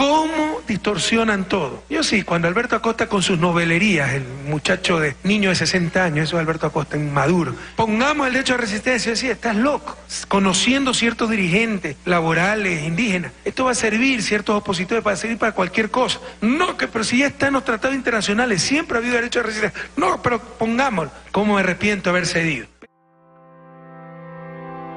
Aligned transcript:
cómo 0.00 0.62
distorsionan 0.66 1.44
todo. 1.44 1.82
Yo 1.90 2.02
sí, 2.02 2.22
cuando 2.22 2.48
Alberto 2.48 2.74
Acosta 2.74 3.06
con 3.06 3.22
sus 3.22 3.38
novelerías, 3.38 4.14
el 4.14 4.24
muchacho 4.48 4.98
de 4.98 5.14
niño 5.24 5.50
de 5.50 5.56
60 5.56 6.02
años, 6.02 6.28
eso 6.28 6.36
es 6.36 6.40
Alberto 6.40 6.66
Acosta 6.66 6.96
en 6.96 7.12
Maduro, 7.12 7.54
pongamos 7.76 8.26
el 8.26 8.32
derecho 8.32 8.54
a 8.54 8.56
resistencia, 8.56 9.10
decía, 9.10 9.32
estás 9.32 9.56
loco, 9.56 9.98
conociendo 10.28 10.94
ciertos 10.94 11.28
dirigentes 11.28 11.96
laborales, 12.06 12.82
indígenas, 12.82 13.32
esto 13.44 13.66
va 13.66 13.72
a 13.72 13.74
servir, 13.74 14.22
ciertos 14.22 14.56
opositores, 14.56 15.04
para 15.04 15.16
servir 15.16 15.36
para 15.36 15.52
cualquier 15.52 15.90
cosa. 15.90 16.18
No, 16.40 16.78
que 16.78 16.88
pero 16.88 17.04
si 17.04 17.18
ya 17.18 17.26
están 17.26 17.52
los 17.52 17.66
tratados 17.66 17.94
internacionales, 17.94 18.62
siempre 18.62 18.96
ha 18.96 19.00
habido 19.00 19.16
derecho 19.16 19.40
a 19.40 19.42
resistencia. 19.42 19.82
No, 19.98 20.22
pero 20.22 20.40
pongámoslo, 20.40 21.10
¿cómo 21.30 21.56
me 21.56 21.60
arrepiento 21.60 22.04
de 22.04 22.10
haber 22.10 22.26
cedido? 22.26 22.66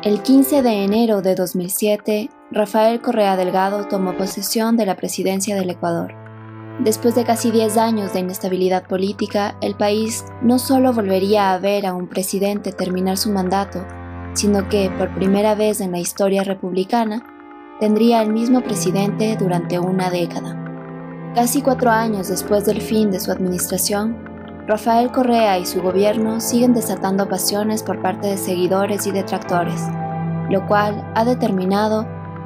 El 0.04 0.22
15 0.22 0.62
de 0.62 0.84
enero 0.84 1.22
de 1.22 1.36
2007, 1.36 2.30
Rafael 2.56 3.02
Correa 3.02 3.36
Delgado 3.36 3.88
tomó 3.88 4.16
posesión 4.16 4.78
de 4.78 4.86
la 4.86 4.96
presidencia 4.96 5.56
del 5.56 5.72
Ecuador. 5.72 6.14
Después 6.78 7.16
de 7.16 7.24
casi 7.24 7.50
10 7.50 7.78
años 7.78 8.14
de 8.14 8.20
inestabilidad 8.20 8.86
política, 8.86 9.56
el 9.60 9.74
país 9.74 10.24
no 10.44 10.60
solo 10.60 10.94
volvería 10.94 11.52
a 11.52 11.58
ver 11.58 11.88
a 11.88 11.96
un 11.96 12.08
presidente 12.08 12.72
terminar 12.72 13.18
su 13.18 13.32
mandato, 13.32 13.84
sino 14.34 14.70
que, 14.70 14.92
por 15.00 15.16
primera 15.16 15.56
vez 15.56 15.82
en 15.82 15.94
la 15.94 15.98
historia 15.98 16.44
republicana, 16.44 17.24
tendría 17.80 18.22
el 18.22 18.32
mismo 18.32 18.62
presidente 18.62 19.36
durante 19.36 19.80
una 19.80 20.12
década. 20.12 20.56
Casi 21.34 21.64
cuatro 21.64 21.90
años 21.90 22.28
después 22.28 22.66
del 22.66 22.82
fin 22.82 23.10
de 23.10 23.20
su 23.20 23.32
administración, 23.32 24.16
Rafael 24.68 25.12
Correa 25.12 25.58
y 25.58 25.66
su 25.66 25.82
gobierno 25.82 26.40
siguen 26.40 26.76
desatando 26.76 27.28
pasiones 27.28 27.82
por 27.82 28.00
parte 28.04 28.28
de 28.28 28.38
seguidores 28.38 29.08
y 29.08 29.12
detractores, 29.12 29.82
lo 30.52 30.68
cual 30.68 31.04
ha 31.16 31.26
determinado 31.26 32.06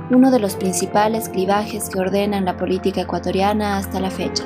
uno 0.09 0.31
de 0.31 0.39
los 0.39 0.55
principales 0.55 1.29
clivajes 1.29 1.89
que 1.89 1.99
ordenan 1.99 2.45
la 2.45 2.57
política 2.57 3.01
ecuatoriana 3.01 3.77
hasta 3.77 3.99
la 3.99 4.09
fecha, 4.09 4.43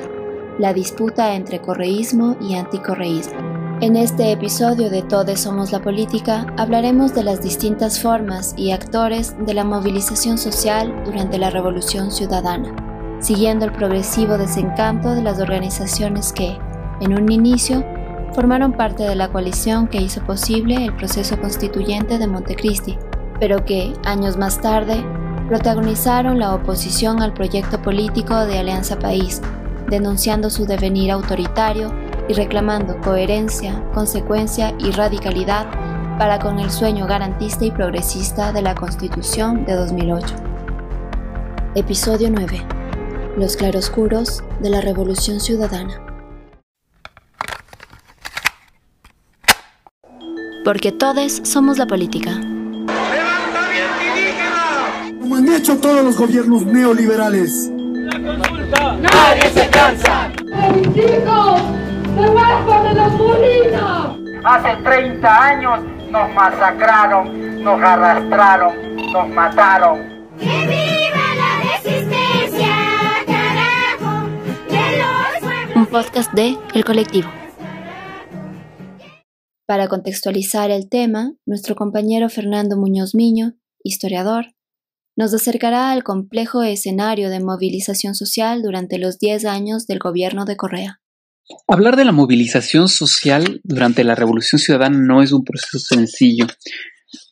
la 0.58 0.72
disputa 0.72 1.34
entre 1.34 1.60
correísmo 1.60 2.36
y 2.40 2.54
anticorreísmo. 2.56 3.38
En 3.80 3.96
este 3.96 4.30
episodio 4.32 4.90
de 4.90 5.02
Todes 5.02 5.40
Somos 5.40 5.72
la 5.72 5.80
Política 5.80 6.46
hablaremos 6.56 7.14
de 7.14 7.24
las 7.24 7.42
distintas 7.42 8.00
formas 8.00 8.54
y 8.56 8.70
actores 8.72 9.34
de 9.44 9.54
la 9.54 9.64
movilización 9.64 10.38
social 10.38 11.02
durante 11.04 11.38
la 11.38 11.50
Revolución 11.50 12.10
Ciudadana, 12.10 12.74
siguiendo 13.20 13.64
el 13.64 13.72
progresivo 13.72 14.38
desencanto 14.38 15.14
de 15.14 15.22
las 15.22 15.40
organizaciones 15.40 16.32
que, 16.32 16.56
en 17.00 17.14
un 17.14 17.30
inicio, 17.30 17.84
formaron 18.34 18.72
parte 18.72 19.02
de 19.04 19.16
la 19.16 19.28
coalición 19.28 19.88
que 19.88 20.00
hizo 20.00 20.24
posible 20.24 20.84
el 20.84 20.94
proceso 20.94 21.40
constituyente 21.40 22.18
de 22.18 22.26
Montecristi, 22.26 22.98
pero 23.40 23.64
que, 23.64 23.92
años 24.04 24.36
más 24.36 24.60
tarde, 24.60 25.04
protagonizaron 25.52 26.38
la 26.38 26.54
oposición 26.54 27.20
al 27.20 27.34
proyecto 27.34 27.82
político 27.82 28.34
de 28.46 28.58
Alianza 28.58 28.98
País, 28.98 29.42
denunciando 29.86 30.48
su 30.48 30.64
devenir 30.64 31.10
autoritario 31.10 31.92
y 32.26 32.32
reclamando 32.32 32.98
coherencia, 33.02 33.84
consecuencia 33.92 34.74
y 34.78 34.92
radicalidad 34.92 35.66
para 36.18 36.38
con 36.38 36.58
el 36.58 36.70
sueño 36.70 37.06
garantista 37.06 37.66
y 37.66 37.70
progresista 37.70 38.50
de 38.50 38.62
la 38.62 38.74
Constitución 38.74 39.66
de 39.66 39.74
2008. 39.74 40.36
Episodio 41.74 42.30
9. 42.30 42.66
Los 43.36 43.54
claroscuros 43.54 44.42
de 44.62 44.70
la 44.70 44.80
Revolución 44.80 45.38
Ciudadana. 45.38 46.00
porque 50.64 50.92
todos 50.92 51.40
somos 51.42 51.76
la 51.76 51.88
política. 51.88 52.40
Hecho 55.56 55.78
todos 55.78 56.02
los 56.02 56.16
gobiernos 56.16 56.64
neoliberales. 56.64 57.70
La 57.70 58.12
consulta. 58.12 58.96
Nadie 58.96 59.50
se 59.50 59.68
cansa. 59.68 60.32
chicos! 60.94 61.60
¡Debajo 62.16 62.82
de 62.84 62.94
los 62.94 63.12
molinos! 63.12 64.18
Hace 64.44 64.82
30 64.82 65.44
años 65.44 65.80
nos 66.10 66.34
masacraron, 66.34 67.62
nos 67.62 67.80
arrastraron, 67.80 68.96
nos 69.12 69.28
mataron. 69.28 69.98
¡Que 70.38 70.46
viva 70.46 71.34
la 71.36 71.72
resistencia, 71.72 72.74
carajo! 73.26 74.28
De 74.68 74.98
los 74.98 75.76
Un 75.76 75.86
podcast 75.86 76.32
de 76.32 76.56
El 76.74 76.84
Colectivo. 76.84 77.30
Para 79.66 79.88
contextualizar 79.88 80.70
el 80.70 80.88
tema, 80.88 81.34
nuestro 81.46 81.76
compañero 81.76 82.28
Fernando 82.28 82.76
Muñoz 82.76 83.14
Miño, 83.14 83.54
historiador, 83.84 84.46
nos 85.16 85.34
acercará 85.34 85.92
al 85.92 86.02
complejo 86.02 86.62
escenario 86.62 87.30
de 87.30 87.40
movilización 87.40 88.14
social 88.14 88.62
durante 88.62 88.98
los 88.98 89.18
10 89.18 89.44
años 89.44 89.86
del 89.86 89.98
gobierno 89.98 90.44
de 90.44 90.56
Correa. 90.56 91.00
Hablar 91.66 91.96
de 91.96 92.04
la 92.04 92.12
movilización 92.12 92.88
social 92.88 93.60
durante 93.64 94.04
la 94.04 94.14
Revolución 94.14 94.58
Ciudadana 94.58 94.98
no 94.98 95.22
es 95.22 95.32
un 95.32 95.44
proceso 95.44 95.78
sencillo, 95.78 96.46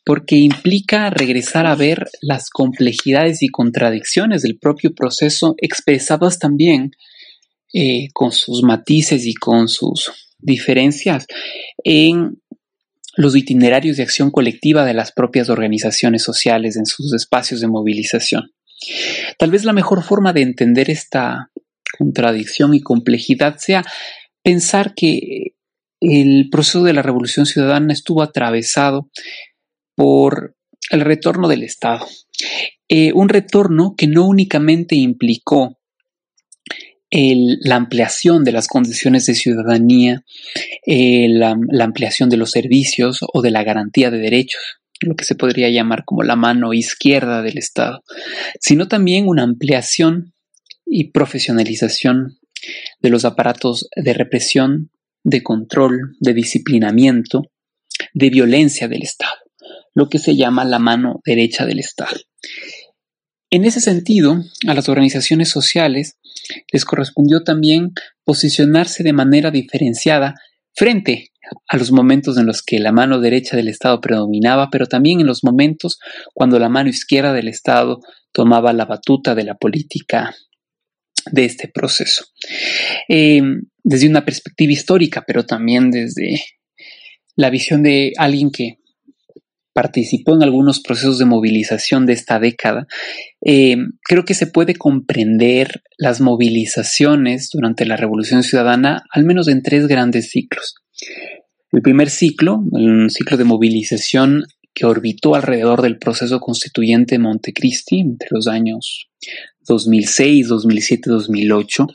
porque 0.05 0.35
implica 0.35 1.09
regresar 1.09 1.65
a 1.65 1.75
ver 1.75 2.07
las 2.21 2.49
complejidades 2.49 3.41
y 3.41 3.47
contradicciones 3.47 4.41
del 4.43 4.59
propio 4.59 4.93
proceso 4.93 5.55
expresadas 5.57 6.39
también 6.39 6.91
eh, 7.73 8.09
con 8.13 8.31
sus 8.31 8.63
matices 8.63 9.25
y 9.25 9.33
con 9.33 9.67
sus 9.67 10.11
diferencias 10.39 11.25
en 11.83 12.40
los 13.17 13.35
itinerarios 13.35 13.97
de 13.97 14.03
acción 14.03 14.31
colectiva 14.31 14.85
de 14.85 14.93
las 14.93 15.11
propias 15.11 15.49
organizaciones 15.49 16.23
sociales 16.23 16.77
en 16.77 16.85
sus 16.85 17.13
espacios 17.13 17.61
de 17.61 17.67
movilización. 17.67 18.51
Tal 19.37 19.51
vez 19.51 19.63
la 19.65 19.73
mejor 19.73 20.03
forma 20.03 20.33
de 20.33 20.41
entender 20.41 20.89
esta 20.89 21.51
contradicción 21.97 22.73
y 22.73 22.81
complejidad 22.81 23.57
sea 23.57 23.83
pensar 24.43 24.93
que 24.95 25.53
el 25.99 26.49
proceso 26.51 26.83
de 26.83 26.93
la 26.93 27.03
revolución 27.03 27.45
ciudadana 27.45 27.93
estuvo 27.93 28.23
atravesado 28.23 29.09
por 29.95 30.55
el 30.89 31.01
retorno 31.01 31.47
del 31.47 31.63
Estado. 31.63 32.07
Eh, 32.89 33.13
un 33.13 33.29
retorno 33.29 33.93
que 33.95 34.07
no 34.07 34.27
únicamente 34.27 34.95
implicó 34.95 35.77
la 37.11 37.75
ampliación 37.75 38.43
de 38.43 38.53
las 38.53 38.67
condiciones 38.67 39.25
de 39.25 39.35
ciudadanía, 39.35 40.23
eh, 40.85 41.27
la, 41.29 41.57
ampliación 41.81 42.29
de 42.29 42.37
los 42.37 42.51
servicios 42.51 43.19
o 43.33 43.41
de 43.41 43.51
la 43.51 43.63
garantía 43.63 44.09
de 44.09 44.19
derechos, 44.19 44.61
lo 45.01 45.15
que 45.15 45.25
se 45.25 45.35
podría 45.35 45.69
llamar 45.69 46.05
como 46.05 46.23
la 46.23 46.35
mano 46.35 46.73
izquierda 46.73 47.41
del 47.41 47.57
Estado, 47.57 48.03
sino 48.59 48.87
también 48.87 49.27
una 49.27 49.43
ampliación 49.43 50.33
y 50.85 51.11
profesionalización 51.11 52.39
de 53.01 53.09
los 53.09 53.25
aparatos 53.25 53.89
de 53.95 54.13
represión, 54.13 54.91
de 55.23 55.43
control, 55.43 56.15
de 56.19 56.33
disciplinamiento, 56.33 57.51
de 58.13 58.29
violencia 58.29 58.87
del 58.87 59.03
Estado, 59.03 59.33
lo 59.93 60.07
que 60.07 60.19
se 60.19 60.35
llama 60.35 60.63
la 60.63 60.79
mano 60.79 61.21
derecha 61.25 61.65
del 61.65 61.79
Estado. 61.79 62.17
En 63.53 63.65
ese 63.65 63.81
sentido, 63.81 64.41
a 64.65 64.73
las 64.73 64.87
organizaciones 64.87 65.49
sociales 65.49 66.17
les 66.71 66.85
correspondió 66.85 67.43
también 67.43 67.91
posicionarse 68.23 69.03
de 69.03 69.11
manera 69.11 69.51
diferenciada 69.51 70.35
frente 70.73 71.31
a 71.67 71.75
los 71.75 71.91
momentos 71.91 72.37
en 72.37 72.45
los 72.45 72.63
que 72.63 72.79
la 72.79 72.93
mano 72.93 73.19
derecha 73.19 73.57
del 73.57 73.67
Estado 73.67 73.99
predominaba, 73.99 74.69
pero 74.71 74.85
también 74.85 75.19
en 75.19 75.27
los 75.27 75.43
momentos 75.43 75.99
cuando 76.33 76.59
la 76.59 76.69
mano 76.69 76.89
izquierda 76.89 77.33
del 77.33 77.49
Estado 77.49 77.99
tomaba 78.31 78.71
la 78.71 78.85
batuta 78.85 79.35
de 79.35 79.43
la 79.43 79.55
política 79.55 80.33
de 81.29 81.43
este 81.43 81.67
proceso. 81.67 82.23
Em, 83.09 83.63
desde 83.83 84.07
una 84.07 84.23
perspectiva 84.23 84.71
histórica, 84.71 85.25
pero 85.27 85.45
también 85.45 85.91
desde 85.91 86.41
la 87.35 87.49
visión 87.49 87.83
de 87.83 88.13
alguien 88.17 88.49
que 88.49 88.77
participó 89.73 90.35
en 90.35 90.43
algunos 90.43 90.81
procesos 90.81 91.17
de 91.19 91.25
movilización 91.25 92.05
de 92.05 92.13
esta 92.13 92.39
década, 92.39 92.87
eh, 93.45 93.77
creo 94.03 94.25
que 94.25 94.33
se 94.33 94.47
puede 94.47 94.75
comprender 94.75 95.81
las 95.97 96.21
movilizaciones 96.21 97.49
durante 97.51 97.85
la 97.85 97.97
Revolución 97.97 98.43
Ciudadana 98.43 99.03
al 99.11 99.23
menos 99.23 99.47
en 99.47 99.61
tres 99.61 99.87
grandes 99.87 100.29
ciclos. 100.29 100.75
El 101.71 101.81
primer 101.81 102.09
ciclo, 102.09 102.63
un 102.71 103.09
ciclo 103.09 103.37
de 103.37 103.45
movilización 103.45 104.43
que 104.73 104.85
orbitó 104.85 105.35
alrededor 105.35 105.81
del 105.81 105.97
proceso 105.97 106.39
constituyente 106.39 107.15
de 107.15 107.19
Montecristi 107.19 107.99
entre 107.99 108.27
los 108.31 108.47
años 108.47 109.09
2006, 109.67 110.47
2007, 110.47 111.09
2008. 111.09 111.87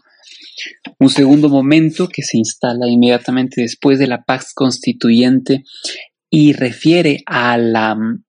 Un 0.98 1.10
segundo 1.10 1.48
momento 1.48 2.08
que 2.08 2.22
se 2.22 2.38
instala 2.38 2.88
inmediatamente 2.88 3.60
después 3.60 3.98
de 3.98 4.06
la 4.06 4.24
paz 4.24 4.52
constituyente 4.54 5.64
y 6.31 6.52
refiere 6.52 7.23
a 7.26 7.56
la 7.56 7.94
mm, 7.94 8.25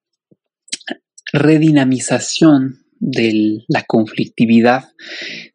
redinamización 1.34 2.84
de 3.00 3.64
la 3.68 3.84
conflictividad 3.84 4.90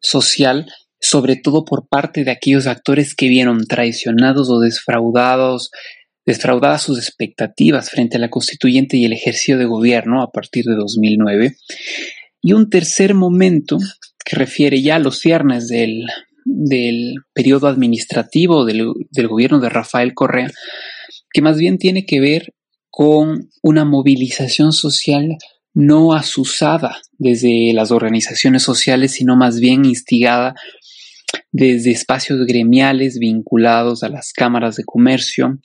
social, 0.01 0.71
sobre 0.99 1.35
todo 1.35 1.65
por 1.65 1.87
parte 1.87 2.23
de 2.23 2.31
aquellos 2.31 2.67
actores 2.67 3.15
que 3.15 3.27
vieron 3.27 3.65
traicionados 3.65 4.49
o 4.49 4.59
desfraudados, 4.59 5.71
desfraudadas 6.25 6.83
sus 6.83 6.97
expectativas 6.97 7.89
frente 7.89 8.17
a 8.17 8.19
la 8.19 8.29
constituyente 8.29 8.97
y 8.97 9.05
el 9.05 9.13
ejercicio 9.13 9.57
de 9.57 9.65
gobierno 9.65 10.21
a 10.21 10.31
partir 10.31 10.65
de 10.65 10.75
2009. 10.75 11.55
Y 12.41 12.53
un 12.53 12.69
tercer 12.69 13.13
momento 13.13 13.77
que 14.23 14.37
refiere 14.37 14.81
ya 14.81 14.95
a 14.95 14.99
los 14.99 15.19
ciernes 15.19 15.67
del, 15.67 16.05
del 16.45 17.15
periodo 17.33 17.67
administrativo 17.67 18.65
del, 18.65 18.93
del 19.11 19.27
gobierno 19.27 19.59
de 19.59 19.69
Rafael 19.69 20.13
Correa, 20.13 20.49
que 21.33 21.41
más 21.41 21.57
bien 21.57 21.77
tiene 21.77 22.05
que 22.05 22.19
ver 22.19 22.53
con 22.89 23.49
una 23.61 23.85
movilización 23.85 24.71
social 24.71 25.37
no 25.73 26.13
asusada 26.13 27.01
desde 27.17 27.73
las 27.73 27.91
organizaciones 27.91 28.61
sociales, 28.61 29.13
sino 29.13 29.35
más 29.35 29.59
bien 29.59 29.85
instigada 29.85 30.53
desde 31.51 31.91
espacios 31.91 32.45
gremiales 32.45 33.17
vinculados 33.17 34.03
a 34.03 34.09
las 34.09 34.33
cámaras 34.33 34.75
de 34.75 34.83
comercio, 34.83 35.59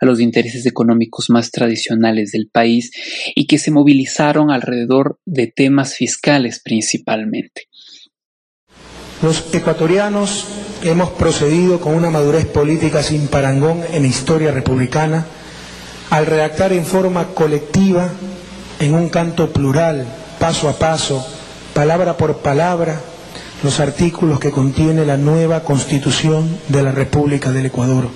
a 0.00 0.06
los 0.06 0.20
intereses 0.20 0.66
económicos 0.66 1.30
más 1.30 1.50
tradicionales 1.50 2.32
del 2.32 2.48
país 2.48 2.90
y 3.34 3.46
que 3.46 3.58
se 3.58 3.70
movilizaron 3.70 4.50
alrededor 4.50 5.18
de 5.24 5.46
temas 5.46 5.94
fiscales 5.94 6.60
principalmente. 6.62 7.68
Los 9.22 9.54
ecuatorianos 9.54 10.46
hemos 10.82 11.10
procedido 11.10 11.80
con 11.80 11.94
una 11.94 12.10
madurez 12.10 12.46
política 12.46 13.02
sin 13.02 13.28
parangón 13.28 13.82
en 13.92 14.02
la 14.02 14.08
historia 14.08 14.50
republicana 14.50 15.26
al 16.10 16.26
redactar 16.26 16.72
en 16.72 16.84
forma 16.86 17.28
colectiva, 17.34 18.08
en 18.78 18.94
un 18.94 19.08
canto 19.08 19.50
plural, 19.52 20.06
paso 20.38 20.68
a 20.68 20.74
paso, 20.74 21.26
palabra 21.74 22.16
por 22.16 22.36
palabra, 22.38 23.00
los 23.62 23.80
artículos 23.80 24.38
que 24.38 24.50
contiene 24.50 25.06
la 25.06 25.16
nueva 25.16 25.60
Constitución 25.60 26.58
de 26.68 26.82
la 26.82 26.92
República 26.92 27.50
del 27.50 27.66
Ecuador. 27.66 28.08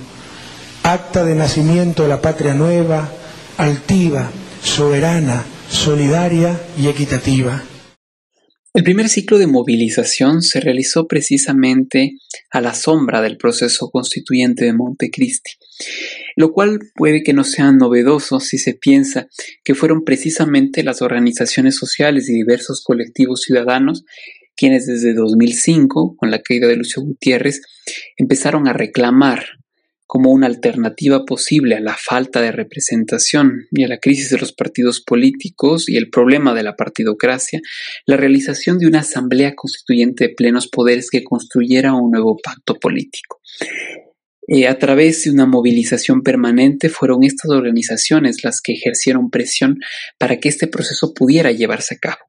Acta 0.83 1.23
de 1.23 1.35
nacimiento 1.35 2.03
de 2.03 2.09
la 2.09 2.21
patria 2.21 2.53
nueva, 2.53 3.09
altiva, 3.57 4.29
soberana, 4.63 5.43
solidaria 5.69 6.59
y 6.77 6.87
equitativa. 6.87 7.61
El 8.73 8.83
primer 8.83 9.09
ciclo 9.09 9.39
de 9.39 9.47
movilización 9.47 10.43
se 10.43 10.59
realizó 10.59 11.07
precisamente 11.07 12.13
a 12.51 12.61
la 12.61 12.75
sombra 12.75 13.21
del 13.21 13.37
proceso 13.37 13.89
constituyente 13.89 14.65
de 14.65 14.73
Montecristi, 14.73 15.53
lo 16.35 16.51
cual 16.53 16.79
puede 16.93 17.23
que 17.23 17.33
no 17.33 17.43
sea 17.43 17.71
novedoso 17.71 18.39
si 18.39 18.59
se 18.59 18.75
piensa 18.75 19.27
que 19.63 19.73
fueron 19.73 20.03
precisamente 20.03 20.83
las 20.83 21.01
organizaciones 21.01 21.75
sociales 21.75 22.29
y 22.29 22.33
diversos 22.33 22.83
colectivos 22.83 23.41
ciudadanos 23.41 24.05
quienes 24.55 24.85
desde 24.85 25.13
2005, 25.13 26.17
con 26.17 26.31
la 26.31 26.41
caída 26.41 26.67
de 26.67 26.75
Lucio 26.75 27.01
Gutiérrez, 27.01 27.61
empezaron 28.17 28.67
a 28.67 28.73
reclamar 28.73 29.45
como 30.09 30.31
una 30.31 30.47
alternativa 30.47 31.23
posible 31.23 31.75
a 31.75 31.79
la 31.79 31.95
falta 31.95 32.41
de 32.41 32.51
representación 32.51 33.67
y 33.69 33.83
a 33.83 33.87
la 33.87 33.99
crisis 33.99 34.31
de 34.31 34.39
los 34.39 34.53
partidos 34.53 35.01
políticos 35.01 35.87
y 35.87 35.97
el 35.97 36.09
problema 36.09 36.55
de 36.55 36.63
la 36.63 36.75
partidocracia, 36.75 37.61
la 38.07 38.17
realización 38.17 38.79
de 38.79 38.87
una 38.87 39.01
asamblea 39.01 39.53
constituyente 39.53 40.27
de 40.27 40.33
plenos 40.33 40.67
poderes 40.67 41.11
que 41.11 41.23
construyera 41.23 41.93
un 41.93 42.09
nuevo 42.09 42.37
pacto 42.43 42.79
político. 42.79 43.39
Eh, 44.47 44.67
a 44.67 44.79
través 44.79 45.25
de 45.25 45.29
una 45.29 45.45
movilización 45.45 46.23
permanente 46.23 46.89
fueron 46.89 47.23
estas 47.23 47.51
organizaciones 47.51 48.43
las 48.43 48.61
que 48.61 48.73
ejercieron 48.73 49.29
presión 49.29 49.77
para 50.17 50.39
que 50.39 50.49
este 50.49 50.65
proceso 50.65 51.13
pudiera 51.13 51.51
llevarse 51.51 51.93
a 51.93 51.99
cabo. 51.99 52.28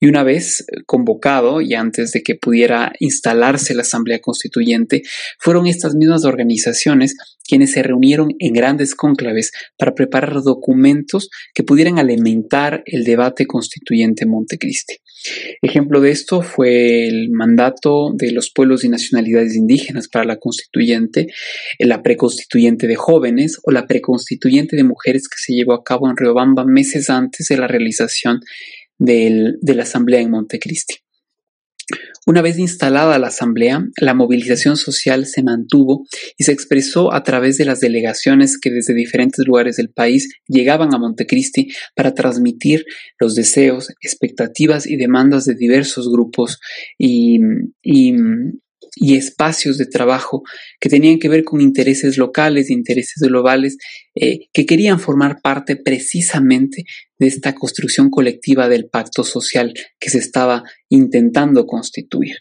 Y 0.00 0.08
una 0.08 0.22
vez 0.22 0.64
convocado 0.86 1.60
y 1.60 1.74
antes 1.74 2.12
de 2.12 2.22
que 2.22 2.34
pudiera 2.34 2.92
instalarse 2.98 3.74
la 3.74 3.82
Asamblea 3.82 4.20
Constituyente, 4.20 5.02
fueron 5.38 5.66
estas 5.66 5.94
mismas 5.94 6.24
organizaciones 6.24 7.16
quienes 7.50 7.72
se 7.72 7.82
reunieron 7.82 8.28
en 8.38 8.52
grandes 8.52 8.94
cónclaves 8.94 9.50
para 9.76 9.94
preparar 9.94 10.40
documentos 10.42 11.28
que 11.52 11.64
pudieran 11.64 11.98
alimentar 11.98 12.84
el 12.86 13.02
debate 13.02 13.46
constituyente 13.46 14.24
en 14.24 14.30
Montecristi. 14.30 14.98
Ejemplo 15.60 16.00
de 16.00 16.12
esto 16.12 16.42
fue 16.42 17.08
el 17.08 17.30
mandato 17.30 18.12
de 18.14 18.30
los 18.30 18.50
pueblos 18.52 18.84
y 18.84 18.88
nacionalidades 18.88 19.56
indígenas 19.56 20.08
para 20.08 20.24
la 20.24 20.36
constituyente, 20.36 21.26
la 21.78 22.02
preconstituyente 22.02 22.86
de 22.86 22.94
jóvenes 22.94 23.58
o 23.64 23.70
la 23.72 23.86
preconstituyente 23.86 24.76
de 24.76 24.84
mujeres 24.84 25.28
que 25.28 25.36
se 25.36 25.52
llevó 25.52 25.74
a 25.74 25.82
cabo 25.82 26.08
en 26.08 26.16
Riobamba 26.16 26.64
meses 26.64 27.10
antes 27.10 27.48
de 27.48 27.56
la 27.56 27.66
realización 27.66 28.40
de 29.00 29.74
la 29.74 29.82
Asamblea 29.82 30.20
en 30.20 30.30
Montecristi. 30.30 30.96
Una 32.26 32.42
vez 32.42 32.58
instalada 32.58 33.18
la 33.18 33.28
Asamblea, 33.28 33.84
la 34.00 34.14
movilización 34.14 34.76
social 34.76 35.26
se 35.26 35.42
mantuvo 35.42 36.04
y 36.36 36.44
se 36.44 36.52
expresó 36.52 37.12
a 37.12 37.22
través 37.24 37.56
de 37.56 37.64
las 37.64 37.80
delegaciones 37.80 38.58
que 38.60 38.70
desde 38.70 38.94
diferentes 38.94 39.44
lugares 39.46 39.76
del 39.76 39.90
país 39.90 40.28
llegaban 40.46 40.94
a 40.94 40.98
Montecristi 40.98 41.68
para 41.96 42.14
transmitir 42.14 42.84
los 43.18 43.34
deseos, 43.34 43.88
expectativas 44.02 44.86
y 44.86 44.96
demandas 44.96 45.46
de 45.46 45.54
diversos 45.54 46.08
grupos 46.12 46.60
y, 46.98 47.40
y 47.82 48.14
y 48.96 49.16
espacios 49.16 49.78
de 49.78 49.86
trabajo 49.86 50.42
que 50.80 50.88
tenían 50.88 51.18
que 51.18 51.28
ver 51.28 51.44
con 51.44 51.60
intereses 51.60 52.16
locales, 52.16 52.70
intereses 52.70 53.22
globales, 53.22 53.76
eh, 54.14 54.48
que 54.52 54.66
querían 54.66 54.98
formar 54.98 55.40
parte 55.40 55.76
precisamente 55.76 56.84
de 57.20 57.26
esta 57.26 57.54
construcción 57.54 58.10
colectiva 58.10 58.68
del 58.68 58.88
pacto 58.88 59.24
social 59.24 59.74
que 60.00 60.10
se 60.10 60.18
estaba 60.18 60.64
intentando 60.88 61.66
constituir. 61.66 62.36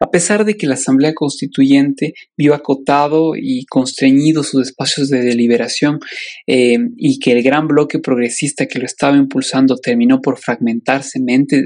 A 0.00 0.10
pesar 0.10 0.44
de 0.44 0.56
que 0.56 0.66
la 0.66 0.74
Asamblea 0.74 1.14
Constituyente 1.14 2.12
vio 2.36 2.54
acotado 2.54 3.32
y 3.34 3.64
constreñido 3.66 4.42
sus 4.42 4.66
espacios 4.66 5.08
de 5.08 5.22
deliberación 5.22 6.00
eh, 6.46 6.76
y 6.96 7.18
que 7.18 7.32
el 7.32 7.42
gran 7.42 7.68
bloque 7.68 8.00
progresista 8.00 8.66
que 8.66 8.80
lo 8.80 8.84
estaba 8.84 9.16
impulsando 9.16 9.76
terminó 9.76 10.20
por 10.20 10.38
fragmentarse 10.38 11.20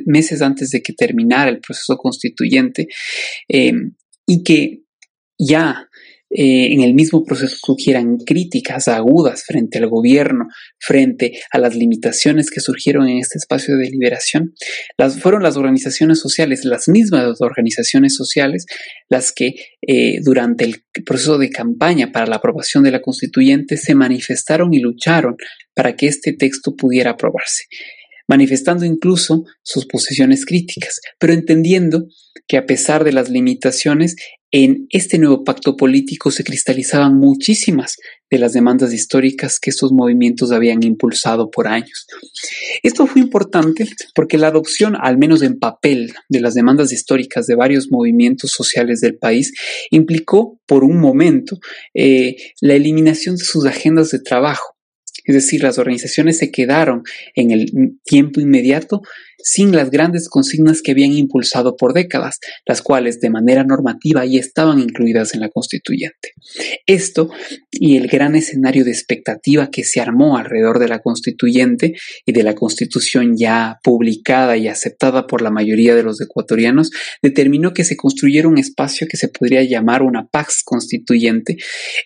meses 0.06 0.43
antes 0.43 0.71
de 0.71 0.82
que 0.82 0.93
terminara 0.93 1.50
el 1.50 1.61
proceso 1.61 1.97
constituyente, 1.97 2.88
eh, 3.49 3.73
y 4.31 4.44
que 4.44 4.85
ya 5.37 5.88
eh, 6.32 6.73
en 6.73 6.82
el 6.82 6.94
mismo 6.94 7.25
proceso 7.25 7.56
surgieran 7.56 8.19
críticas 8.19 8.87
agudas 8.87 9.43
frente 9.44 9.79
al 9.79 9.88
gobierno, 9.88 10.47
frente 10.79 11.41
a 11.50 11.59
las 11.59 11.75
limitaciones 11.75 12.50
que 12.50 12.61
surgieron 12.61 13.09
en 13.09 13.19
este 13.19 13.38
espacio 13.38 13.77
de 13.77 13.87
deliberación, 13.87 14.55
las, 14.97 15.19
fueron 15.19 15.43
las 15.43 15.56
organizaciones 15.56 16.21
sociales, 16.21 16.65
las 16.65 16.87
mismas 16.87 17.41
organizaciones 17.41 18.15
sociales, 18.15 18.67
las 19.09 19.32
que 19.32 19.56
eh, 19.85 20.21
durante 20.23 20.65
el 20.65 20.85
proceso 21.05 21.37
de 21.37 21.50
campaña 21.50 22.12
para 22.12 22.29
la 22.29 22.37
aprobación 22.37 22.85
de 22.85 22.93
la 22.93 23.03
constituyente 23.03 23.77
se 23.77 23.97
manifestaron 23.97 24.73
y 24.73 24.79
lucharon 24.79 25.35
para 25.75 25.97
que 25.97 26.06
este 26.06 26.35
texto 26.35 26.77
pudiera 26.77 27.12
aprobarse 27.12 27.65
manifestando 28.31 28.85
incluso 28.85 29.44
sus 29.61 29.87
posiciones 29.87 30.47
críticas, 30.47 31.00
pero 31.19 31.32
entendiendo 31.32 32.06
que 32.47 32.59
a 32.59 32.65
pesar 32.65 33.03
de 33.03 33.12
las 33.12 33.29
limitaciones, 33.29 34.15
en 34.53 34.87
este 34.91 35.19
nuevo 35.19 35.43
pacto 35.43 35.77
político 35.77 36.31
se 36.31 36.44
cristalizaban 36.44 37.17
muchísimas 37.17 37.96
de 38.31 38.39
las 38.39 38.53
demandas 38.53 38.93
históricas 38.93 39.58
que 39.58 39.70
estos 39.70 39.91
movimientos 39.91 40.53
habían 40.53 40.84
impulsado 40.84 41.51
por 41.51 41.67
años. 41.67 42.06
Esto 42.84 43.08
fue 43.08 43.20
importante 43.20 43.89
porque 44.15 44.39
la 44.39 44.46
adopción, 44.46 44.96
al 45.01 45.19
menos 45.19 45.43
en 45.43 45.58
papel, 45.58 46.13
de 46.29 46.41
las 46.41 46.55
demandas 46.55 46.93
históricas 46.93 47.46
de 47.46 47.56
varios 47.56 47.91
movimientos 47.91 48.53
sociales 48.53 49.01
del 49.01 49.19
país 49.19 49.53
implicó 49.91 50.60
por 50.67 50.84
un 50.84 51.01
momento 51.01 51.58
eh, 51.94 52.37
la 52.60 52.75
eliminación 52.75 53.37
de 53.37 53.44
sus 53.44 53.67
agendas 53.67 54.10
de 54.10 54.20
trabajo 54.20 54.77
es 55.24 55.34
decir, 55.34 55.62
las 55.62 55.79
organizaciones 55.79 56.39
se 56.39 56.50
quedaron 56.50 57.03
en 57.34 57.50
el 57.50 57.98
tiempo 58.05 58.41
inmediato 58.41 59.03
sin 59.43 59.75
las 59.75 59.91
grandes 59.91 60.29
consignas 60.29 60.82
que 60.82 60.93
habían 60.93 61.13
impulsado 61.13 61.77
por 61.77 61.93
décadas, 61.93 62.39
las 62.67 62.82
cuales 62.82 63.20
de 63.20 63.31
manera 63.31 63.65
normativa 63.65 64.25
ya 64.25 64.41
estaban 64.41 64.81
incluidas 64.81 65.35
en 65.35 65.41
la 65.41 65.49
constituyente. 65.49 66.32
Esto 66.87 67.31
y 67.70 67.97
el 67.97 68.09
gran 68.09 68.35
escenario 68.35 68.85
de 68.85 68.91
expectativa 68.91 69.70
que 69.70 69.85
se 69.85 70.01
armó 70.01 70.37
alrededor 70.37 70.79
de 70.79 70.89
la 70.89 71.01
constituyente 71.01 71.94
y 72.27 72.32
de 72.32 72.43
la 72.43 72.55
constitución 72.55 73.37
ya 73.37 73.79
publicada 73.82 74.56
y 74.56 74.69
aceptada 74.69 75.27
por 75.27 75.43
la 75.43 75.51
mayoría 75.51 75.94
de 75.94 76.03
los 76.03 76.20
ecuatorianos, 76.20 76.91
determinó 77.23 77.73
que 77.73 77.85
se 77.85 77.97
construyera 77.97 78.49
un 78.49 78.59
espacio 78.59 79.06
que 79.09 79.17
se 79.17 79.29
podría 79.29 79.63
llamar 79.63 80.03
una 80.03 80.27
pax 80.27 80.63
constituyente, 80.65 81.56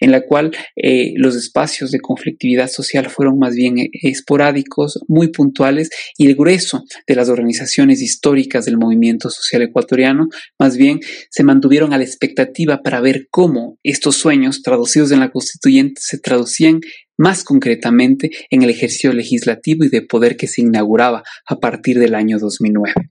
en 0.00 0.10
la 0.10 0.22
cual 0.22 0.52
eh, 0.76 1.12
los 1.16 1.36
espacios 1.36 1.90
de 1.90 2.00
conflictividad 2.00 2.68
social 2.68 3.10
fueron 3.10 3.38
más 3.38 3.54
bien 3.54 3.78
eh, 3.78 3.90
esporádicos, 4.02 5.00
muy 5.08 5.28
puntuales 5.28 5.90
y 6.18 6.26
el 6.26 6.36
grueso 6.36 6.84
de 7.06 7.14
organizaciones 7.28 8.02
históricas 8.02 8.64
del 8.64 8.78
movimiento 8.78 9.30
social 9.30 9.62
ecuatoriano, 9.62 10.28
más 10.58 10.76
bien 10.76 11.00
se 11.30 11.44
mantuvieron 11.44 11.92
a 11.92 11.98
la 11.98 12.04
expectativa 12.04 12.82
para 12.82 13.00
ver 13.00 13.28
cómo 13.30 13.78
estos 13.82 14.16
sueños 14.16 14.62
traducidos 14.62 15.10
en 15.12 15.20
la 15.20 15.30
constituyente 15.30 16.00
se 16.02 16.18
traducían 16.18 16.80
más 17.16 17.44
concretamente 17.44 18.30
en 18.50 18.62
el 18.62 18.70
ejercicio 18.70 19.12
legislativo 19.12 19.84
y 19.84 19.88
de 19.88 20.02
poder 20.02 20.36
que 20.36 20.48
se 20.48 20.62
inauguraba 20.62 21.22
a 21.46 21.60
partir 21.60 21.98
del 21.98 22.14
año 22.14 22.38
2009. 22.38 23.10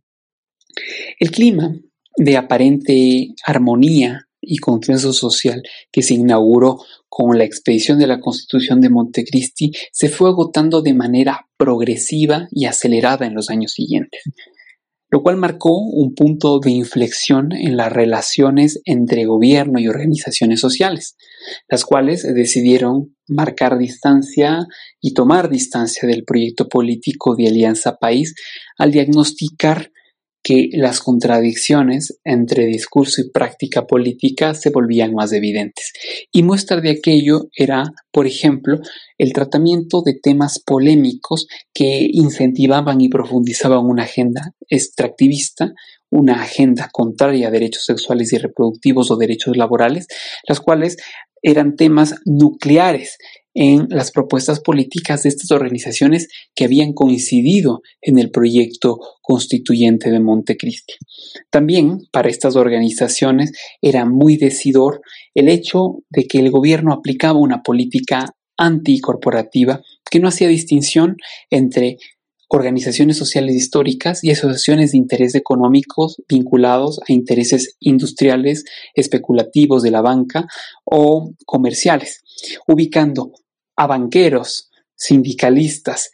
El 1.20 1.32
clima 1.32 1.74
de 2.18 2.38
aparente 2.38 3.30
armonía 3.46 4.28
y 4.46 4.58
consenso 4.58 5.14
social 5.14 5.64
que 5.92 6.02
se 6.02 6.16
inauguró 6.16 6.80
con 7.10 7.38
la 7.38 7.44
expedición 7.44 8.00
de 8.00 8.08
la 8.08 8.20
Constitución 8.20 8.82
de 8.82 8.90
Montecristi 8.90 9.72
se 9.92 10.10
fue 10.10 10.30
agotando 10.30 10.82
de 10.82 10.94
manera 10.94 11.48
progresiva 11.58 12.48
y 12.52 12.66
acelerada 12.66 13.26
en 13.26 13.36
los 13.36 13.50
años 13.50 13.74
siguientes. 13.74 14.22
lo 15.10 15.22
cual 15.22 15.38
marcó 15.38 15.78
un 15.78 16.16
punto 16.16 16.60
de 16.60 16.72
inflexión 16.72 17.52
en 17.52 17.78
las 17.78 17.94
relaciones 17.94 18.82
entre 18.86 19.26
gobierno 19.26 19.80
y 19.80 19.88
organizaciones 19.88 20.60
sociales, 20.60 21.18
las 21.70 21.86
cuales 21.86 22.24
decidieron 22.24 23.16
marcar 23.28 23.78
distancia 23.78 24.66
y 25.00 25.14
tomar 25.14 25.52
distancia 25.52 26.08
del 26.08 26.24
proyecto 26.24 26.68
político 26.68 27.36
de 27.36 27.46
Alianza 27.46 27.98
País 27.98 28.34
al 28.80 28.92
diagnosticar 28.92 29.92
que 30.44 30.70
las 30.74 31.00
contradicciones 31.00 32.20
entre 32.26 32.66
discurso 32.66 33.22
y 33.22 33.30
práctica 33.30 33.88
política 33.88 34.54
se 34.54 34.70
volvían 34.70 35.14
más 35.14 35.32
evidentes. 35.32 35.94
Y 36.32 36.44
muestra 36.44 36.82
de 36.82 36.92
aquello 36.92 37.48
era, 37.56 37.86
por 38.12 38.28
ejemplo, 38.28 38.80
el 39.18 39.32
tratamiento 39.32 40.02
de 40.02 40.20
temas 40.22 40.60
polémicos 40.60 41.48
que 41.74 42.08
incentivaban 42.12 43.00
y 43.00 43.08
profundizaban 43.08 43.86
una 43.86 44.04
agenda 44.04 44.54
extractivista, 44.68 45.74
una 46.12 46.42
agenda 46.42 46.90
contraria 46.92 47.48
a 47.48 47.52
derechos 47.52 47.86
sexuales 47.86 48.34
y 48.34 48.38
reproductivos 48.38 49.10
o 49.10 49.16
derechos 49.16 49.56
laborales, 49.56 50.08
las 50.48 50.60
cuales 50.60 50.98
eran 51.42 51.76
temas 51.76 52.16
nucleares 52.26 53.18
en 53.54 53.88
las 53.90 54.12
propuestas 54.12 54.60
políticas 54.60 55.24
de 55.24 55.30
estas 55.30 55.52
organizaciones 55.52 56.28
que 56.56 56.66
habían 56.66 56.94
coincidido 56.94 57.82
en 58.02 58.18
el 58.18 58.32
proyecto 58.32 59.00
constituyente 59.22 60.10
de 60.10 60.20
Montecristi. 60.20 60.94
También 61.50 62.00
para 62.12 62.30
estas 62.30 62.56
organizaciones 62.56 63.52
era 63.82 64.06
muy 64.06 64.38
decidor 64.38 65.02
el 65.36 65.50
hecho 65.50 66.04
de 66.10 66.26
que 66.26 66.40
el 66.40 66.52
gobierno 66.52 66.94
aplicaba 66.94 67.40
una 67.40 67.62
política 67.62 68.26
anticorporativa 68.58 69.82
que 70.10 70.20
no 70.20 70.28
hacía 70.28 70.48
distinción 70.48 71.18
entre 71.50 71.98
organizaciones 72.50 73.18
sociales 73.18 73.56
históricas 73.56 74.24
y 74.24 74.30
asociaciones 74.30 74.92
de 74.92 75.00
interés 75.00 75.34
económicos 75.34 76.22
vinculados 76.28 77.00
a 77.00 77.12
intereses 77.12 77.78
industriales, 77.80 78.64
especulativos 78.94 79.82
de 79.82 79.90
la 79.90 80.02
banca 80.02 80.46
o 80.86 81.32
comerciales, 81.46 82.24
ubicando 82.68 83.32
a 83.76 83.88
banqueros, 83.88 84.70
sindicalistas, 84.96 86.12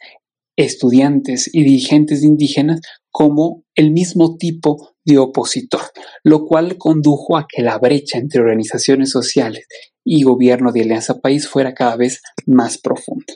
estudiantes 0.56 1.48
y 1.52 1.62
dirigentes 1.62 2.22
indígenas 2.22 2.80
como 3.10 3.64
el 3.74 3.90
mismo 3.90 4.36
tipo 4.36 4.94
de 5.04 5.18
opositor, 5.18 5.80
lo 6.22 6.46
cual 6.46 6.76
condujo 6.76 7.36
a 7.36 7.46
que 7.48 7.62
la 7.62 7.78
brecha 7.78 8.18
entre 8.18 8.40
organizaciones 8.40 9.10
sociales 9.10 9.66
y 10.04 10.22
gobierno 10.22 10.72
de 10.72 10.82
Alianza 10.82 11.20
País 11.20 11.48
fuera 11.48 11.74
cada 11.74 11.96
vez 11.96 12.22
más 12.46 12.78
profunda. 12.78 13.34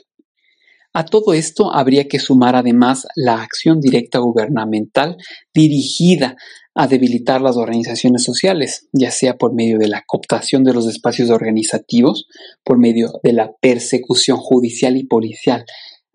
A 0.93 1.03
todo 1.03 1.33
esto 1.33 1.73
habría 1.73 2.07
que 2.07 2.19
sumar 2.19 2.55
además 2.55 3.05
la 3.15 3.41
acción 3.41 3.81
directa 3.81 4.19
gubernamental 4.19 5.17
dirigida 5.53 6.37
a 6.75 6.87
debilitar 6.87 7.41
las 7.41 7.55
organizaciones 7.55 8.23
sociales, 8.23 8.89
ya 8.91 9.09
sea 9.09 9.37
por 9.37 9.53
medio 9.53 9.79
de 9.79 9.87
la 9.87 10.03
cooptación 10.05 10.65
de 10.65 10.73
los 10.73 10.87
espacios 10.87 11.29
organizativos, 11.29 12.27
por 12.63 12.77
medio 12.77 13.13
de 13.23 13.31
la 13.31 13.53
persecución 13.61 14.37
judicial 14.37 14.97
y 14.97 15.05
policial 15.05 15.65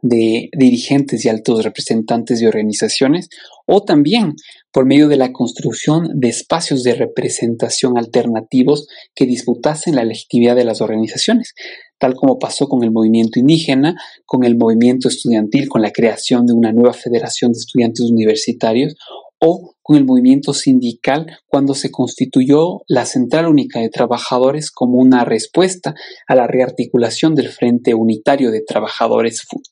de 0.02 0.50
dirigentes 0.56 1.24
y 1.24 1.28
altos 1.28 1.64
representantes 1.64 2.40
de 2.40 2.48
organizaciones, 2.48 3.28
o 3.66 3.84
también 3.84 4.34
por 4.72 4.86
medio 4.86 5.08
de 5.08 5.16
la 5.16 5.32
construcción 5.32 6.20
de 6.20 6.28
espacios 6.28 6.82
de 6.82 6.94
representación 6.94 7.98
alternativos 7.98 8.86
que 9.14 9.26
disputasen 9.26 9.96
la 9.96 10.04
legitimidad 10.04 10.56
de 10.56 10.64
las 10.64 10.80
organizaciones, 10.80 11.54
tal 11.98 12.14
como 12.14 12.38
pasó 12.38 12.68
con 12.68 12.82
el 12.82 12.90
movimiento 12.90 13.38
indígena, 13.38 13.94
con 14.26 14.44
el 14.44 14.56
movimiento 14.56 15.08
estudiantil, 15.08 15.68
con 15.68 15.82
la 15.82 15.90
creación 15.90 16.46
de 16.46 16.54
una 16.54 16.72
nueva 16.72 16.94
federación 16.94 17.52
de 17.52 17.58
estudiantes 17.58 18.10
universitarios, 18.10 18.94
o 19.40 19.74
con 19.82 19.96
el 19.96 20.04
movimiento 20.04 20.52
sindical 20.52 21.38
cuando 21.48 21.74
se 21.74 21.90
constituyó 21.90 22.82
la 22.86 23.06
Central 23.06 23.46
Única 23.46 23.80
de 23.80 23.88
Trabajadores 23.88 24.70
como 24.70 24.98
una 24.98 25.24
respuesta 25.24 25.94
a 26.28 26.34
la 26.34 26.46
rearticulación 26.46 27.34
del 27.34 27.48
Frente 27.48 27.94
Unitario 27.94 28.50
de 28.50 28.62
Trabajadores 28.62 29.42
FUT. 29.42 29.64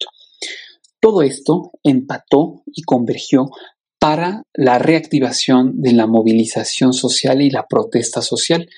Todo 1.00 1.22
esto 1.22 1.70
empató 1.84 2.62
y 2.66 2.82
convergió 2.82 3.50
para 3.98 4.44
la 4.54 4.78
reactivación 4.78 5.80
de 5.80 5.92
la 5.92 6.06
movilización 6.06 6.92
social 6.92 7.42
y 7.42 7.50
la 7.50 7.66
protesta 7.66 8.22
social, 8.22 8.68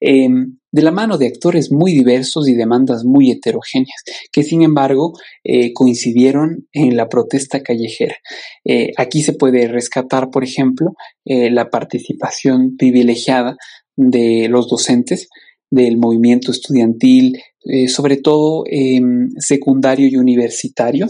em, 0.00 0.58
de 0.72 0.82
la 0.82 0.90
mano 0.90 1.16
de 1.16 1.28
actores 1.28 1.70
muy 1.70 1.92
diversos 1.92 2.48
y 2.48 2.54
demandas 2.54 3.04
muy 3.04 3.30
heterogéneas, 3.30 4.02
que 4.32 4.42
sin 4.42 4.62
embargo 4.62 5.12
eh, 5.44 5.72
coincidieron 5.72 6.66
en 6.72 6.96
la 6.96 7.08
protesta 7.08 7.62
callejera. 7.62 8.16
Eh, 8.64 8.90
aquí 8.96 9.22
se 9.22 9.34
puede 9.34 9.68
rescatar, 9.68 10.30
por 10.30 10.42
ejemplo, 10.42 10.94
eh, 11.24 11.50
la 11.50 11.70
participación 11.70 12.76
privilegiada 12.76 13.56
de 13.96 14.48
los 14.48 14.68
docentes 14.68 15.28
del 15.70 15.98
movimiento 15.98 16.50
estudiantil, 16.50 17.40
sobre 17.88 18.18
todo 18.18 18.64
em, 18.66 19.30
secundario 19.38 20.06
y 20.08 20.16
universitario, 20.16 21.08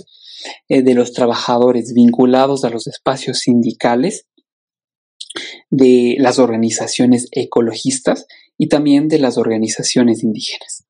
eh, 0.68 0.82
de 0.82 0.94
los 0.94 1.12
trabajadores 1.12 1.92
vinculados 1.94 2.64
a 2.64 2.70
los 2.70 2.86
espacios 2.86 3.38
sindicales, 3.38 4.26
de 5.70 6.16
las 6.18 6.38
organizaciones 6.38 7.28
ecologistas 7.32 8.26
y 8.56 8.68
también 8.68 9.08
de 9.08 9.18
las 9.18 9.36
organizaciones 9.36 10.22
indígenas. 10.22 10.84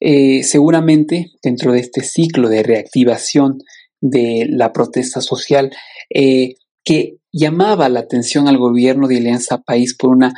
Eh, 0.00 0.42
seguramente 0.42 1.32
dentro 1.42 1.72
de 1.72 1.80
este 1.80 2.02
ciclo 2.02 2.48
de 2.48 2.62
reactivación 2.62 3.58
de 4.00 4.46
la 4.48 4.72
protesta 4.72 5.20
social 5.20 5.70
eh, 6.12 6.54
que 6.84 7.18
llamaba 7.32 7.88
la 7.88 8.00
atención 8.00 8.48
al 8.48 8.58
gobierno 8.58 9.06
de 9.06 9.18
Alianza 9.18 9.58
País 9.58 9.96
por 9.96 10.10
una 10.10 10.32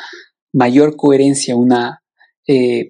mayor 0.53 0.97
coherencia, 0.97 1.57
una 1.57 2.01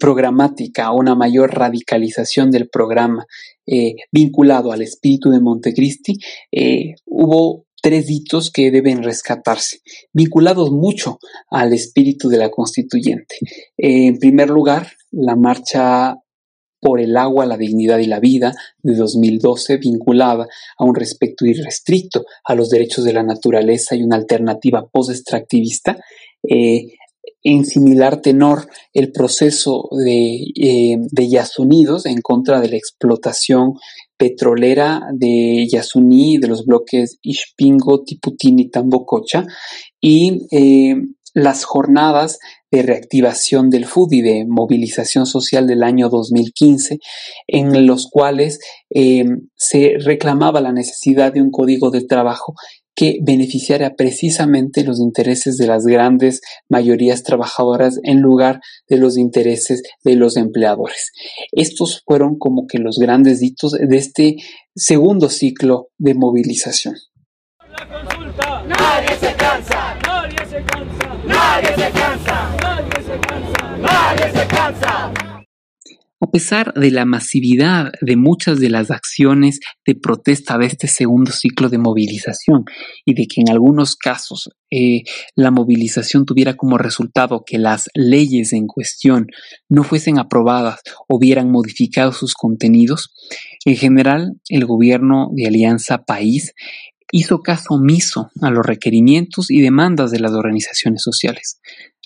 programática, 0.00 0.90
una 0.90 1.14
mayor 1.14 1.54
radicalización 1.54 2.50
del 2.50 2.68
programa 2.68 3.24
eh, 3.66 3.96
vinculado 4.12 4.72
al 4.72 4.82
espíritu 4.82 5.30
de 5.30 5.40
Montecristi, 5.40 6.18
eh, 6.52 6.94
hubo 7.06 7.66
tres 7.82 8.10
hitos 8.10 8.50
que 8.50 8.70
deben 8.70 9.02
rescatarse, 9.02 9.80
vinculados 10.12 10.70
mucho 10.70 11.18
al 11.50 11.72
espíritu 11.72 12.28
de 12.28 12.38
la 12.38 12.50
constituyente. 12.50 13.36
en 13.76 14.18
primer 14.18 14.48
lugar, 14.48 14.88
la 15.10 15.36
marcha 15.36 16.16
por 16.80 17.00
el 17.00 17.16
agua, 17.16 17.46
la 17.46 17.56
dignidad 17.56 17.98
y 17.98 18.06
la 18.06 18.20
vida 18.20 18.54
de 18.82 18.94
2012 18.94 19.78
vinculada 19.78 20.46
a 20.76 20.84
un 20.84 20.94
respeto 20.94 21.46
irrestricto 21.46 22.26
a 22.44 22.54
los 22.54 22.68
derechos 22.68 23.04
de 23.04 23.14
la 23.14 23.22
naturaleza 23.22 23.96
y 23.96 24.02
una 24.02 24.16
alternativa 24.16 24.86
post-extractivista, 24.86 25.98
en 27.42 27.64
similar 27.64 28.20
tenor 28.22 28.68
el 28.92 29.12
proceso 29.12 29.88
de, 29.92 30.46
eh, 30.56 30.96
de 30.98 31.28
Yasunidos 31.28 32.06
en 32.06 32.20
contra 32.22 32.60
de 32.60 32.68
la 32.68 32.76
explotación 32.76 33.74
petrolera 34.16 35.02
de 35.12 35.66
Yasuní, 35.70 36.38
de 36.38 36.48
los 36.48 36.64
bloques 36.64 37.18
Ishpingo, 37.22 38.04
Tiputín 38.04 38.58
y 38.58 38.70
Tambococha, 38.70 39.44
y 40.00 40.46
eh, 40.50 40.96
las 41.34 41.64
jornadas 41.64 42.38
de 42.70 42.82
reactivación 42.82 43.70
del 43.70 43.86
FUD 43.86 44.12
y 44.12 44.22
de 44.22 44.46
movilización 44.48 45.26
social 45.26 45.66
del 45.66 45.82
año 45.82 46.08
2015, 46.08 46.98
en 47.48 47.86
los 47.86 48.08
cuales 48.08 48.60
eh, 48.90 49.24
se 49.56 49.96
reclamaba 49.98 50.60
la 50.60 50.72
necesidad 50.72 51.32
de 51.32 51.42
un 51.42 51.50
código 51.50 51.90
de 51.90 52.04
trabajo 52.04 52.54
que 52.94 53.18
beneficiara 53.22 53.94
precisamente 53.96 54.84
los 54.84 55.00
intereses 55.00 55.56
de 55.56 55.66
las 55.66 55.84
grandes 55.84 56.40
mayorías 56.68 57.22
trabajadoras 57.22 57.98
en 58.02 58.20
lugar 58.20 58.60
de 58.88 58.98
los 58.98 59.18
intereses 59.18 59.82
de 60.04 60.16
los 60.16 60.36
empleadores. 60.36 61.12
Estos 61.52 62.02
fueron 62.06 62.38
como 62.38 62.66
que 62.66 62.78
los 62.78 62.98
grandes 62.98 63.42
hitos 63.42 63.72
de 63.72 63.96
este 63.96 64.36
segundo 64.74 65.28
ciclo 65.28 65.88
de 65.98 66.14
movilización. 66.14 66.94
Nadie 68.68 69.16
se 69.16 69.34
cansa. 69.34 69.96
Nadie 70.06 70.46
se 70.46 70.62
cansa. 70.62 71.18
Nadie 71.26 71.68
se 71.68 71.90
cansa. 71.90 72.56
Nadie 72.62 73.02
se 73.02 73.20
cansa. 73.20 73.78
Nadie 73.78 74.32
se 74.32 74.46
cansa. 74.46 75.33
A 76.24 76.30
pesar 76.30 76.72
de 76.72 76.90
la 76.90 77.04
masividad 77.04 77.92
de 78.00 78.16
muchas 78.16 78.58
de 78.58 78.70
las 78.70 78.90
acciones 78.90 79.60
de 79.84 79.94
protesta 79.94 80.56
de 80.56 80.64
este 80.64 80.86
segundo 80.86 81.30
ciclo 81.30 81.68
de 81.68 81.76
movilización 81.76 82.64
y 83.04 83.12
de 83.12 83.26
que 83.26 83.42
en 83.42 83.50
algunos 83.50 83.94
casos 83.94 84.48
eh, 84.70 85.02
la 85.36 85.50
movilización 85.50 86.24
tuviera 86.24 86.56
como 86.56 86.78
resultado 86.78 87.44
que 87.46 87.58
las 87.58 87.90
leyes 87.92 88.54
en 88.54 88.66
cuestión 88.66 89.26
no 89.68 89.84
fuesen 89.84 90.18
aprobadas 90.18 90.80
o 91.08 91.16
hubieran 91.16 91.50
modificado 91.50 92.10
sus 92.12 92.32
contenidos, 92.32 93.12
en 93.66 93.76
general 93.76 94.32
el 94.48 94.64
gobierno 94.64 95.28
de 95.34 95.48
Alianza 95.48 96.04
País 96.06 96.54
hizo 97.12 97.42
caso 97.42 97.74
omiso 97.74 98.30
a 98.40 98.50
los 98.50 98.64
requerimientos 98.64 99.50
y 99.50 99.60
demandas 99.60 100.10
de 100.10 100.20
las 100.20 100.32
organizaciones 100.32 101.02
sociales. 101.02 101.60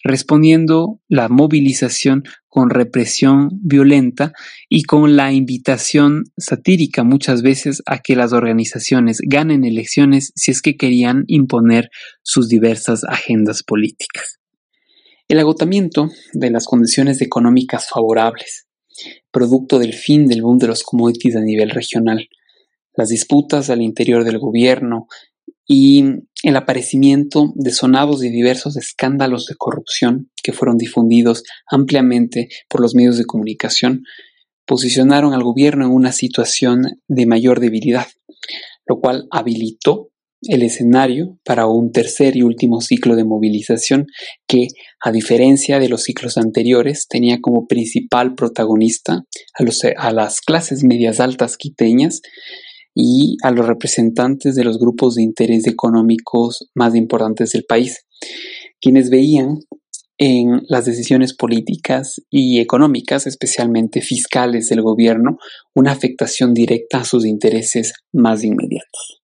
Respondiendo 0.05 1.01
la 1.09 1.29
movilización 1.29 2.25
con 2.49 2.71
represión 2.71 3.51
violenta 3.53 4.33
y 4.69 4.85
con 4.85 5.17
la 5.17 5.33
invitación 5.33 6.25
satírica 6.37 7.05
muchas 7.05 7.43
veces 7.43 7.83
a 7.87 7.99
que 7.99 8.17
las 8.17 8.33
organizaciones 8.33 9.19
ganen 9.27 9.65
elecciones 9.65 10.33
si 10.35 10.51
es 10.51 10.63
que 10.63 10.77
querían 10.77 11.25
imponer 11.27 11.91
sus 12.23 12.49
diversas 12.49 13.05
agendas 13.05 13.63
políticas. 13.63 14.39
El 15.29 15.41
agotamiento 15.41 16.09
de 16.33 16.51
las 16.51 16.65
condiciones 16.65 17.21
económicas 17.21 17.89
favorables, 17.89 18.67
producto 19.31 19.79
del 19.79 19.93
fin 19.93 20.27
del 20.27 20.43
boom 20.43 20.59
de 20.59 20.69
los 20.69 20.83
commodities 20.83 21.37
a 21.37 21.41
nivel 21.41 21.71
regional, 21.71 22.29
las 22.95 23.11
disputas 23.11 23.71
al 23.71 23.83
interior 23.83 24.25
del 24.25 24.39
gobierno 24.39 25.07
y 25.71 26.03
el 26.43 26.57
aparecimiento 26.57 27.53
de 27.55 27.73
sonados 27.73 28.25
y 28.25 28.31
diversos 28.31 28.79
escándalos 28.79 29.45
de 29.47 29.55
corrupción 29.57 30.31
que 30.43 30.55
fueron 30.55 30.79
difundidos 30.79 31.43
ampliamente 31.71 32.49
por 32.69 32.81
los 32.81 32.95
medios 32.95 33.19
de 33.19 33.27
comunicación, 33.27 34.03
posicionaron 34.67 35.35
al 35.35 35.43
gobierno 35.43 35.85
en 35.85 35.93
una 35.93 36.13
situación 36.13 37.01
de 37.07 37.27
mayor 37.27 37.61
debilidad, 37.61 38.07
lo 38.87 38.99
cual 38.99 39.29
habilitó 39.31 40.09
el 40.43 40.63
escenario 40.63 41.39
para 41.45 41.67
un 41.67 41.93
tercer 41.93 42.37
y 42.37 42.43
último 42.43 42.81
ciclo 42.81 43.15
de 43.15 43.25
movilización 43.25 44.07
que, 44.47 44.69
a 45.01 45.13
diferencia 45.13 45.81
de 45.81 45.89
los 45.89 46.05
ciclos 46.05 46.39
anteriores, 46.39 47.09
tenía 47.09 47.41
como 47.43 47.67
principal 47.67 48.35
protagonista 48.35 49.25
a, 49.59 49.65
a 49.99 50.13
las 50.13 50.41
clases 50.41 50.83
medias 50.85 51.21
altas 51.21 51.57
quiteñas 51.59 52.23
y 53.01 53.37
a 53.45 53.53
los 53.53 53.69
representantes 53.69 54.57
de 54.57 54.65
los 54.65 54.81
grupos 54.81 55.15
de 55.15 55.23
interés 55.23 55.69
económicos 55.69 56.69
más 56.75 56.97
importantes 56.97 57.53
del 57.53 57.65
país, 57.65 58.05
quienes 58.81 59.09
veían 59.09 59.61
en 60.19 60.63
las 60.69 60.85
decisiones 60.85 61.33
políticas 61.33 62.21
y 62.29 62.59
económicas, 62.59 63.29
especialmente 63.29 64.01
fiscales 64.01 64.69
del 64.69 64.83
gobierno, 64.83 65.39
una 65.77 65.93
afectación 65.93 66.55
directa 66.55 66.99
a 66.99 67.05
sus 67.05 67.25
intereses 67.25 67.93
más 68.13 68.43
inmediatos. 68.43 69.23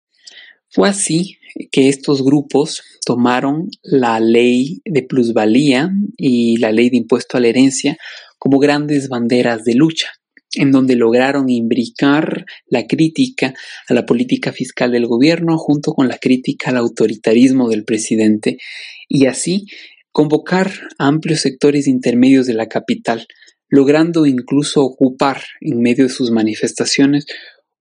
Fue 0.72 0.90
así 0.90 1.38
que 1.72 1.90
estos 1.90 2.24
grupos 2.24 2.82
tomaron 3.06 3.70
la 3.84 4.20
ley 4.20 4.82
de 4.84 5.04
plusvalía 5.04 5.92
y 6.18 6.58
la 6.58 6.72
ley 6.72 6.90
de 6.90 6.98
impuesto 6.98 7.38
a 7.38 7.40
la 7.40 7.50
herencia 7.50 7.98
como 8.40 8.58
grandes 8.58 9.10
banderas 9.10 9.64
de 9.64 9.76
lucha 9.76 10.10
en 10.56 10.72
donde 10.72 10.96
lograron 10.96 11.50
imbricar 11.50 12.46
la 12.68 12.88
crítica 12.88 13.54
a 13.88 13.94
la 13.94 14.06
política 14.06 14.52
fiscal 14.52 14.92
del 14.92 15.06
gobierno 15.06 15.58
junto 15.58 15.94
con 15.94 16.08
la 16.08 16.18
crítica 16.18 16.72
al 16.72 16.78
autoritarismo 16.78 17.70
del 17.70 17.86
presidente 17.86 18.58
y 19.08 19.26
así 19.26 19.66
convocar 20.12 20.72
a 20.98 21.08
amplios 21.08 21.42
sectores 21.42 21.88
intermedios 21.88 22.48
de 22.48 22.56
la 22.56 22.68
capital, 22.68 23.28
logrando 23.70 24.26
incluso 24.26 24.84
ocupar 24.84 25.42
en 25.62 25.82
medio 25.82 26.06
de 26.06 26.10
sus 26.10 26.32
manifestaciones 26.32 27.26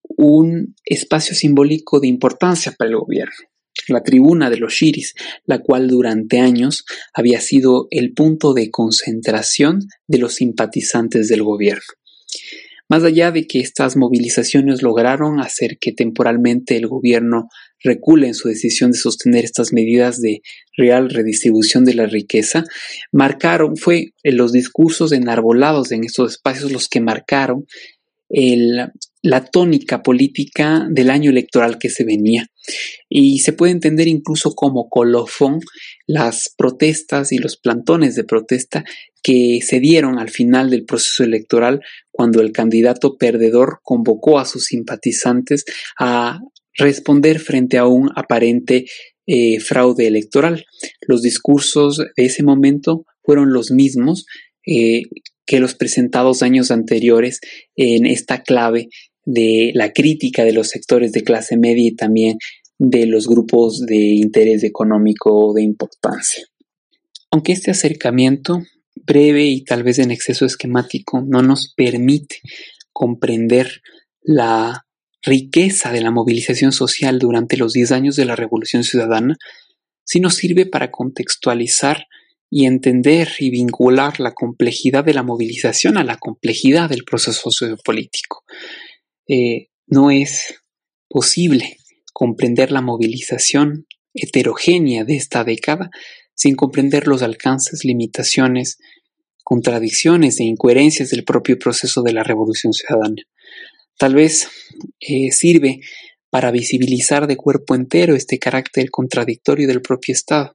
un 0.03 0.75
espacio 0.85 1.35
simbólico 1.35 2.01
de 2.01 2.09
importancia 2.09 2.73
para 2.77 2.91
el 2.91 2.97
gobierno 2.97 3.37
la 3.87 4.03
tribuna 4.03 4.51
de 4.51 4.59
los 4.59 4.75
Shiris, 4.75 5.15
la 5.45 5.61
cual 5.61 5.89
durante 5.89 6.41
años 6.41 6.85
había 7.15 7.41
sido 7.41 7.87
el 7.91 8.13
punto 8.13 8.53
de 8.53 8.71
concentración 8.71 9.81
de 10.07 10.19
los 10.19 10.35
simpatizantes 10.35 11.29
del 11.29 11.43
gobierno. 11.43 11.85
Más 12.91 13.05
allá 13.05 13.31
de 13.31 13.47
que 13.47 13.61
estas 13.61 13.97
movilizaciones 13.97 14.83
lograron 14.83 15.41
hacer 15.41 15.77
que 15.79 15.93
temporalmente 15.93 16.77
el 16.77 16.87
gobierno 16.87 17.49
recule 17.85 18.29
en 18.29 18.35
su 18.35 18.49
decisión 18.49 18.93
de 18.93 18.99
sostener 18.99 19.45
estas 19.45 19.75
medidas 19.75 20.21
de 20.23 20.41
real 20.77 21.11
redistribución 21.11 21.85
de 21.85 21.95
la 21.95 22.07
riqueza, 22.07 22.65
marcaron, 23.13 23.77
fue 23.77 24.15
los 24.23 24.53
discursos 24.53 25.13
enarbolados 25.13 25.93
en 25.93 26.05
estos 26.05 26.33
espacios 26.33 26.73
los 26.73 26.89
que 26.89 27.01
marcaron 27.01 27.67
el, 28.31 28.91
la 29.23 29.45
tónica 29.45 30.03
política 30.03 30.87
del 30.91 31.11
año 31.11 31.31
electoral 31.31 31.79
que 31.79 31.91
se 31.91 32.05
venía. 32.05 32.47
Y 33.09 33.41
se 33.41 33.53
puede 33.53 33.73
entender 33.73 34.09
incluso 34.09 34.55
como 34.55 34.89
colofón 34.89 35.61
las 36.07 36.55
protestas 36.57 37.33
y 37.33 37.39
los 37.39 37.57
plantones 37.57 38.15
de 38.15 38.25
protesta 38.25 38.85
que 39.23 39.61
se 39.63 39.81
dieron 39.81 40.19
al 40.19 40.31
final 40.31 40.71
del 40.71 40.85
proceso 40.85 41.25
electoral 41.25 41.81
cuando 42.11 42.41
el 42.41 42.53
candidato 42.53 43.17
perdedor 43.17 43.81
convocó 43.83 44.39
a 44.39 44.45
sus 44.45 44.67
simpatizantes 44.67 45.65
a 45.99 46.41
responder 46.75 47.41
frente 47.41 47.79
a 47.79 47.87
un 47.87 48.11
aparente 48.15 48.87
eh, 49.27 49.61
fraude 49.61 50.07
electoral. 50.07 50.65
Los 51.07 51.23
discursos 51.23 51.99
de 51.99 52.25
ese 52.25 52.43
momento 52.43 53.05
fueron 53.23 53.53
los 53.53 53.71
mismos 53.71 54.27
eh, 54.67 55.03
que 55.45 55.61
los 55.61 55.75
presentados 55.75 56.43
años 56.43 56.71
anteriores 56.71 57.41
en 57.75 58.07
esta 58.07 58.43
clave 58.43 58.89
de 59.31 59.73
la 59.75 59.93
crítica 59.93 60.43
de 60.43 60.55
los 60.55 60.71
sectores 60.71 61.13
de 61.13 61.23
clase 61.23 61.59
media 61.59 61.87
y 61.87 61.95
también 61.95 62.39
de 62.79 63.05
los 63.05 63.29
grupos 63.29 63.85
de 63.85 63.97
interés 63.97 64.65
económico 64.65 65.53
de 65.53 65.63
importancia. 65.63 66.47
Aunque 67.31 67.53
este 67.53 67.71
acercamiento, 67.71 68.63
breve 68.95 69.45
y 69.45 69.65
tal 69.65 69.83
vez 69.83 69.99
en 69.99 70.13
exceso 70.13 70.47
esquemático, 70.47 71.21
no 71.21 71.43
nos 71.43 71.75
permite 71.77 72.37
comprender 72.91 73.83
la 74.23 74.87
riqueza 75.23 75.93
de 75.93 76.01
la 76.01 76.11
movilización 76.11 76.73
social 76.73 77.19
durante 77.19 77.59
los 77.59 77.75
10 77.75 77.93
años 77.93 78.17
de 78.17 78.25
la 78.25 78.35
Revolución 78.35 78.83
Ciudadana, 78.83 79.37
sí 80.05 80.21
nos 80.21 80.37
sirve 80.37 80.65
para 80.65 80.91
contextualizar 80.91 82.07
y 82.49 82.65
entender 82.65 83.29
y 83.39 83.51
vincular 83.51 84.21
la 84.21 84.33
complejidad 84.33 85.05
de 85.05 85.13
la 85.13 85.23
movilización 85.23 85.99
a 85.99 86.05
la 86.05 86.17
complejidad 86.17 86.89
del 86.89 87.05
proceso 87.05 87.51
sociopolítico. 87.51 88.45
Eh, 89.29 89.69
no 89.87 90.11
es 90.11 90.55
posible 91.09 91.79
comprender 92.13 92.73
la 92.73 92.83
movilización 92.83 93.87
heterogénea 94.15 95.05
de 95.05 95.17
esta 95.17 95.45
década 95.45 95.91
sin 96.35 96.55
comprender 96.55 97.07
los 97.07 97.23
alcances, 97.23 97.85
limitaciones, 97.85 98.79
contradicciones 99.45 100.41
e 100.41 100.45
incoherencias 100.45 101.11
del 101.11 101.25
propio 101.25 101.59
proceso 101.59 102.03
de 102.03 102.13
la 102.13 102.23
revolución 102.23 102.73
ciudadana. 102.73 103.23
Tal 103.99 104.15
vez 104.15 104.49
eh, 105.01 105.33
sirve 105.33 105.81
para 106.31 106.51
visibilizar 106.51 107.27
de 107.27 107.37
cuerpo 107.37 107.75
entero 107.75 108.15
este 108.15 108.39
carácter 108.39 108.91
contradictorio 108.91 109.67
del 109.67 109.83
propio 109.83 110.13
Estado, 110.13 110.53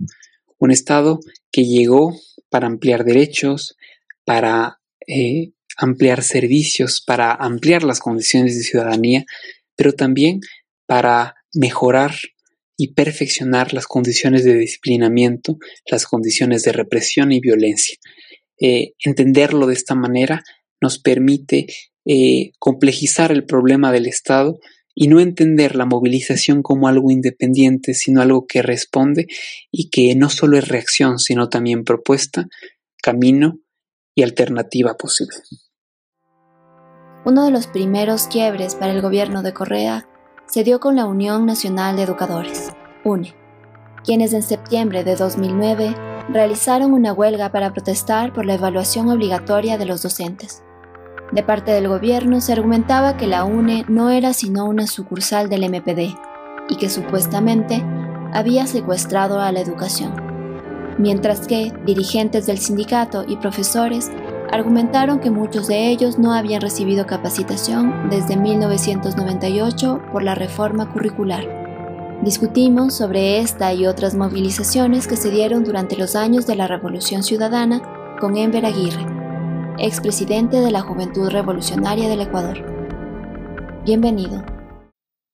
un 0.60 0.72
Estado 0.72 1.20
que 1.52 1.66
llegó 1.66 2.16
para 2.50 2.68
ampliar 2.68 3.04
derechos, 3.04 3.76
para 4.24 4.80
eh, 5.08 5.52
ampliar 5.78 6.24
servicios, 6.24 7.02
para 7.06 7.34
ampliar 7.34 7.84
las 7.84 8.00
condiciones 8.00 8.58
de 8.58 8.64
ciudadanía, 8.64 9.26
pero 9.76 9.94
también 9.94 10.42
para 10.86 11.36
mejorar 11.54 12.16
y 12.78 12.94
perfeccionar 12.94 13.74
las 13.74 13.88
condiciones 13.88 14.44
de 14.44 14.56
disciplinamiento, 14.58 15.58
las 15.90 16.06
condiciones 16.06 16.64
de 16.64 16.72
represión 16.72 17.32
y 17.32 17.40
violencia. 17.40 17.98
Eh, 18.60 18.94
entenderlo 19.04 19.68
de 19.68 19.74
esta 19.74 19.96
manera 19.96 20.44
nos 20.82 21.00
permite 21.00 21.68
eh, 22.06 22.52
complejizar 22.60 23.32
el 23.32 23.46
problema 23.46 23.92
del 23.92 24.08
Estado 24.08 24.60
y 24.96 25.08
no 25.08 25.20
entender 25.20 25.76
la 25.76 25.86
movilización 25.86 26.62
como 26.62 26.88
algo 26.88 27.10
independiente, 27.10 27.94
sino 27.94 28.22
algo 28.22 28.46
que 28.46 28.62
responde 28.62 29.28
y 29.72 29.90
que 29.90 30.16
no 30.16 30.30
solo 30.30 30.58
es 30.58 30.68
reacción, 30.68 31.20
sino 31.20 31.50
también 31.50 31.84
propuesta, 31.84 32.48
camino 33.02 33.60
y 34.16 34.24
alternativa 34.24 34.96
posible. 34.96 35.38
Uno 37.26 37.46
de 37.46 37.52
los 37.52 37.68
primeros 37.68 38.28
quiebres 38.28 38.76
para 38.76 38.92
el 38.92 39.02
gobierno 39.02 39.44
de 39.44 39.54
Correa 39.54 40.08
se 40.46 40.64
dio 40.64 40.80
con 40.80 40.96
la 40.98 41.06
Unión 41.06 41.46
Nacional 41.46 41.96
de 41.96 42.04
Educadores, 42.04 42.72
UNE, 43.06 43.34
quienes 44.04 44.34
en 44.34 44.44
septiembre 44.44 45.04
de 45.04 45.16
2009 45.16 45.96
realizaron 46.30 46.94
una 46.94 47.14
huelga 47.14 47.52
para 47.52 47.72
protestar 47.74 48.34
por 48.34 48.46
la 48.46 48.56
evaluación 48.56 49.10
obligatoria 49.10 49.78
de 49.78 49.86
los 49.86 50.04
docentes. 50.04 50.64
De 51.32 51.44
parte 51.44 51.72
del 51.72 51.88
gobierno 51.88 52.42
se 52.42 52.52
argumentaba 52.52 53.18
que 53.18 53.28
la 53.28 53.46
UNE 53.46 53.86
no 53.88 54.10
era 54.10 54.34
sino 54.34 54.66
una 54.66 54.86
sucursal 54.86 55.50
del 55.50 55.70
MPD 55.70 56.16
y 56.70 56.78
que 56.78 56.90
supuestamente 56.90 57.84
había 58.34 58.68
secuestrado 58.68 59.40
a 59.40 59.52
la 59.52 59.62
educación. 59.62 60.33
Mientras 60.98 61.48
que 61.48 61.74
dirigentes 61.86 62.46
del 62.46 62.60
sindicato 62.60 63.26
y 63.28 63.38
profesores 63.38 64.12
argumentaron 64.52 65.20
que 65.20 65.32
muchos 65.32 65.68
de 65.68 65.90
ellos 65.90 66.20
no 66.20 66.34
habían 66.34 66.62
recibido 66.62 67.08
capacitación 67.08 68.10
desde 68.10 68.38
1998 68.38 70.02
por 70.12 70.22
la 70.22 70.36
reforma 70.36 70.92
curricular. 70.94 71.64
Discutimos 72.24 72.94
sobre 72.94 73.40
esta 73.40 73.74
y 73.74 73.88
otras 73.88 74.14
movilizaciones 74.14 75.08
que 75.08 75.18
se 75.18 75.32
dieron 75.32 75.64
durante 75.64 75.98
los 75.98 76.16
años 76.16 76.46
de 76.46 76.56
la 76.56 76.68
Revolución 76.68 77.24
Ciudadana 77.24 77.82
con 78.20 78.38
Enver 78.38 78.66
Aguirre, 78.66 79.06
expresidente 79.80 80.62
de 80.62 80.72
la 80.72 80.82
Juventud 80.82 81.30
Revolucionaria 81.30 82.08
del 82.08 82.22
Ecuador. 82.22 82.64
Bienvenido. 83.84 84.46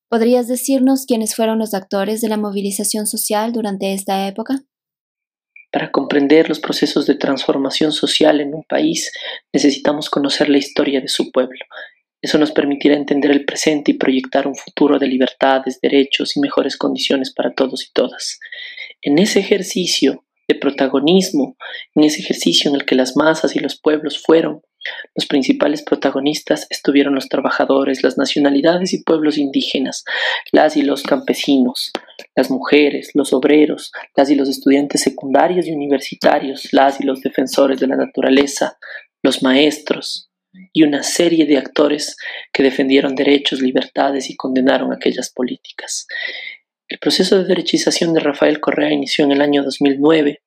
¿Podrías 0.10 0.48
decirnos 0.48 1.06
quiénes 1.06 1.36
fueron 1.36 1.60
los 1.60 1.74
actores 1.74 2.22
de 2.22 2.30
la 2.30 2.38
movilización 2.38 3.06
social 3.06 3.52
durante 3.52 3.94
esta 3.94 4.28
época? 4.28 4.64
Para 5.72 5.92
comprender 5.92 6.50
los 6.50 6.60
procesos 6.60 7.06
de 7.06 7.16
transformación 7.16 7.92
social 7.92 8.42
en 8.42 8.54
un 8.54 8.64
país 8.64 9.12
necesitamos 9.54 10.10
conocer 10.10 10.50
la 10.50 10.58
historia 10.58 11.02
de 11.02 11.08
su 11.08 11.32
pueblo. 11.32 11.60
Eso 12.22 12.38
nos 12.38 12.52
permitirá 12.52 12.96
entender 12.96 13.32
el 13.32 13.46
presente 13.46 13.92
y 13.92 13.94
proyectar 13.94 14.48
un 14.48 14.56
futuro 14.56 15.00
de 15.00 15.08
libertades, 15.08 15.80
derechos 15.82 16.36
y 16.36 16.42
mejores 16.42 16.76
condiciones 16.76 17.34
para 17.34 17.54
todos 17.54 17.86
y 17.86 17.94
todas. 17.94 18.40
En 19.02 19.20
ese 19.20 19.40
ejercicio 19.40 20.26
de 20.48 20.56
protagonismo, 20.56 21.56
en 21.96 22.04
ese 22.04 22.22
ejercicio 22.22 22.70
en 22.70 22.76
el 22.76 22.86
que 22.86 22.96
las 22.96 23.16
masas 23.16 23.56
y 23.56 23.60
los 23.60 23.80
pueblos 23.80 24.22
fueron 24.22 24.62
los 25.16 25.26
principales 25.26 25.84
protagonistas 25.84 26.68
estuvieron 26.70 27.16
los 27.16 27.28
trabajadores, 27.28 28.04
las 28.04 28.18
nacionalidades 28.18 28.94
y 28.94 29.04
pueblos 29.04 29.38
indígenas, 29.38 30.06
las 30.52 30.78
y 30.78 30.84
los 30.84 31.04
campesinos, 31.04 31.92
las 32.40 32.50
mujeres, 32.50 33.12
los 33.16 33.34
obreros, 33.34 33.92
las 34.16 34.30
y 34.30 34.36
los 34.36 34.48
estudiantes 34.48 35.02
secundarios 35.02 35.68
y 35.68 35.74
universitarios, 35.74 36.70
las 36.72 37.02
y 37.02 37.04
los 37.04 37.20
defensores 37.20 37.82
de 37.82 37.88
la 37.88 37.98
naturaleza, 37.98 38.78
los 39.22 39.44
maestros 39.44 40.32
y 40.72 40.84
una 40.84 41.04
serie 41.04 41.46
de 41.46 41.58
actores 41.58 42.16
que 42.54 42.64
defendieron 42.64 43.14
derechos, 43.14 43.62
libertades 43.62 44.30
y 44.30 44.38
condenaron 44.38 44.94
aquellas 44.94 45.30
políticas. 45.32 46.08
El 46.88 46.98
proceso 47.00 47.38
de 47.38 47.44
derechización 47.44 48.14
de 48.14 48.22
Rafael 48.22 48.62
Correa 48.62 48.94
inició 48.94 49.26
en 49.26 49.34
el 49.34 49.42
año 49.42 49.62
2009, 49.62 50.42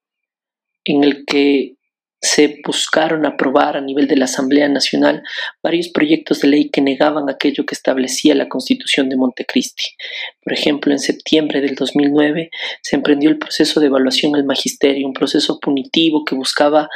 en 0.86 1.04
el 1.04 1.26
que 1.26 1.76
se 2.22 2.60
buscaron 2.64 3.26
aprobar 3.26 3.76
a 3.76 3.80
nivel 3.80 4.06
de 4.06 4.16
la 4.16 4.26
Asamblea 4.26 4.68
Nacional 4.68 5.24
varios 5.60 5.88
proyectos 5.88 6.40
de 6.40 6.48
ley 6.48 6.70
que 6.70 6.80
negaban 6.80 7.28
aquello 7.28 7.66
que 7.66 7.74
establecía 7.74 8.36
la 8.36 8.48
Constitución 8.48 9.08
de 9.08 9.16
Montecristi. 9.16 9.96
Por 10.42 10.52
ejemplo, 10.52 10.92
en 10.92 11.00
septiembre 11.00 11.60
del 11.60 11.74
2009 11.74 12.50
se 12.80 12.96
emprendió 12.96 13.28
el 13.28 13.38
proceso 13.38 13.80
de 13.80 13.86
evaluación 13.86 14.36
al 14.36 14.44
magisterio, 14.44 15.06
un 15.06 15.14
proceso 15.14 15.58
punitivo 15.58 16.24
que 16.24 16.36
buscaba 16.36 16.88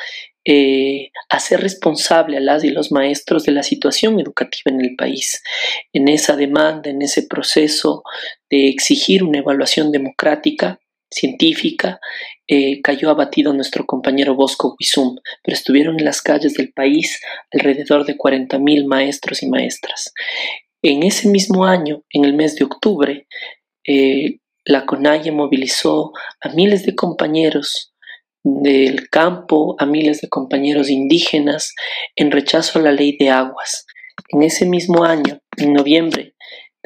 eh, 0.45 1.11
hacer 1.29 1.61
responsable 1.61 2.37
a 2.37 2.41
las 2.41 2.63
y 2.63 2.71
los 2.71 2.93
maestros 2.93 3.43
de 3.43 3.51
la 3.51 3.65
situación 3.65 4.21
educativa 4.21 4.71
en 4.71 4.81
el 4.81 4.95
país. 4.95 5.43
En 5.93 6.07
esa 6.07 6.37
demanda, 6.37 6.89
en 6.89 7.03
ese 7.03 7.25
proceso 7.25 8.05
de 8.49 8.69
exigir 8.69 9.25
una 9.25 9.39
evaluación 9.39 9.91
democrática, 9.91 10.79
científica, 11.11 11.99
eh, 12.49 12.81
cayó 12.81 13.11
abatido 13.11 13.53
nuestro 13.53 13.87
compañero 13.87 14.35
Bosco 14.35 14.77
Guizum, 14.79 15.17
pero 15.43 15.57
estuvieron 15.57 15.99
en 15.99 16.05
las 16.05 16.23
calles 16.23 16.55
del 16.55 16.73
país 16.73 17.21
alrededor 17.51 18.07
de 18.07 18.17
40.000 18.17 18.87
maestros 18.87 19.43
y 19.43 19.49
maestras. 19.49 20.13
En 20.83 21.03
ese 21.03 21.29
mismo 21.29 21.67
año, 21.67 22.05
en 22.11 22.25
el 22.25 22.35
mes 22.35 22.55
de 22.55 22.65
octubre, 22.65 23.27
eh, 23.85 24.39
la 24.65 24.87
CONAIE 24.87 25.33
movilizó 25.33 26.13
a 26.41 26.49
miles 26.51 26.87
de 26.87 26.95
compañeros 26.95 27.93
del 28.45 29.09
campo, 29.11 29.75
a 29.81 29.87
miles 29.87 30.21
de 30.21 30.29
compañeros 30.29 30.89
indígenas 30.89 31.75
en 32.15 32.31
rechazo 32.31 32.79
a 32.79 32.83
la 32.83 32.93
ley 32.93 33.17
de 33.19 33.31
aguas. 33.31 33.87
En 34.29 34.43
ese 34.43 34.67
mismo 34.67 35.05
año, 35.05 35.41
en 35.57 35.73
noviembre, 35.73 36.36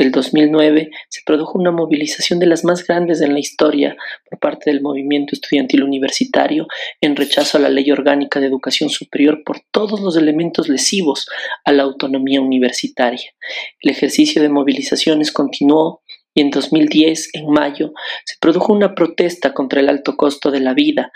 del 0.01 0.13
2009 0.13 0.91
se 1.11 1.21
produjo 1.27 1.59
una 1.59 1.73
movilización 1.73 2.39
de 2.39 2.47
las 2.47 2.65
más 2.65 2.87
grandes 2.87 3.21
en 3.21 3.35
la 3.35 3.39
historia 3.39 3.99
por 4.31 4.39
parte 4.39 4.71
del 4.71 4.81
movimiento 4.81 5.35
estudiantil 5.35 5.83
universitario 5.83 6.67
en 7.03 7.17
rechazo 7.17 7.59
a 7.59 7.61
la 7.61 7.69
ley 7.69 7.91
orgánica 7.91 8.41
de 8.41 8.47
educación 8.47 8.89
superior 8.89 9.43
por 9.45 9.61
todos 9.71 10.01
los 10.01 10.17
elementos 10.17 10.71
lesivos 10.71 11.29
a 11.67 11.73
la 11.73 11.83
autonomía 11.83 12.41
universitaria. 12.41 13.35
El 13.79 13.91
ejercicio 13.91 14.41
de 14.41 14.49
movilizaciones 14.49 15.33
continuó 15.33 16.03
y 16.33 16.41
en 16.41 16.51
2010, 16.51 17.31
en 17.35 17.51
mayo, 17.51 17.93
se 18.25 18.37
produjo 18.41 18.73
una 18.73 18.95
protesta 18.95 19.53
contra 19.53 19.81
el 19.81 19.91
alto 19.91 20.17
costo 20.17 20.51
de 20.51 20.61
la 20.61 20.73
vida 20.73 21.13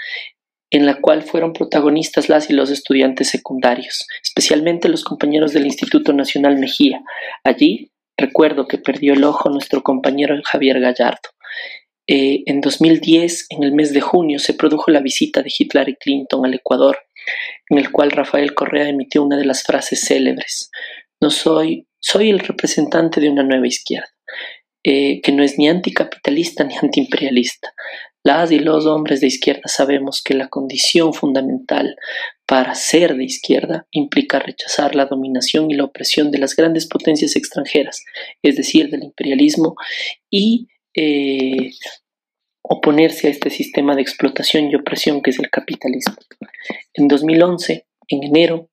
en 0.70 0.84
la 0.84 1.00
cual 1.00 1.22
fueron 1.22 1.54
protagonistas 1.54 2.28
las 2.28 2.50
y 2.50 2.52
los 2.52 2.68
estudiantes 2.68 3.28
secundarios, 3.28 4.06
especialmente 4.22 4.90
los 4.90 5.04
compañeros 5.04 5.52
del 5.54 5.64
Instituto 5.64 6.12
Nacional 6.12 6.58
Mejía. 6.58 7.00
Allí 7.44 7.92
Recuerdo 8.16 8.66
que 8.66 8.78
perdió 8.78 9.14
el 9.14 9.24
ojo 9.24 9.50
nuestro 9.50 9.82
compañero 9.82 10.36
Javier 10.44 10.80
Gallardo. 10.80 11.30
Eh, 12.06 12.42
en 12.46 12.60
2010, 12.60 13.46
en 13.50 13.64
el 13.64 13.72
mes 13.72 13.92
de 13.92 14.00
junio, 14.00 14.38
se 14.38 14.54
produjo 14.54 14.90
la 14.90 15.00
visita 15.00 15.42
de 15.42 15.52
Hitler 15.56 15.88
y 15.88 15.96
Clinton 15.96 16.44
al 16.44 16.54
Ecuador, 16.54 16.98
en 17.70 17.78
el 17.78 17.90
cual 17.90 18.10
Rafael 18.10 18.54
Correa 18.54 18.88
emitió 18.88 19.22
una 19.22 19.36
de 19.36 19.46
las 19.46 19.62
frases 19.62 20.00
célebres. 20.00 20.70
No 21.20 21.30
soy, 21.30 21.88
soy 21.98 22.30
el 22.30 22.40
representante 22.40 23.20
de 23.20 23.30
una 23.30 23.42
nueva 23.42 23.66
izquierda, 23.66 24.10
eh, 24.84 25.20
que 25.22 25.32
no 25.32 25.42
es 25.42 25.58
ni 25.58 25.68
anticapitalista 25.68 26.64
ni 26.64 26.76
antiimperialista. 26.76 27.72
Las 28.26 28.50
y 28.50 28.58
los 28.58 28.86
hombres 28.86 29.20
de 29.20 29.26
izquierda 29.26 29.64
sabemos 29.66 30.22
que 30.22 30.32
la 30.32 30.48
condición 30.48 31.12
fundamental 31.12 31.96
para 32.46 32.74
ser 32.74 33.16
de 33.16 33.24
izquierda 33.24 33.86
implica 33.90 34.38
rechazar 34.38 34.94
la 34.94 35.04
dominación 35.04 35.70
y 35.70 35.74
la 35.74 35.84
opresión 35.84 36.30
de 36.30 36.38
las 36.38 36.56
grandes 36.56 36.86
potencias 36.86 37.36
extranjeras, 37.36 38.02
es 38.42 38.56
decir, 38.56 38.88
del 38.88 39.04
imperialismo, 39.04 39.76
y 40.30 40.68
eh, 40.94 41.72
oponerse 42.62 43.28
a 43.28 43.30
este 43.30 43.50
sistema 43.50 43.94
de 43.94 44.00
explotación 44.00 44.70
y 44.70 44.74
opresión 44.74 45.20
que 45.20 45.30
es 45.30 45.38
el 45.38 45.50
capitalismo. 45.50 46.16
En 46.94 47.08
2011, 47.08 47.86
en 48.08 48.24
enero, 48.24 48.70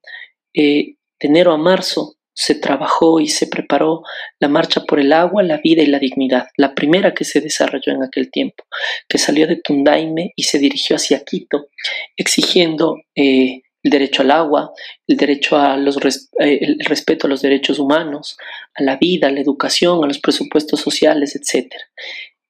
eh, 0.53 0.95
de 1.19 1.27
enero 1.27 1.51
a 1.51 1.57
marzo, 1.57 2.15
se 2.34 2.56
trabajó 2.56 3.20
y 3.20 3.28
se 3.28 3.48
preparó 3.48 4.04
la 4.39 4.48
marcha 4.48 4.82
por 4.82 5.00
el 5.00 5.13
agua, 5.13 5.44
la 5.44 5.58
vida 5.58 5.84
y 5.84 5.88
la 5.88 6.00
dignidad, 6.00 6.48
la 6.58 6.74
primera 6.74 7.13
que 7.13 7.26
se 7.26 7.41
desarrolló 7.41 7.94
en 7.94 8.04
aquel 8.04 8.32
tiempo, 8.32 8.63
que 9.08 9.17
salió 9.17 9.48
de 9.48 9.58
Tundaime 9.58 10.34
y 10.36 10.44
se 10.44 10.60
dirigió 10.60 10.96
hacia 10.96 11.24
Quito, 11.24 11.67
exigiendo 12.15 12.98
eh, 13.15 13.62
el 13.84 13.91
derecho 13.91 14.22
al 14.22 14.32
agua, 14.32 14.72
el 15.08 15.17
derecho 15.17 15.58
a 15.58 15.78
eh, 15.78 16.60
el 16.62 16.80
respeto 16.86 17.28
a 17.28 17.30
los 17.30 17.41
derechos 17.41 17.80
humanos, 17.80 18.38
a 18.76 18.84
la 18.84 18.98
vida, 18.98 19.28
a 19.28 19.32
la 19.32 19.41
educación, 19.41 20.04
a 20.04 20.08
los 20.08 20.20
presupuestos 20.20 20.80
sociales, 20.80 21.36
etc. 21.36 21.74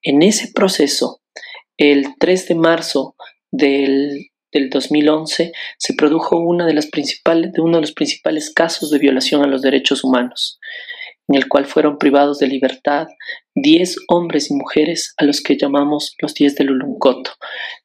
En 0.02 0.22
ese 0.24 0.52
proceso, 0.54 1.22
el 1.78 2.16
3 2.20 2.50
de 2.50 2.56
marzo 2.56 3.16
del 3.50 4.31
del 4.52 4.70
2011 4.70 5.52
se 5.78 5.94
produjo 5.94 6.38
de 6.38 6.46
uno 6.46 6.66
de 6.66 6.74
los 6.74 7.92
principales 7.94 8.52
casos 8.54 8.92
de 8.92 9.00
violación 9.00 9.44
a 9.44 9.48
los 9.48 9.62
derechos 9.62 10.04
humanos, 10.04 10.60
en 11.28 11.36
el 11.36 11.48
cual 11.48 11.66
fueron 11.66 11.98
privados 11.98 12.40
de 12.40 12.48
libertad 12.48 13.08
10 13.56 13.96
hombres 14.08 14.50
y 14.50 14.56
mujeres 14.56 15.14
a 15.18 15.26
los 15.26 15.42
que 15.42 15.58
llamamos 15.58 16.16
los 16.20 16.34
10 16.34 16.56
del 16.56 16.72
Uluncoto. 16.72 17.32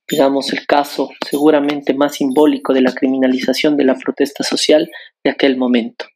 Digamos 0.08 0.52
el 0.52 0.66
caso 0.66 1.10
seguramente 1.28 1.94
más 1.94 2.16
simbólico 2.16 2.72
de 2.72 2.82
la 2.82 2.92
criminalización 2.92 3.76
de 3.76 3.84
la 3.84 3.94
protesta 3.94 4.44
social 4.44 4.90
de 5.24 5.30
aquel 5.30 5.56
momento. 5.56 6.06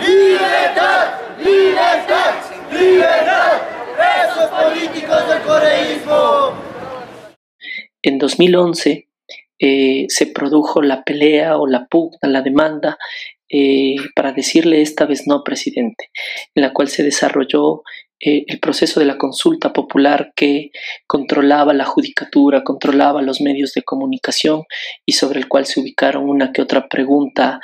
¡Libertad! 0.00 1.20
¡Libertad! 1.38 2.34
¡Libertad! 2.72 3.47
Políticos 4.46 5.28
del 5.28 5.42
correísmo. 5.42 6.52
En 8.02 8.18
2011 8.18 9.08
eh, 9.58 10.06
se 10.08 10.26
produjo 10.26 10.82
la 10.82 11.02
pelea 11.02 11.58
o 11.58 11.66
la 11.66 11.86
pugna, 11.86 12.28
la 12.28 12.42
demanda 12.42 12.96
eh, 13.50 13.96
para 14.14 14.32
decirle 14.32 14.82
esta 14.82 15.04
vez 15.04 15.26
no 15.26 15.42
presidente, 15.42 16.10
en 16.54 16.62
la 16.62 16.72
cual 16.72 16.88
se 16.88 17.02
desarrolló 17.02 17.82
eh, 18.20 18.44
el 18.46 18.60
proceso 18.60 19.00
de 19.00 19.06
la 19.06 19.18
consulta 19.18 19.72
popular 19.72 20.32
que 20.36 20.70
controlaba 21.08 21.74
la 21.74 21.86
judicatura, 21.86 22.62
controlaba 22.62 23.20
los 23.22 23.40
medios 23.40 23.72
de 23.74 23.82
comunicación 23.82 24.62
y 25.04 25.12
sobre 25.12 25.40
el 25.40 25.48
cual 25.48 25.66
se 25.66 25.80
ubicaron 25.80 26.28
una 26.28 26.52
que 26.52 26.62
otra 26.62 26.88
pregunta 26.88 27.60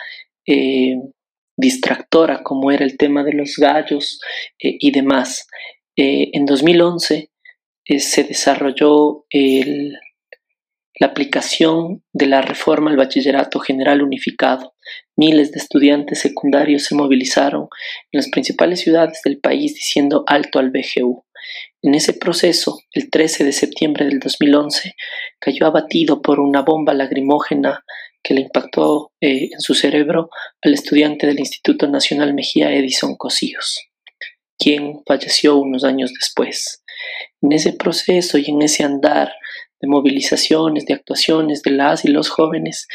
distractora 1.57 2.43
como 2.43 2.71
era 2.71 2.85
el 2.85 2.99
tema 2.99 3.23
de 3.25 3.33
los 3.33 3.57
gallos 3.57 4.21
y 4.59 4.91
demás. 4.91 5.47
Eh, 5.97 6.31
en 6.33 6.45
2011 6.45 7.31
eh, 7.85 8.01
se 8.01 8.25
desarrolló 8.25 9.27
la 10.99 11.07
aplicación 11.07 12.03
de 12.13 12.27
la 12.27 12.43
reforma 12.43 12.91
al 12.91 12.97
bachillerato 12.97 13.61
general 13.61 14.03
unificado. 14.03 14.75
Miles 15.17 15.53
de 15.53 15.59
estudiantes 15.61 16.21
secundarios 16.21 16.85
se 16.85 16.97
movilizaron 16.97 17.69
en 18.11 18.19
las 18.19 18.29
principales 18.29 18.81
ciudades 18.81 19.21
del 19.25 19.39
país 19.39 19.75
diciendo 19.75 20.25
alto 20.27 20.59
al 20.59 20.71
BGU. 20.71 21.25
En 21.83 21.95
ese 21.95 22.15
proceso, 22.15 22.81
el 22.93 23.11
13 23.11 23.45
de 23.45 23.53
septiembre 23.53 24.07
del 24.07 24.19
2011, 24.19 24.95
cayó 25.39 25.67
abatido 25.67 26.23
por 26.23 26.41
una 26.41 26.63
bomba 26.63 26.95
lagrimógena 26.95 27.85
que 28.23 28.35
le 28.35 28.41
impactó 28.41 29.13
eh, 29.21 29.51
en 29.53 29.61
su 29.61 29.75
cerebro 29.75 30.31
al 30.63 30.75
estudiante 30.75 31.27
del 31.27 31.39
Instituto 31.39 31.87
Nacional 31.87 32.35
Mejía 32.35 32.73
Edison 32.73 33.17
Cosíos 33.17 33.94
quien 34.59 35.03
falleció 35.07 35.57
unos 35.57 35.85
años 35.85 36.13
después. 36.19 36.83
En 37.43 37.53
ese 37.53 37.73
proceso 37.73 38.39
y 38.39 38.51
en 38.51 38.63
ese 38.63 38.85
andar 38.85 39.33
de 39.81 39.89
movilizaciones, 39.89 40.87
de 40.87 40.95
actuaciones 40.95 41.63
de 41.63 41.73
las 41.73 42.05
y 42.05 42.09
los 42.09 42.31
jóvenes, 42.31 42.89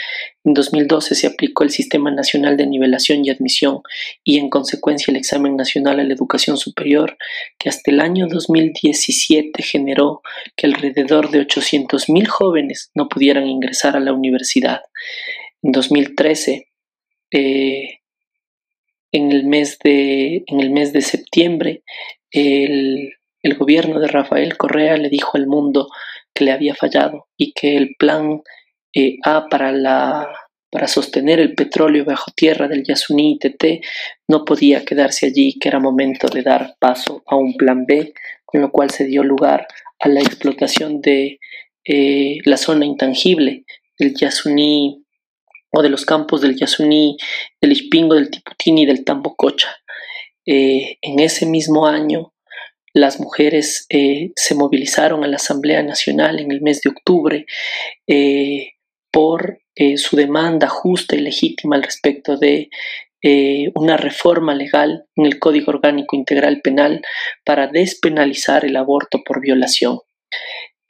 en 0.43 0.53
2012 0.53 1.13
se 1.13 1.27
aplicó 1.27 1.63
el 1.63 1.69
Sistema 1.69 2.09
Nacional 2.09 2.57
de 2.57 2.65
Nivelación 2.65 3.23
y 3.23 3.29
Admisión 3.29 3.81
y 4.23 4.39
en 4.39 4.49
consecuencia 4.49 5.11
el 5.11 5.17
Examen 5.17 5.55
Nacional 5.55 5.99
a 5.99 6.03
la 6.03 6.13
Educación 6.13 6.57
Superior, 6.57 7.17
que 7.59 7.69
hasta 7.69 7.91
el 7.91 7.99
año 7.99 8.27
2017 8.27 9.61
generó 9.61 10.21
que 10.55 10.67
alrededor 10.67 11.29
de 11.29 11.45
800.000 11.45 12.27
jóvenes 12.27 12.91
no 12.95 13.07
pudieran 13.07 13.47
ingresar 13.47 13.95
a 13.95 13.99
la 13.99 14.13
universidad. 14.13 14.81
En 15.61 15.71
2013, 15.73 16.69
eh, 17.31 17.98
en, 19.11 19.31
el 19.31 19.45
mes 19.45 19.79
de, 19.83 20.43
en 20.47 20.59
el 20.59 20.71
mes 20.71 20.93
de 20.93 21.01
septiembre, 21.01 21.83
el, 22.31 23.13
el 23.41 23.55
gobierno 23.55 23.99
de 23.99 24.07
Rafael 24.07 24.57
Correa 24.57 24.97
le 24.97 25.09
dijo 25.09 25.37
al 25.37 25.47
mundo 25.47 25.89
que 26.33 26.45
le 26.45 26.51
había 26.51 26.75
fallado 26.75 27.27
y 27.37 27.53
que 27.53 27.75
el 27.75 27.95
plan 27.97 28.41
eh, 28.93 29.17
A 29.23 29.47
para, 29.49 29.71
la, 29.71 30.27
para 30.71 30.87
sostener 30.87 31.39
el 31.39 31.55
petróleo 31.55 32.05
bajo 32.05 32.31
tierra 32.35 32.67
del 32.67 32.83
Yasuní 32.83 33.39
TT 33.39 33.85
no 34.27 34.45
podía 34.45 34.83
quedarse 34.83 35.27
allí, 35.27 35.57
que 35.59 35.69
era 35.69 35.79
momento 35.79 36.27
de 36.27 36.41
dar 36.41 36.75
paso 36.79 37.23
a 37.25 37.35
un 37.35 37.55
plan 37.55 37.85
B, 37.85 38.13
con 38.45 38.61
lo 38.61 38.71
cual 38.71 38.89
se 38.89 39.05
dio 39.05 39.23
lugar 39.23 39.67
a 39.99 40.07
la 40.07 40.21
explotación 40.21 41.01
de 41.01 41.39
eh, 41.85 42.37
la 42.45 42.57
zona 42.57 42.85
intangible 42.85 43.65
del 43.97 44.13
Yasuní 44.15 44.98
o 45.71 45.81
de 45.81 45.89
los 45.89 46.05
campos 46.05 46.41
del 46.41 46.55
Yasuní, 46.55 47.17
del 47.61 47.71
Ispingo, 47.71 48.15
del 48.15 48.29
Tiputini 48.29 48.85
del 48.85 49.03
Tambococha. 49.03 49.69
Eh, 50.45 50.97
en 51.01 51.19
ese 51.19 51.45
mismo 51.45 51.85
año, 51.85 52.33
las 52.93 53.19
mujeres 53.19 53.85
eh, 53.89 54.31
se 54.35 54.55
movilizaron 54.55 55.23
a 55.23 55.27
la 55.27 55.35
Asamblea 55.37 55.83
Nacional 55.83 56.39
en 56.39 56.51
el 56.51 56.61
mes 56.61 56.81
de 56.81 56.89
octubre 56.89 57.45
eh, 58.07 58.73
por 59.11 59.61
eh, 59.75 59.97
su 59.97 60.15
demanda 60.15 60.67
justa 60.67 61.15
y 61.15 61.19
legítima 61.19 61.75
al 61.75 61.83
respecto 61.83 62.37
de 62.37 62.69
una 63.75 63.97
reforma 63.97 64.55
legal 64.55 65.03
en 65.17 65.25
el 65.25 65.39
Código 65.39 65.71
Orgánico 65.71 66.15
Integral 66.15 66.61
Penal 66.61 67.01
para 67.43 67.67
despenalizar 67.67 68.63
el 68.63 68.77
aborto 68.77 69.23
por 69.25 69.41
violación. 69.41 69.99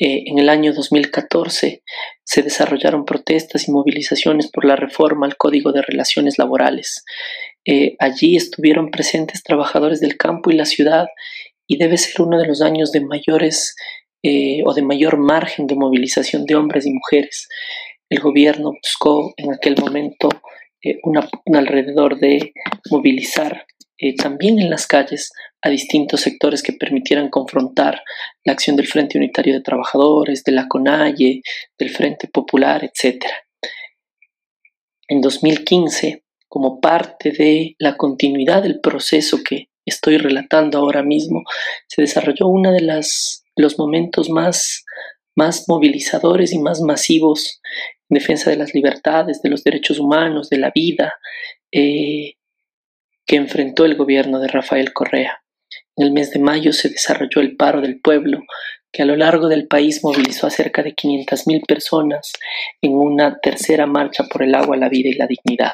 En 0.01 0.39
el 0.39 0.47
año 0.47 0.73
2014 0.73 1.83
se 2.23 2.41
desarrollaron 2.41 3.05
protestas 3.05 3.67
y 3.67 3.71
movilizaciones 3.71 4.49
por 4.49 4.63
la 4.65 4.75
reforma 4.75 5.25
al 5.25 5.35
Código 5.35 5.71
de 5.71 5.81
Relaciones 5.81 6.38
Laborales. 6.38 7.03
allí 7.99 8.38
estuvieron 8.38 8.91
presentes 8.91 9.43
trabajadores 9.43 9.99
del 9.99 10.15
campo 10.15 10.51
y 10.51 10.55
la 10.55 10.65
ciudad 10.65 11.07
y 11.67 11.77
debe 11.77 11.97
ser 11.97 12.21
uno 12.21 12.39
de 12.39 12.47
los 12.47 12.62
años 12.62 12.91
de 12.91 13.01
mayores 13.01 13.75
eh, 14.21 14.63
o 14.65 14.73
de 14.73 14.81
mayor 14.81 15.17
margen 15.17 15.65
de 15.65 15.75
movilización 15.75 16.45
de 16.45 16.55
hombres 16.55 16.85
y 16.85 16.91
mujeres. 16.91 17.47
El 18.09 18.19
gobierno 18.19 18.73
buscó 18.73 19.33
en 19.38 19.53
aquel 19.53 19.77
momento 19.79 20.29
eh, 20.83 20.99
una, 21.03 21.29
un 21.45 21.55
alrededor 21.55 22.19
de 22.19 22.51
movilizar 22.91 23.65
eh, 23.97 24.15
también 24.17 24.59
en 24.59 24.69
las 24.69 24.88
calles 24.88 25.31
a 25.62 25.69
distintos 25.69 26.22
sectores 26.22 26.63
que 26.63 26.74
permitieran 26.74 27.30
confrontar 27.30 28.02
la 28.45 28.54
acción 28.54 28.76
del 28.76 28.88
Frente 28.88 29.17
Unitario 29.17 29.54
de 29.54 29.62
Trabajadores, 29.62 30.43
de 30.43 30.54
la 30.54 30.67
CONAIE, 30.67 31.41
del 31.78 31.89
Frente 31.89 32.28
Popular, 32.28 32.84
etc. 32.84 33.26
En 35.08 35.22
2015, 35.22 36.24
como 36.48 36.80
parte 36.80 37.32
de 37.32 37.76
la 37.78 37.98
continuidad 37.98 38.63
del 38.63 38.80
proceso 38.80 39.39
que 39.43 39.69
estoy 39.86 40.17
relatando 40.17 40.78
ahora 40.78 41.04
mismo, 41.04 41.43
se 41.88 42.02
desarrolló 42.02 42.48
uno 42.48 42.72
de 42.72 42.82
los 42.82 43.78
momentos 43.78 44.30
más, 44.30 44.86
más 45.36 45.65
movilizadores 45.67 46.54
y 46.54 46.60
más 46.60 46.82
masivos 46.82 47.62
en 48.10 48.15
defensa 48.15 48.50
de 48.50 48.58
las 48.58 48.74
libertades, 48.74 49.41
de 49.41 49.50
los 49.50 49.63
derechos 49.63 50.00
humanos, 50.00 50.50
de 50.50 50.58
la 50.58 50.72
vida, 50.74 51.13
eh, 51.72 52.36
que 53.26 53.36
enfrentó 53.36 53.86
el 53.86 53.95
gobierno 53.95 54.39
de 54.39 54.48
Rafael 54.48 54.93
Correa. 54.93 55.43
En 55.99 56.05
el 56.05 56.13
mes 56.13 56.31
de 56.31 56.39
mayo 56.39 56.71
se 56.71 56.88
desarrolló 56.88 57.41
el 57.41 57.57
paro 57.57 57.81
del 57.81 57.99
pueblo, 57.99 58.39
que 58.89 59.01
a 59.01 59.05
lo 59.05 59.17
largo 59.17 59.49
del 59.49 59.67
país 59.67 60.01
movilizó 60.01 60.47
a 60.47 60.49
cerca 60.49 60.81
de 60.81 60.95
500.000 60.95 61.65
personas 61.67 62.31
en 62.81 62.93
una 62.93 63.38
tercera 63.41 63.85
marcha 63.85 64.23
por 64.31 64.41
el 64.41 64.55
agua, 64.55 64.77
la 64.77 64.88
vida 64.88 65.09
y 65.09 65.15
la 65.15 65.27
dignidad, 65.27 65.73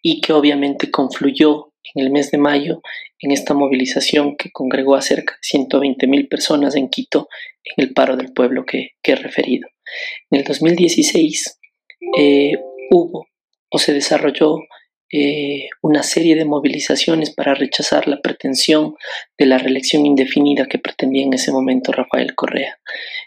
y 0.00 0.20
que 0.20 0.32
obviamente 0.32 0.88
confluyó 0.88 1.72
en 1.94 2.04
el 2.04 2.12
mes 2.12 2.30
de 2.30 2.38
mayo 2.38 2.80
en 3.18 3.32
esta 3.32 3.54
movilización 3.54 4.36
que 4.36 4.52
congregó 4.52 4.94
a 4.94 5.02
cerca 5.02 5.34
de 5.34 5.40
120 5.42 6.06
mil 6.06 6.28
personas 6.28 6.76
en 6.76 6.90
Quito 6.90 7.28
en 7.64 7.84
el 7.84 7.92
paro 7.92 8.16
del 8.16 8.32
pueblo 8.32 8.64
que, 8.64 8.92
he 9.02 9.16
referido. 9.16 9.68
En 10.30 10.38
el 10.38 10.44
2016 10.44 11.58
eh, 12.16 12.52
hubo 12.92 13.26
o 13.68 13.78
se 13.80 13.92
desarrolló 13.92 14.58
eh, 15.12 15.68
una 15.82 16.04
serie 16.04 16.36
de 16.36 16.44
movilizaciones 16.44 17.30
para 17.30 17.54
rechazar 17.54 18.06
la 18.06 18.20
pretensión 18.20 18.94
de 19.36 19.46
la 19.46 19.58
reelección 19.58 20.06
indefinida 20.06 20.66
que 20.66 20.78
pretendía 20.78 21.24
en 21.24 21.34
ese 21.34 21.50
momento 21.50 21.90
Rafael 21.90 22.34
Correa. 22.36 22.78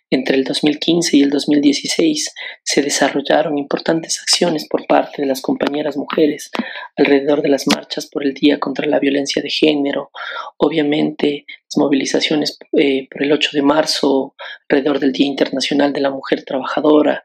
Entre 0.09 0.37
el 0.37 0.43
2015 0.43 1.17
y 1.17 1.21
el 1.23 1.29
2016 1.29 2.33
se 2.63 2.81
desarrollaron 2.81 3.57
importantes 3.57 4.21
acciones 4.21 4.67
por 4.69 4.85
parte 4.85 5.23
de 5.23 5.27
las 5.27 5.41
compañeras 5.41 5.97
mujeres 5.97 6.51
alrededor 6.95 7.41
de 7.41 7.49
las 7.49 7.67
marchas 7.67 8.05
por 8.05 8.23
el 8.23 8.33
Día 8.33 8.59
contra 8.59 8.87
la 8.87 8.99
Violencia 8.99 9.41
de 9.41 9.49
Género, 9.49 10.11
obviamente 10.57 11.45
las 11.47 11.77
movilizaciones 11.77 12.57
eh, 12.77 13.07
por 13.09 13.23
el 13.23 13.31
8 13.33 13.49
de 13.53 13.61
marzo 13.61 14.35
alrededor 14.69 14.99
del 14.99 15.11
Día 15.11 15.25
Internacional 15.25 15.91
de 15.91 16.01
la 16.01 16.11
Mujer 16.11 16.45
Trabajadora, 16.45 17.23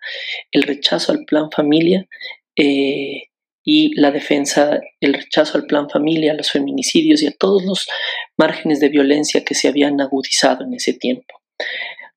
el 0.50 0.62
rechazo 0.62 1.12
al 1.12 1.24
Plan 1.26 1.50
Familia. 1.50 2.08
Eh, 2.56 3.27
y 3.70 3.94
la 4.00 4.10
defensa, 4.10 4.80
el 4.98 5.12
rechazo 5.12 5.58
al 5.58 5.66
plan 5.66 5.90
familia, 5.90 6.32
a 6.32 6.34
los 6.34 6.50
feminicidios 6.50 7.20
y 7.20 7.26
a 7.26 7.36
todos 7.36 7.62
los 7.66 7.86
márgenes 8.38 8.80
de 8.80 8.88
violencia 8.88 9.44
que 9.44 9.54
se 9.54 9.68
habían 9.68 10.00
agudizado 10.00 10.64
en 10.64 10.72
ese 10.72 10.94
tiempo. 10.94 11.42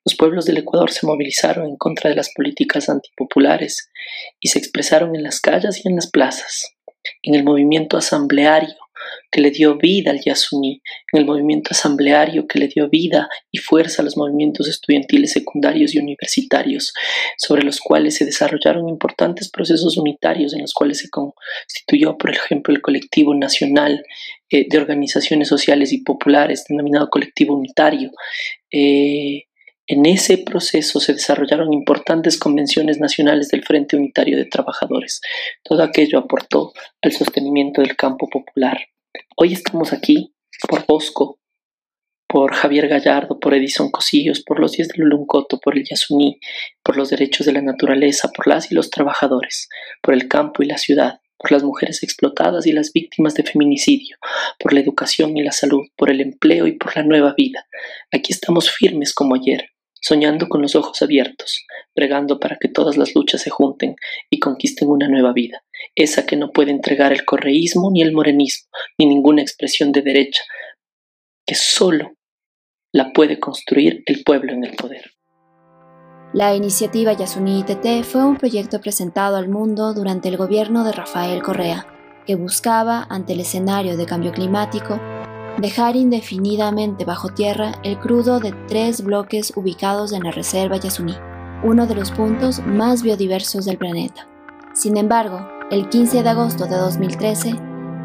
Los 0.05 0.15
pueblos 0.15 0.45
del 0.45 0.59
Ecuador 0.59 0.91
se 0.91 1.05
movilizaron 1.05 1.67
en 1.67 1.75
contra 1.75 2.09
de 2.09 2.15
las 2.15 2.33
políticas 2.33 2.87
antipopulares 2.87 3.91
y 4.39 4.47
se 4.47 4.59
expresaron 4.59 5.13
en 5.13 5.23
las 5.23 5.41
calles 5.41 5.81
y 5.83 5.89
en 5.89 5.97
las 5.97 6.09
plazas, 6.09 6.73
en 7.21 7.35
el 7.35 7.43
movimiento 7.43 7.97
asambleario 7.97 8.77
que 9.31 9.41
le 9.41 9.51
dio 9.51 9.77
vida 9.77 10.11
al 10.11 10.19
Yasuní, 10.19 10.81
en 11.13 11.19
el 11.19 11.25
movimiento 11.25 11.69
asambleario 11.71 12.47
que 12.47 12.59
le 12.59 12.67
dio 12.67 12.89
vida 12.89 13.29
y 13.51 13.57
fuerza 13.57 14.01
a 14.01 14.05
los 14.05 14.17
movimientos 14.17 14.67
estudiantiles 14.67 15.31
secundarios 15.31 15.95
y 15.95 15.99
universitarios, 15.99 16.93
sobre 17.37 17.63
los 17.63 17.79
cuales 17.79 18.15
se 18.15 18.25
desarrollaron 18.25 18.89
importantes 18.89 19.49
procesos 19.49 19.97
unitarios 19.97 20.53
en 20.53 20.61
los 20.61 20.73
cuales 20.73 20.99
se 20.99 21.09
constituyó, 21.09 22.17
por 22.17 22.31
ejemplo, 22.31 22.73
el 22.73 22.81
colectivo 22.81 23.33
nacional 23.35 24.03
eh, 24.49 24.65
de 24.69 24.77
organizaciones 24.77 25.47
sociales 25.47 25.93
y 25.93 26.03
populares, 26.03 26.65
denominado 26.67 27.09
colectivo 27.09 27.55
unitario. 27.55 28.11
Eh, 28.71 29.43
en 29.87 30.05
ese 30.05 30.37
proceso 30.37 30.99
se 30.99 31.13
desarrollaron 31.13 31.73
importantes 31.73 32.39
convenciones 32.39 32.99
nacionales 32.99 33.49
del 33.49 33.63
Frente 33.63 33.97
Unitario 33.97 34.37
de 34.37 34.45
Trabajadores. 34.45 35.19
Todo 35.63 35.83
aquello 35.83 36.19
aportó 36.19 36.71
al 37.01 37.11
sostenimiento 37.11 37.81
del 37.81 37.97
campo 37.97 38.29
popular. 38.29 38.79
Hoy 39.43 39.54
estamos 39.54 39.91
aquí 39.91 40.36
por 40.69 40.86
Bosco, 40.86 41.39
por 42.28 42.54
Javier 42.54 42.88
Gallardo, 42.88 43.39
por 43.39 43.56
Edison 43.56 43.89
Cosillos, 43.89 44.43
por 44.43 44.60
los 44.60 44.74
10 44.74 44.89
del 44.89 45.06
Uluncoto, 45.06 45.60
por 45.60 45.76
el 45.76 45.84
Yasuní, 45.84 46.39
por 46.84 46.95
los 46.95 47.10
derechos 47.10 47.47
de 47.47 47.54
la 47.54 47.63
naturaleza, 47.63 48.30
por 48.32 48.45
las 48.45 48.71
y 48.71 48.76
los 48.76 48.91
trabajadores, 48.91 49.67
por 50.04 50.13
el 50.13 50.28
campo 50.28 50.62
y 50.62 50.67
la 50.67 50.78
ciudad, 50.78 51.21
por 51.39 51.52
las 51.52 51.63
mujeres 51.63 52.04
explotadas 52.04 52.67
y 52.67 52.71
las 52.71 52.93
víctimas 52.93 53.34
de 53.34 53.41
feminicidio, 53.41 54.17
por 54.60 54.74
la 54.74 54.82
educación 54.82 55.36
y 55.36 55.41
la 55.43 55.52
salud, 55.52 55.88
por 55.97 56.12
el 56.12 56.21
empleo 56.21 56.67
y 56.67 56.74
por 56.74 56.95
la 56.95 57.02
nueva 57.02 57.34
vida. 57.36 57.65
Aquí 58.12 58.32
estamos 58.32 58.71
firmes 58.71 59.12
como 59.12 59.34
ayer, 59.34 59.71
soñando 60.01 60.49
con 60.49 60.61
los 60.61 60.75
ojos 60.75 61.01
abiertos, 61.01 61.65
pregando 61.93 62.39
para 62.39 62.57
que 62.59 62.67
todas 62.67 62.97
las 62.97 63.15
luchas 63.15 63.41
se 63.41 63.49
junten 63.49 63.95
y 64.29 64.39
conquisten 64.39 64.89
una 64.89 65.07
nueva 65.07 65.31
vida, 65.31 65.63
esa 65.95 66.25
que 66.25 66.35
no 66.35 66.51
puede 66.51 66.71
entregar 66.71 67.13
el 67.13 67.23
correísmo 67.23 67.91
ni 67.91 68.01
el 68.01 68.11
morenismo, 68.11 68.69
ni 68.97 69.05
ninguna 69.05 69.41
expresión 69.41 69.91
de 69.91 70.01
derecha, 70.01 70.41
que 71.45 71.55
solo 71.55 72.13
la 72.91 73.13
puede 73.13 73.39
construir 73.39 74.03
el 74.05 74.23
pueblo 74.23 74.53
en 74.53 74.65
el 74.65 74.75
poder. 74.75 75.11
La 76.33 76.55
iniciativa 76.55 77.13
Yasuní 77.13 77.59
ITT 77.59 78.05
fue 78.05 78.23
un 78.23 78.37
proyecto 78.37 78.79
presentado 78.79 79.35
al 79.35 79.49
mundo 79.49 79.93
durante 79.93 80.29
el 80.29 80.37
gobierno 80.37 80.83
de 80.83 80.93
Rafael 80.93 81.43
Correa, 81.43 81.85
que 82.25 82.35
buscaba, 82.35 83.05
ante 83.09 83.33
el 83.33 83.41
escenario 83.41 83.97
de 83.97 84.05
cambio 84.05 84.31
climático, 84.31 84.99
dejar 85.59 85.95
indefinidamente 85.95 87.05
bajo 87.05 87.29
tierra 87.29 87.79
el 87.83 87.99
crudo 87.99 88.39
de 88.39 88.53
tres 88.67 89.03
bloques 89.03 89.53
ubicados 89.55 90.13
en 90.13 90.23
la 90.23 90.31
Reserva 90.31 90.77
Yasuní, 90.77 91.15
uno 91.63 91.87
de 91.87 91.95
los 91.95 92.11
puntos 92.11 92.59
más 92.65 93.03
biodiversos 93.03 93.65
del 93.65 93.77
planeta. 93.77 94.27
Sin 94.73 94.97
embargo, 94.97 95.47
el 95.69 95.89
15 95.89 96.23
de 96.23 96.29
agosto 96.29 96.65
de 96.65 96.77
2013, 96.77 97.55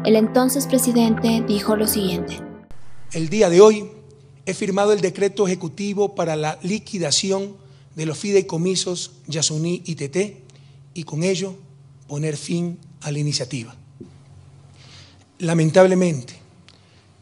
el 0.05 0.15
entonces 0.15 0.67
presidente 0.67 1.43
dijo 1.47 1.75
lo 1.75 1.87
siguiente. 1.87 2.39
El 3.11 3.29
día 3.29 3.49
de 3.49 3.61
hoy 3.61 3.89
he 4.45 4.53
firmado 4.53 4.93
el 4.93 5.01
decreto 5.01 5.47
ejecutivo 5.47 6.15
para 6.15 6.35
la 6.35 6.59
liquidación 6.61 7.55
de 7.95 8.05
los 8.05 8.17
fideicomisos 8.17 9.13
Yasuní 9.27 9.81
y 9.85 9.95
TT 9.95 10.43
y 10.93 11.03
con 11.03 11.23
ello 11.23 11.55
poner 12.07 12.37
fin 12.37 12.77
a 13.01 13.11
la 13.11 13.19
iniciativa. 13.19 13.75
Lamentablemente, 15.39 16.46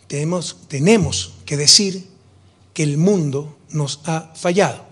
tenemos, 0.08 0.68
tenemos 0.68 1.34
que 1.46 1.58
decir 1.58 2.08
que 2.74 2.84
el 2.84 2.98
mundo 2.98 3.56
nos 3.72 4.02
ha 4.06 4.34
fallado. 4.36 4.84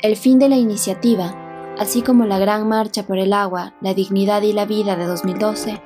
El 0.00 0.16
fin 0.16 0.38
de 0.38 0.48
la 0.48 0.56
iniciativa, 0.56 1.74
así 1.78 2.02
como 2.02 2.26
la 2.26 2.38
Gran 2.38 2.68
Marcha 2.68 3.06
por 3.06 3.18
el 3.18 3.32
Agua, 3.32 3.74
la 3.80 3.94
Dignidad 3.94 4.42
y 4.42 4.52
la 4.52 4.66
Vida 4.66 4.96
de 4.96 5.06
2012, 5.06 5.80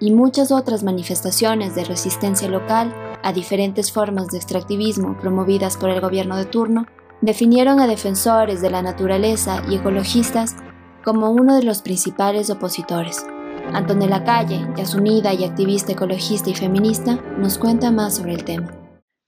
y 0.00 0.12
muchas 0.12 0.50
otras 0.50 0.82
manifestaciones 0.82 1.74
de 1.74 1.84
resistencia 1.84 2.48
local 2.48 2.94
a 3.22 3.32
diferentes 3.32 3.92
formas 3.92 4.28
de 4.28 4.38
extractivismo 4.38 5.18
promovidas 5.20 5.76
por 5.76 5.90
el 5.90 6.00
gobierno 6.00 6.36
de 6.36 6.46
turno, 6.46 6.86
definieron 7.20 7.80
a 7.80 7.86
defensores 7.86 8.62
de 8.62 8.70
la 8.70 8.82
naturaleza 8.82 9.62
y 9.68 9.76
ecologistas 9.76 10.56
como 11.04 11.30
uno 11.30 11.56
de 11.56 11.64
los 11.64 11.82
principales 11.82 12.50
opositores. 12.50 13.26
Antonella 13.72 14.24
Calle, 14.24 14.60
yasunida 14.76 15.32
y 15.34 15.44
activista 15.44 15.92
ecologista 15.92 16.50
y 16.50 16.54
feminista, 16.54 17.16
nos 17.38 17.58
cuenta 17.58 17.90
más 17.90 18.16
sobre 18.16 18.34
el 18.34 18.44
tema. 18.44 18.74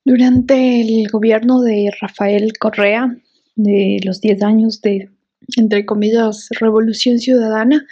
Durante 0.05 0.81
el 0.81 1.09
gobierno 1.09 1.61
de 1.61 1.93
Rafael 2.01 2.53
Correa, 2.59 3.17
de 3.55 4.01
los 4.05 4.21
10 4.21 4.43
años 4.43 4.81
de, 4.81 5.11
entre 5.57 5.87
comillas, 5.87 6.49
revolución 6.59 7.19
ciudadana, 7.19 7.87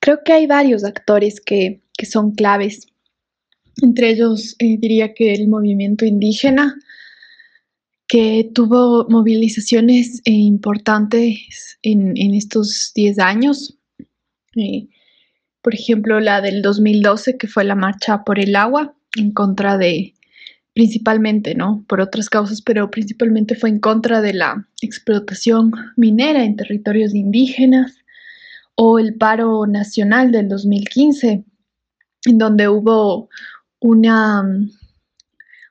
creo 0.00 0.20
que 0.24 0.32
hay 0.32 0.46
varios 0.46 0.84
actores 0.84 1.40
que, 1.40 1.80
que 1.96 2.06
son 2.06 2.32
claves. 2.32 2.86
Entre 3.82 4.10
ellos 4.10 4.54
eh, 4.58 4.76
diría 4.78 5.14
que 5.14 5.34
el 5.34 5.48
movimiento 5.48 6.04
indígena, 6.04 6.76
que 8.06 8.50
tuvo 8.54 9.06
movilizaciones 9.08 10.22
importantes 10.24 11.78
en, 11.82 12.16
en, 12.16 12.34
estos 12.34 12.92
10 12.94 13.18
años. 13.18 13.76
Eh, 14.56 14.88
por 15.62 15.74
ejemplo, 15.74 16.20
la 16.20 16.40
del 16.40 16.62
2012, 16.62 17.36
que 17.36 17.48
fue 17.48 17.64
la 17.64 17.74
marcha 17.74 18.24
por 18.24 18.38
el 18.38 18.56
agua, 18.56 18.94
en 19.16 19.32
contra 19.32 19.78
de, 19.78 20.14
principalmente, 20.74 21.54
¿no? 21.54 21.84
Por 21.88 22.00
otras 22.00 22.28
causas, 22.30 22.62
pero 22.62 22.90
principalmente 22.90 23.54
fue 23.54 23.68
en 23.68 23.80
contra 23.80 24.20
de 24.20 24.34
la 24.34 24.68
explotación 24.80 25.72
minera 25.96 26.44
en 26.44 26.56
territorios 26.56 27.14
indígenas, 27.14 27.96
o 28.80 29.00
el 29.00 29.16
paro 29.16 29.66
nacional 29.66 30.30
del 30.30 30.48
2015, 30.48 31.44
en 32.26 32.38
donde 32.38 32.68
hubo 32.68 33.28
una, 33.80 34.44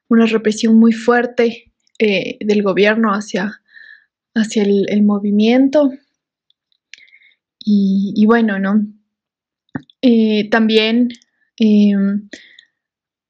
una 0.09 0.25
represión 0.25 0.77
muy 0.77 0.91
fuerte 0.91 1.71
eh, 1.99 2.37
del 2.41 2.63
gobierno 2.63 3.13
hacia, 3.13 3.61
hacia 4.35 4.63
el, 4.63 5.03
movimiento. 5.03 5.93
Y, 7.59 8.25
bueno, 8.25 8.59
¿no? 8.59 8.85
Eh, 10.01 10.49
también 10.49 11.09
eh, 11.59 11.93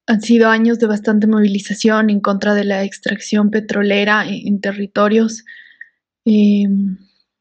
han 0.06 0.20
sido 0.20 0.48
años 0.48 0.78
de 0.78 0.86
bastante 0.86 1.26
movilización 1.26 2.10
en 2.10 2.20
contra 2.20 2.54
de 2.54 2.64
la 2.64 2.84
extracción 2.84 3.50
petrolera 3.50 4.26
en, 4.26 4.46
en 4.46 4.60
territorios 4.60 5.44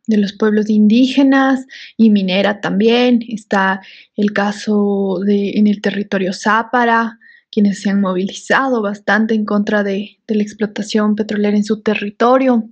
de 0.07 0.17
los 0.17 0.33
pueblos 0.33 0.69
indígenas 0.69 1.65
y 1.97 2.09
minera 2.09 2.61
también. 2.61 3.19
Está 3.27 3.81
el 4.15 4.31
caso 4.31 5.19
de, 5.25 5.51
en 5.51 5.67
el 5.67 5.81
territorio 5.81 6.33
Zápara, 6.33 7.19
quienes 7.51 7.81
se 7.81 7.89
han 7.89 8.01
movilizado 8.01 8.81
bastante 8.81 9.33
en 9.33 9.45
contra 9.45 9.83
de 9.83 10.19
la 10.27 10.41
explotación 10.41 11.15
petrolera 11.15 11.55
en 11.55 11.63
su 11.63 11.81
territorio. 11.81 12.69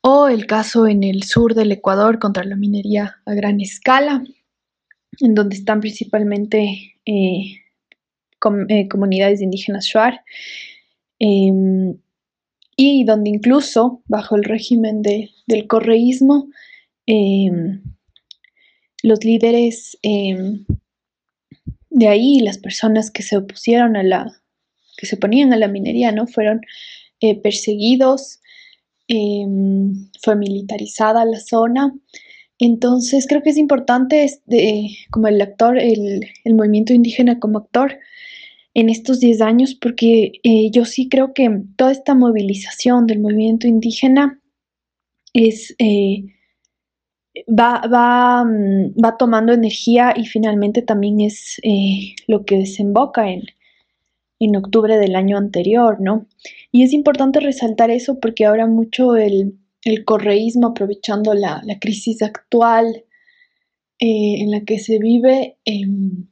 O 0.00 0.28
el 0.28 0.46
caso 0.46 0.86
en 0.86 1.02
el 1.02 1.22
sur 1.22 1.54
del 1.54 1.72
Ecuador 1.72 2.18
contra 2.18 2.44
la 2.44 2.56
minería 2.56 3.16
a 3.24 3.34
gran 3.34 3.60
escala, 3.60 4.22
en 5.20 5.34
donde 5.34 5.56
están 5.56 5.80
principalmente 5.80 6.96
eh, 7.06 7.60
com, 8.38 8.66
eh, 8.68 8.88
comunidades 8.88 9.40
indígenas 9.40 9.86
Shuar. 9.86 10.22
Eh, 11.18 11.94
y 12.76 13.04
donde 13.04 13.30
incluso 13.30 14.02
bajo 14.06 14.36
el 14.36 14.44
régimen 14.44 15.02
de, 15.02 15.30
del 15.46 15.66
correísmo, 15.66 16.48
eh, 17.06 17.50
los 19.02 19.24
líderes 19.24 19.98
eh, 20.02 20.64
de 21.90 22.08
ahí, 22.08 22.40
las 22.40 22.58
personas 22.58 23.10
que 23.10 23.22
se 23.22 23.36
opusieron 23.36 23.96
a 23.96 24.02
la, 24.02 24.42
que 24.96 25.06
se 25.06 25.16
oponían 25.16 25.52
a 25.52 25.56
la 25.56 25.68
minería, 25.68 26.10
¿no? 26.10 26.26
Fueron 26.26 26.62
eh, 27.20 27.40
perseguidos, 27.40 28.40
fue 30.22 30.34
militarizada 30.34 31.26
la 31.26 31.38
zona. 31.38 31.94
Entonces 32.64 33.26
creo 33.28 33.42
que 33.42 33.50
es 33.50 33.58
importante 33.58 34.24
este, 34.24 34.96
como 35.10 35.28
el 35.28 35.38
actor, 35.42 35.78
el, 35.78 36.22
movimiento 36.46 36.94
indígena 36.94 37.38
como 37.38 37.58
actor, 37.58 37.98
en 38.72 38.88
estos 38.88 39.20
10 39.20 39.42
años 39.42 39.74
porque 39.74 40.32
eh, 40.42 40.70
yo 40.70 40.86
sí 40.86 41.10
creo 41.10 41.34
que 41.34 41.60
toda 41.76 41.92
esta 41.92 42.14
movilización 42.14 43.06
del 43.06 43.20
movimiento 43.20 43.66
indígena 43.66 44.40
es, 45.34 45.74
eh, 45.78 46.24
mm, 47.46 47.54
va, 47.54 49.16
tomando 49.18 49.52
energía 49.52 50.14
y 50.16 50.24
finalmente 50.24 50.80
también 50.80 51.20
es 51.20 51.60
eh, 51.64 52.14
lo 52.28 52.46
que 52.46 52.56
desemboca 52.56 53.30
en, 53.30 53.42
en, 54.40 54.56
octubre 54.56 54.96
del 54.96 55.16
año 55.16 55.36
anterior, 55.36 56.00
¿no? 56.00 56.26
Y 56.72 56.82
es 56.82 56.94
importante 56.94 57.40
resaltar 57.40 57.90
eso 57.90 58.18
porque 58.20 58.46
ahora 58.46 58.66
mucho 58.66 59.16
el, 59.16 59.58
el 59.84 60.04
correísmo, 60.04 60.68
aprovechando 60.68 61.34
la, 61.34 61.60
la 61.64 61.78
crisis 61.78 62.22
actual 62.22 63.04
en 63.98 64.50
la 64.50 64.64
que 64.64 64.78
se 64.78 64.98
vive, 64.98 65.56
em, 65.64 66.28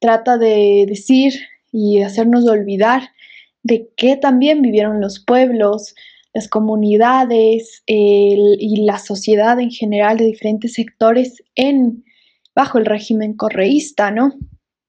trata 0.00 0.38
de 0.38 0.84
decir 0.88 1.34
y 1.72 2.02
hacernos 2.02 2.46
olvidar 2.46 3.10
de 3.62 3.90
qué 3.96 4.16
también 4.16 4.62
vivieron 4.62 5.00
los 5.00 5.18
pueblos, 5.18 5.94
las 6.32 6.48
comunidades 6.48 7.82
el, 7.86 8.56
y 8.60 8.84
la 8.84 8.98
sociedad 8.98 9.58
en 9.60 9.70
general 9.70 10.18
de 10.18 10.26
diferentes 10.26 10.74
sectores 10.74 11.42
en 11.54 12.04
bajo 12.54 12.78
el 12.78 12.86
régimen 12.86 13.34
correísta, 13.34 14.10
¿no? 14.10 14.34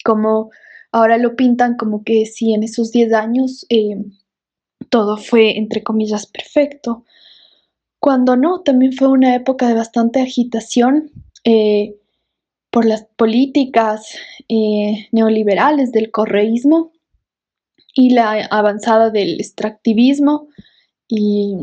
Como 0.03 0.49
ahora 0.91 1.17
lo 1.17 1.35
pintan 1.35 1.75
como 1.75 2.03
que 2.03 2.25
si 2.25 2.53
en 2.53 2.63
esos 2.63 2.91
10 2.91 3.13
años 3.13 3.65
eh, 3.69 3.95
todo 4.89 5.17
fue, 5.17 5.57
entre 5.57 5.83
comillas, 5.83 6.27
perfecto, 6.27 7.05
cuando 7.99 8.35
no, 8.35 8.61
también 8.61 8.93
fue 8.93 9.09
una 9.09 9.35
época 9.35 9.67
de 9.67 9.73
bastante 9.73 10.21
agitación. 10.21 11.11
Eh, 11.43 11.95
por 12.71 12.85
las 12.85 13.05
políticas 13.15 14.15
eh, 14.47 15.07
neoliberales 15.11 15.91
del 15.91 16.11
correísmo 16.11 16.91
y 17.95 18.11
la 18.11 18.45
avanzada 18.51 19.09
del 19.09 19.39
extractivismo 19.39 20.47
y, 21.07 21.55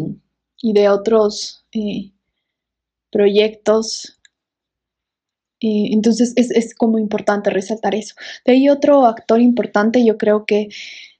de 0.62 0.88
otros 0.88 1.64
eh, 1.72 2.10
proyectos. 3.12 4.18
Entonces 5.60 6.32
es, 6.36 6.50
es, 6.50 6.74
como 6.74 6.98
importante 6.98 7.50
resaltar 7.50 7.94
eso. 7.94 8.14
De 8.44 8.52
ahí 8.52 8.68
otro 8.68 9.06
actor 9.06 9.40
importante, 9.40 10.04
yo 10.04 10.18
creo 10.18 10.44
que 10.44 10.68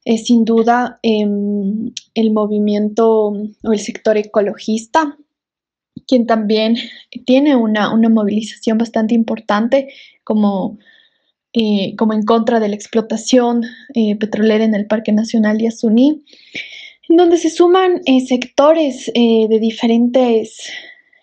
es 0.07 0.27
sin 0.27 0.45
duda 0.45 1.01
em, 1.03 1.92
el 2.14 2.31
movimiento 2.31 3.33
o 3.62 3.73
el 3.73 3.81
sector 3.81 4.16
ecologista, 4.16 5.19
quien 6.07 6.27
también 6.27 6.77
tiene 7.27 7.57
una, 7.57 7.92
una 7.92 8.09
movilización 8.09 8.79
bastante 8.79 9.16
importante 9.16 9.88
como, 10.23 10.79
eh, 11.53 11.97
como, 11.97 12.12
en 12.12 12.23
contra 12.23 12.61
de 12.61 12.69
la 12.69 12.77
explotación 12.77 13.64
eh, 13.95 14.14
petrolera 14.14 14.64
en 14.64 14.77
el 14.77 14.87
Parque 14.87 15.11
Nacional 15.11 15.59
Yasuní, 15.59 16.23
en 17.09 17.16
donde 17.16 17.37
se 17.37 17.51
suman 17.51 18.01
eh, 18.07 18.21
sectores 18.21 19.11
de 19.12 19.59
diferentes 19.61 20.71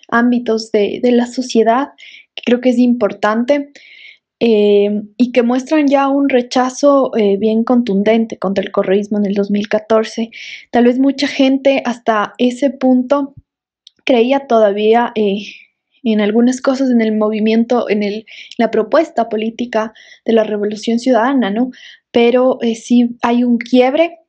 ámbitos 0.09 0.73
de, 0.73 0.99
de, 1.01 1.11
la 1.13 1.25
sociedad, 1.25 1.91
que 2.35 2.43
creo 2.45 2.59
que 2.59 2.69
es 2.71 2.79
importante. 2.79 3.71
Y 4.45 5.31
que 5.31 5.41
muestran 5.41 5.87
ya 5.87 6.09
un 6.09 6.27
rechazo 6.27 7.11
bien 7.39 7.63
contundente 7.63 8.37
contra 8.37 8.63
el 8.63 8.71
correísmo 8.71 9.17
en 9.17 9.25
el 9.25 9.35
2014. 9.35 10.31
Tal 10.69 10.83
vez 10.83 10.99
mucha 10.99 11.27
gente 11.27 11.81
hasta 11.85 12.33
ese 12.37 12.69
punto 12.69 13.33
creía 14.03 14.47
todavía 14.47 15.11
eh, 15.15 15.45
en 16.03 16.21
algunas 16.21 16.61
cosas 16.61 16.89
en 16.89 17.01
el 17.01 17.15
movimiento, 17.15 17.89
en 17.89 18.03
el, 18.03 18.25
la 18.57 18.71
propuesta 18.71 19.29
política 19.29 19.93
de 20.25 20.33
la 20.33 20.43
revolución 20.43 20.99
ciudadana, 20.99 21.49
¿no? 21.49 21.71
Pero 22.11 22.57
eh, 22.61 22.75
sí 22.75 23.17
hay 23.21 23.43
un 23.43 23.57
quiebre 23.57 24.19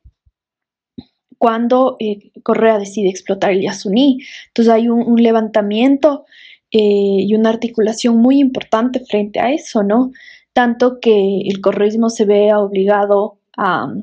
cuando 1.37 1.97
eh, 1.99 2.31
Correa 2.43 2.79
decide 2.79 3.09
explotar 3.09 3.51
el 3.51 3.61
Yasuní. 3.61 4.19
Entonces 4.47 4.73
hay 4.73 4.87
un 4.87 5.21
levantamiento 5.21 6.25
eh, 6.71 6.79
y 7.21 7.33
una 7.35 7.49
articulación 7.49 8.17
muy 8.17 8.39
importante 8.39 8.99
frente 8.99 9.39
a 9.39 9.51
eso, 9.51 9.83
¿no? 9.83 10.11
Tanto 10.53 10.99
que 10.99 11.41
el 11.45 11.61
correísmo 11.61 12.09
se 12.09 12.25
ve 12.25 12.53
obligado 12.53 13.39
a, 13.57 13.93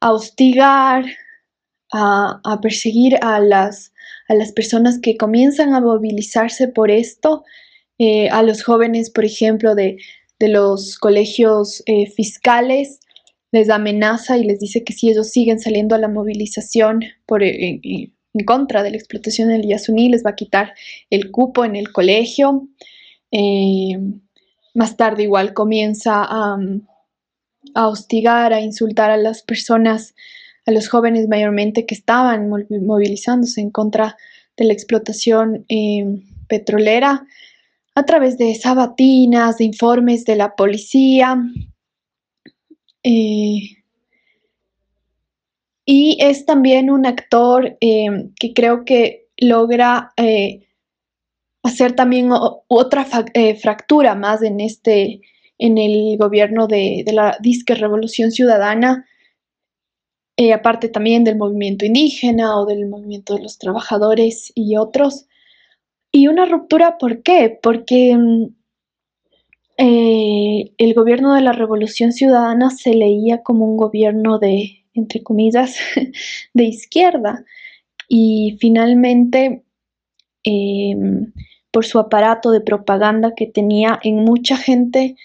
a 0.00 0.12
hostigar, 0.12 1.04
a, 1.92 2.40
a 2.44 2.60
perseguir 2.60 3.16
a 3.22 3.40
las, 3.40 3.92
a 4.28 4.34
las 4.34 4.52
personas 4.52 4.98
que 5.00 5.16
comienzan 5.16 5.74
a 5.74 5.80
movilizarse 5.80 6.68
por 6.68 6.90
esto, 6.90 7.44
eh, 7.98 8.28
a 8.30 8.42
los 8.42 8.62
jóvenes, 8.62 9.10
por 9.10 9.24
ejemplo, 9.24 9.74
de, 9.74 9.98
de 10.38 10.48
los 10.48 10.98
colegios 10.98 11.82
eh, 11.86 12.06
fiscales, 12.06 13.00
les 13.52 13.68
amenaza 13.68 14.38
y 14.38 14.44
les 14.44 14.60
dice 14.60 14.84
que 14.84 14.92
si 14.92 15.10
ellos 15.10 15.30
siguen 15.30 15.58
saliendo 15.60 15.94
a 15.94 15.98
la 15.98 16.08
movilización 16.08 17.02
por, 17.26 17.42
en, 17.42 17.80
en 18.34 18.44
contra 18.44 18.82
de 18.82 18.90
la 18.90 18.96
explotación 18.96 19.48
del 19.48 19.66
Yasuní, 19.66 20.08
les 20.08 20.24
va 20.24 20.30
a 20.30 20.36
quitar 20.36 20.74
el 21.10 21.30
cupo 21.30 21.64
en 21.64 21.76
el 21.76 21.92
colegio. 21.92 22.68
Eh, 23.30 23.98
más 24.74 24.96
tarde 24.96 25.24
igual 25.24 25.52
comienza 25.52 26.22
a, 26.22 26.58
a 27.74 27.88
hostigar, 27.88 28.52
a 28.52 28.60
insultar 28.60 29.10
a 29.10 29.16
las 29.16 29.42
personas, 29.42 30.14
a 30.66 30.70
los 30.70 30.88
jóvenes 30.88 31.28
mayormente 31.28 31.86
que 31.86 31.94
estaban 31.94 32.48
movilizándose 32.48 33.60
en 33.60 33.70
contra 33.70 34.16
de 34.56 34.64
la 34.64 34.72
explotación 34.72 35.64
eh, 35.68 36.04
petrolera 36.48 37.24
a 37.94 38.04
través 38.04 38.38
de 38.38 38.54
sabatinas, 38.54 39.58
de 39.58 39.64
informes 39.64 40.24
de 40.24 40.36
la 40.36 40.54
policía. 40.54 41.36
Eh, 43.02 43.79
y 45.92 46.18
es 46.20 46.46
también 46.46 46.90
un 46.90 47.04
actor 47.04 47.76
eh, 47.80 48.30
que 48.38 48.52
creo 48.54 48.84
que 48.84 49.28
logra 49.36 50.12
hacer 51.64 51.96
también 51.96 52.30
otra 52.30 53.04
fractura 53.60 54.14
más 54.14 54.42
en 54.42 54.60
este 54.60 55.20
en 55.60 55.76
el 55.78 56.16
gobierno 56.16 56.66
de, 56.66 57.04
la 57.12 57.36
disque 57.40 57.74
Revolución 57.74 58.32
Ciudadana, 58.32 59.06
eh, 60.36 60.54
aparte 60.54 60.88
también 60.88 61.22
del 61.22 61.36
movimiento 61.36 61.84
indígena 61.84 62.58
o 62.58 62.64
del 62.64 62.88
movimiento 62.88 63.34
de 63.34 63.42
los 63.42 63.58
trabajadores 63.58 64.52
y 64.54 64.76
otros. 64.76 65.26
Y 66.10 66.28
una 66.28 66.46
ruptura, 66.46 66.96
¿por 66.98 67.22
qué? 67.22 67.58
Porque 67.62 68.16
mm, 68.16 68.46
eh, 69.76 70.72
el 70.78 70.94
gobierno 70.94 71.34
de 71.34 71.42
la 71.42 71.52
Revolución 71.52 72.12
Ciudadana 72.12 72.70
se 72.70 72.94
leía 72.94 73.42
como 73.42 73.66
un 73.66 73.76
gobierno 73.76 74.38
de, 74.38 74.79
entre 74.94 75.22
comillas, 75.22 75.76
de 76.54 76.64
izquierda. 76.64 77.44
Y 78.08 78.56
finalmente, 78.60 79.64
em, 80.42 81.32
por 81.70 81.84
su 81.84 81.98
aparato 81.98 82.50
de 82.50 82.60
propaganda 82.60 83.34
que 83.36 83.46
tenía 83.46 84.00
en 84.02 84.16
mucha 84.16 84.56
gente, 84.56 85.16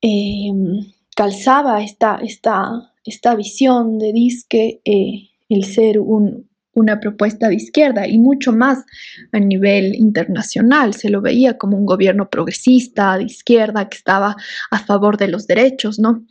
Em, 0.00 0.92
calzaba 1.16 1.82
esta, 1.82 2.20
esta, 2.22 2.92
esta, 3.04 3.34
visión 3.34 3.98
de 3.98 4.12
disque 4.12 4.80
eh, 4.84 5.30
el 5.48 5.64
ser 5.64 5.98
una 5.98 7.00
propuesta 7.00 7.48
de 7.48 7.56
izquierda 7.56 8.06
y 8.06 8.18
mucho 8.18 8.52
más 8.52 8.84
a 9.32 9.40
nivel 9.40 9.96
internacional. 9.96 10.94
Se 10.94 11.10
lo 11.10 11.20
veía 11.20 11.58
como 11.58 11.76
un 11.76 11.84
gobierno 11.84 12.30
progresista, 12.30 13.18
de 13.18 13.24
izquierda, 13.24 13.88
que 13.88 13.96
estaba 13.96 14.36
a 14.70 14.78
favor 14.78 15.16
de 15.16 15.28
los 15.28 15.48
derechos, 15.48 15.98
¿no? 15.98 16.24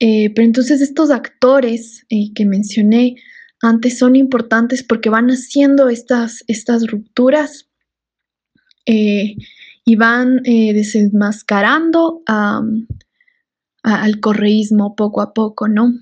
Eh, 0.00 0.30
pero 0.34 0.44
entonces 0.46 0.80
estos 0.80 1.10
actores 1.10 2.04
eh, 2.10 2.32
que 2.34 2.44
mencioné 2.44 3.16
antes 3.62 3.98
son 3.98 4.16
importantes 4.16 4.82
porque 4.82 5.08
van 5.08 5.28
haciendo 5.28 5.88
estas, 5.88 6.44
estas 6.48 6.86
rupturas 6.86 7.68
y 9.84 9.96
van 9.96 10.40
eh, 10.44 10.72
desenmascarando 10.72 12.22
al 12.26 14.20
correísmo 14.20 14.96
poco 14.96 15.20
a 15.20 15.34
poco, 15.34 15.68
¿no? 15.68 15.94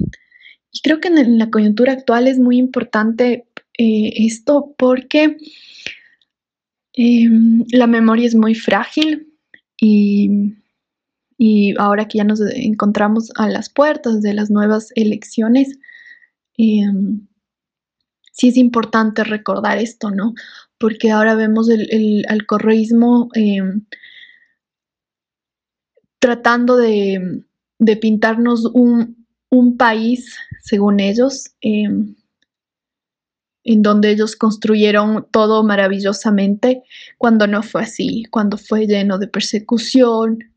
Y 0.70 0.80
creo 0.80 1.00
que 1.00 1.08
en, 1.08 1.38
la 1.38 1.50
coyuntura 1.50 1.92
actual 1.92 2.28
es 2.28 2.38
muy 2.38 2.58
importante 2.58 3.46
eh, 3.76 4.12
esto 4.16 4.74
porque 4.78 5.36
em, 6.94 7.64
la 7.72 7.86
memoria 7.86 8.26
es 8.26 8.34
muy 8.34 8.54
frágil 8.54 9.34
y, 9.76 10.54
y, 11.44 11.74
ahora 11.76 12.06
que 12.06 12.18
ya 12.18 12.24
nos 12.24 12.40
encontramos 12.40 13.32
a 13.34 13.48
las 13.48 13.68
puertas 13.68 14.22
de 14.22 14.32
las 14.32 14.48
nuevas 14.48 14.90
elecciones, 14.94 15.76
em, 16.56 17.26
sí 18.32 18.48
es 18.48 18.56
importante 18.56 19.24
recordar 19.24 19.78
esto, 19.78 20.12
¿no? 20.12 20.34
Porque 20.78 21.10
ahora 21.10 21.34
vemos 21.34 21.68
el, 21.68 21.88
el 21.90 22.24
em, 23.34 23.84
tratando 26.20 26.76
de, 26.76 27.44
pintarnos 28.00 28.66
un, 28.72 29.16
país, 29.76 30.36
según 30.62 31.00
ellos, 31.00 31.50
em, 31.60 32.14
en 33.64 33.82
donde 33.82 34.10
ellos 34.10 34.36
construyeron 34.36 35.26
todo 35.32 35.64
maravillosamente, 35.64 36.84
cuando 37.18 37.48
no 37.48 37.64
fue 37.64 37.82
así, 37.82 38.24
cuando 38.30 38.58
fue 38.58 38.86
lleno 38.86 39.18
de 39.18 39.26
persecución, 39.26 40.51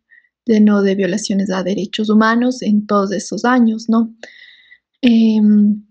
lleno 0.46 0.82
de 0.82 0.96
violaciones 0.96 1.50
a 1.52 1.64
derechos 1.64 2.10
humanos 2.10 2.62
en 2.62 2.86
todos 2.86 3.12
esos 3.12 3.46
años, 3.46 3.89
¿no? 3.89 4.14
Em, 5.02 5.84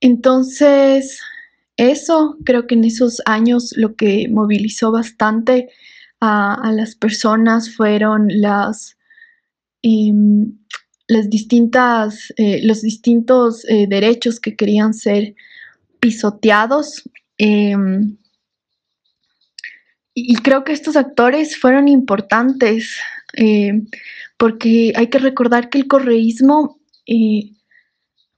entonces, 0.00 1.20
eso 1.76 2.36
creo 2.44 2.66
que 2.66 2.74
en 2.74 2.84
esos 2.84 3.22
años 3.26 3.72
lo 3.76 3.94
que 3.96 4.28
movilizó 4.28 4.92
bastante 4.92 5.68
a, 6.20 6.72
las 6.74 6.96
personas 6.96 7.74
fueron 7.74 8.28
las, 8.28 8.96
em, 9.82 10.58
las 11.06 11.30
distintas, 11.30 12.32
eh, 12.36 12.60
los 12.64 12.82
distintos 12.82 13.64
eh, 13.68 13.86
derechos 13.88 14.40
que 14.40 14.56
querían 14.56 14.94
ser 14.94 15.34
pisoteados. 16.00 17.08
Em, 17.38 18.16
y 20.14 20.36
creo 20.36 20.64
que 20.64 20.72
estos 20.72 20.96
actores 20.96 21.56
fueron 21.56 21.86
importantes 21.86 22.98
eh, 23.34 23.82
porque 24.36 24.92
hay 24.96 25.08
que 25.08 25.18
recordar 25.18 25.68
que 25.70 25.78
el 25.78 25.88
correísmo 25.88 26.78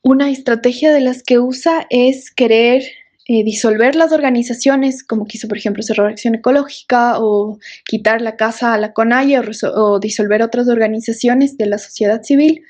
una 0.02 0.30
estrategia 0.30 0.92
de 0.92 1.00
las 1.00 1.22
que 1.22 1.38
usa 1.38 1.86
es 1.90 2.30
querer 2.30 2.82
eh, 3.28 3.44
disolver 3.44 3.94
las 3.94 4.12
organizaciones, 4.12 5.04
como 5.04 5.26
quiso, 5.26 5.46
por 5.46 5.58
ejemplo, 5.58 5.82
Cerro 5.82 6.06
Acción 6.06 6.34
Ecológica, 6.34 7.20
o 7.20 7.58
quitar 7.84 8.20
la 8.22 8.36
casa 8.36 8.74
a 8.74 8.78
la 8.78 8.92
CONAIE, 8.92 9.40
o, 9.74 10.00
disolver 10.00 10.42
otras 10.42 10.68
organizaciones 10.68 11.56
de 11.56 11.66
la 11.66 11.78
sociedad 11.78 12.22
civil, 12.22 12.62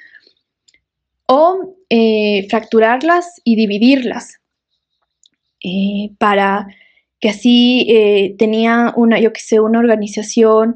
o 1.27 1.77
eh, 1.89 2.47
fracturarlas 2.51 3.41
y 3.45 3.57
dividirlas, 3.57 4.41
eh, 5.65 6.11
para 6.19 6.67
que 7.21 7.31
así 7.31 8.35
tenía 8.39 8.93
una, 8.97 9.19
yo 9.21 9.33
que 9.33 9.41
sé, 9.41 9.61
una 9.61 9.79
organización 9.79 10.75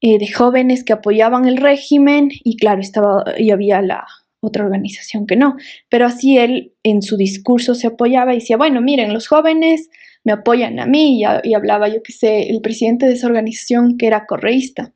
de 0.00 0.32
jóvenes 0.32 0.84
que 0.84 0.92
apoyaban 0.92 1.46
el 1.46 1.56
régimen, 1.56 2.30
y 2.44 2.56
claro, 2.56 2.80
estaba, 2.80 3.24
y 3.36 3.50
había 3.50 3.82
la 3.82 4.06
otra 4.40 4.64
organización 4.64 5.26
que 5.26 5.36
no. 5.36 5.56
Pero 5.88 6.06
así 6.06 6.38
él 6.38 6.72
en 6.82 7.02
su 7.02 7.16
discurso 7.16 7.74
se 7.74 7.88
apoyaba 7.88 8.32
y 8.32 8.38
decía, 8.38 8.56
bueno, 8.56 8.80
miren, 8.80 9.12
los 9.12 9.26
jóvenes 9.26 9.88
me 10.24 10.32
apoyan 10.32 10.78
a 10.78 10.86
mí 10.86 11.20
y, 11.20 11.54
hablaba, 11.54 11.88
yo 11.88 12.02
qué 12.02 12.12
sé, 12.12 12.50
el 12.50 12.60
presidente 12.60 13.06
de 13.06 13.14
esa 13.14 13.26
organización 13.26 13.96
que 13.96 14.06
era 14.06 14.26
correísta. 14.26 14.92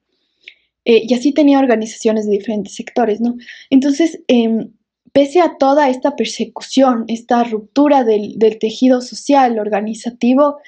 Eh, 0.84 1.05
y 1.07 1.14
así 1.14 1.32
tenía 1.32 1.59
organizaciones 1.59 2.26
de 2.26 2.32
diferentes 2.32 2.74
sectores, 2.74 3.20
¿no? 3.20 3.36
Entonces, 3.70 4.20
em, 4.26 4.72
pese 5.12 5.40
a 5.40 5.57
toda 5.59 5.88
esta 5.88 6.16
persecución, 6.16 7.05
esta 7.09 7.44
ruptura 7.44 8.03
del, 8.05 8.36
tejido 8.61 9.00
social, 9.00 9.59
organizativo, 9.59 10.59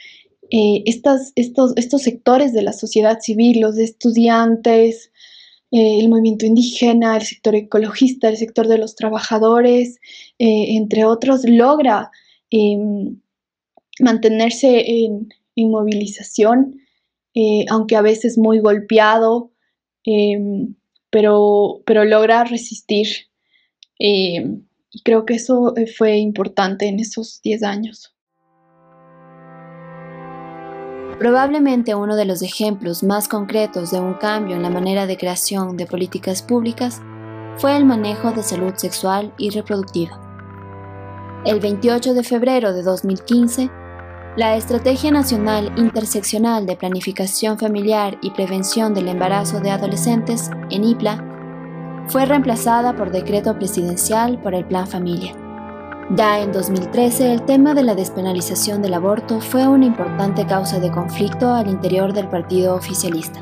eh, 0.56 0.84
estos, 0.86 1.32
estos 1.34 2.02
sectores 2.02 2.52
de 2.52 2.62
la 2.62 2.72
sociedad 2.72 3.18
civil, 3.20 3.60
los 3.60 3.76
estudiantes, 3.76 5.10
eh, 5.72 5.98
el 5.98 6.08
movimiento 6.08 6.46
indígena, 6.46 7.16
el 7.16 7.22
sector 7.22 7.56
ecologista, 7.56 8.28
el 8.28 8.36
sector 8.36 8.68
de 8.68 8.78
los 8.78 8.94
trabajadores, 8.94 9.98
eh, 10.38 10.76
entre 10.76 11.04
otros, 11.04 11.42
logra 11.44 12.12
em, 12.48 13.20
mantenerse 13.98 14.84
en, 14.86 15.28
movilización, 15.56 16.80
eh, 17.34 17.64
aunque 17.70 17.96
a 17.96 18.02
veces 18.02 18.38
muy 18.38 18.60
golpeado, 18.60 19.50
em, 20.04 20.76
pero, 21.10 21.82
pero 21.84 22.04
logra 22.04 22.44
resistir. 22.44 23.08
Em, 23.98 24.62
y 24.92 25.00
creo 25.02 25.24
que 25.26 25.34
eso 25.34 25.74
fue 25.96 26.18
importante 26.18 26.86
en 26.86 27.00
esos 27.00 27.42
10 27.42 27.64
años. 27.64 28.13
Probablemente 31.18 31.94
uno 31.94 32.16
de 32.16 32.24
los 32.24 32.42
ejemplos 32.42 33.02
más 33.04 33.28
concretos 33.28 33.92
de 33.92 34.00
un 34.00 34.14
cambio 34.14 34.56
en 34.56 34.62
la 34.62 34.70
manera 34.70 35.06
de 35.06 35.16
creación 35.16 35.76
de 35.76 35.86
políticas 35.86 36.42
públicas 36.42 37.00
fue 37.56 37.76
el 37.76 37.84
manejo 37.84 38.32
de 38.32 38.42
salud 38.42 38.74
sexual 38.76 39.32
y 39.38 39.50
reproductiva. 39.50 40.20
El 41.44 41.60
28 41.60 42.14
de 42.14 42.24
febrero 42.24 42.72
de 42.72 42.82
2015, 42.82 43.70
la 44.36 44.56
Estrategia 44.56 45.12
Nacional 45.12 45.72
Interseccional 45.76 46.66
de 46.66 46.76
Planificación 46.76 47.58
Familiar 47.58 48.18
y 48.20 48.30
Prevención 48.30 48.92
del 48.92 49.08
Embarazo 49.08 49.60
de 49.60 49.70
Adolescentes, 49.70 50.50
ENIPLA, 50.70 51.22
fue 52.08 52.26
reemplazada 52.26 52.96
por 52.96 53.12
decreto 53.12 53.56
presidencial 53.56 54.42
por 54.42 54.54
el 54.54 54.64
Plan 54.64 54.88
Familia. 54.88 55.43
Ya 56.10 56.40
en 56.40 56.52
2013, 56.52 57.32
el 57.32 57.42
tema 57.42 57.72
de 57.72 57.82
la 57.82 57.94
despenalización 57.94 58.82
del 58.82 58.92
aborto 58.92 59.40
fue 59.40 59.66
una 59.66 59.86
importante 59.86 60.46
causa 60.46 60.78
de 60.78 60.90
conflicto 60.90 61.54
al 61.54 61.66
interior 61.66 62.12
del 62.12 62.28
partido 62.28 62.74
oficialista, 62.74 63.40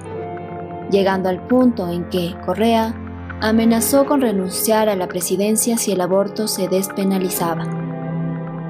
llegando 0.88 1.28
al 1.28 1.44
punto 1.48 1.90
en 1.90 2.08
que 2.08 2.36
Correa 2.46 2.94
amenazó 3.40 4.06
con 4.06 4.20
renunciar 4.20 4.88
a 4.88 4.94
la 4.94 5.08
presidencia 5.08 5.76
si 5.76 5.90
el 5.90 6.00
aborto 6.00 6.46
se 6.46 6.68
despenalizaba. 6.68 7.64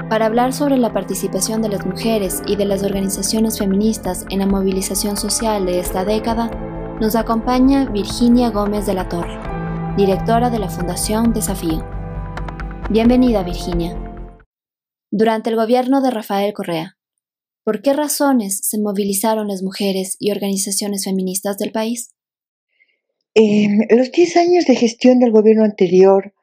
Para 0.09 0.25
hablar 0.25 0.55
sobre 0.55 0.79
la 0.79 0.95
participación 0.95 1.61
de 1.61 1.69
las 1.69 1.85
mujeres 1.85 2.43
y 2.47 2.57
de 2.57 2.65
las 2.65 2.83
organizaciones 2.83 3.59
feministas 3.59 4.25
en 4.31 4.39
la 4.39 4.47
movilización 4.47 5.19
social 5.19 5.67
de 5.67 5.81
esta 5.81 6.07
década, 6.07 6.51
nos 6.99 7.15
acompaña 7.15 7.85
Virginia 7.85 8.49
Gómez 8.51 8.87
de 8.87 8.95
la 8.95 9.11
Torre, 9.11 9.39
directora 9.99 10.49
de 10.49 10.61
la 10.61 10.71
Fundación 10.71 11.35
Desafío. 11.35 12.02
Bienvenida, 12.93 13.43
Virginia. 13.43 13.97
Durante 15.11 15.49
el 15.49 15.57
gobierno 15.57 16.03
de 16.03 16.11
Rafael 16.11 16.53
Correa, 16.53 16.99
¿por 17.65 17.81
qué 17.81 17.95
razones 17.95 18.61
se 18.65 18.79
movilizaron 18.79 19.49
las 19.49 19.63
mujeres 19.63 20.17
y 20.19 20.31
organizaciones 20.31 21.07
feministas 21.07 21.57
del 21.57 21.73
país? 21.73 22.11
En 23.33 23.87
los 23.89 24.13
10 24.13 24.37
años 24.37 24.67
de 24.67 24.77
gestión 24.77 25.21
del 25.21 25.31
gobierno 25.31 25.65
anterior, 25.65 26.35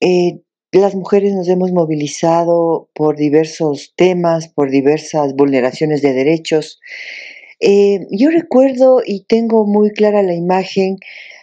eh, 0.00 0.40
las 0.72 0.96
mujeres 0.96 1.32
nos 1.34 1.46
hemos 1.46 1.70
movilizado 1.70 2.90
por 2.92 3.16
diversos 3.16 3.92
temas, 3.94 4.48
por 4.48 4.72
diversas 4.72 5.36
vulneraciones 5.36 6.02
de 6.02 6.12
derechos. 6.12 6.80
Eh, 7.60 8.00
yo 8.10 8.30
recuerdo 8.30 9.00
y 9.06 9.26
tengo 9.26 9.64
muy 9.64 9.92
clara 9.92 10.24
la 10.24 10.34
imagen 10.34 10.96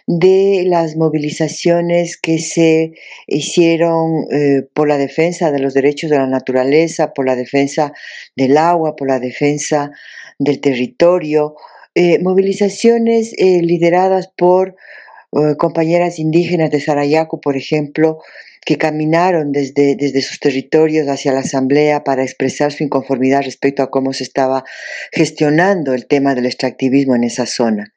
de 0.07 0.63
las 0.67 0.95
movilizaciones 0.95 2.17
que 2.17 2.37
se 2.39 2.93
hicieron 3.27 4.25
eh, 4.31 4.67
por 4.73 4.87
la 4.87 4.97
defensa 4.97 5.51
de 5.51 5.59
los 5.59 5.73
derechos 5.73 6.09
de 6.09 6.17
la 6.17 6.27
naturaleza, 6.27 7.13
por 7.13 7.25
la 7.25 7.35
defensa 7.35 7.93
del 8.35 8.57
agua, 8.57 8.95
por 8.95 9.07
la 9.07 9.19
defensa 9.19 9.91
del 10.37 10.59
territorio, 10.59 11.55
eh, 11.95 12.19
movilizaciones 12.21 13.33
eh, 13.37 13.61
lideradas 13.61 14.27
por 14.27 14.75
eh, 15.31 15.55
compañeras 15.57 16.19
indígenas 16.19 16.69
de 16.69 16.81
Sarayaco, 16.81 17.39
por 17.39 17.55
ejemplo, 17.55 18.19
que 18.65 18.77
caminaron 18.77 19.51
desde, 19.51 19.95
desde 19.95 20.23
sus 20.23 20.39
territorios 20.39 21.07
hacia 21.07 21.31
la 21.31 21.41
Asamblea 21.41 22.03
para 22.03 22.23
expresar 22.23 22.71
su 22.71 22.83
inconformidad 22.83 23.43
respecto 23.43 23.83
a 23.83 23.91
cómo 23.91 24.11
se 24.11 24.23
estaba 24.23 24.63
gestionando 25.11 25.93
el 25.93 26.07
tema 26.07 26.33
del 26.33 26.47
extractivismo 26.47 27.15
en 27.15 27.23
esa 27.23 27.45
zona. 27.45 27.93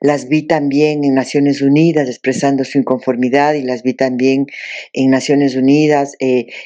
Las 0.00 0.28
vi 0.28 0.42
también 0.42 1.04
en 1.04 1.14
Naciones 1.14 1.62
Unidas 1.62 2.08
expresando 2.08 2.64
su 2.64 2.78
inconformidad 2.78 3.54
y 3.54 3.62
las 3.62 3.82
vi 3.82 3.94
también 3.94 4.46
en 4.92 5.10
Naciones 5.10 5.54
Unidas 5.54 6.16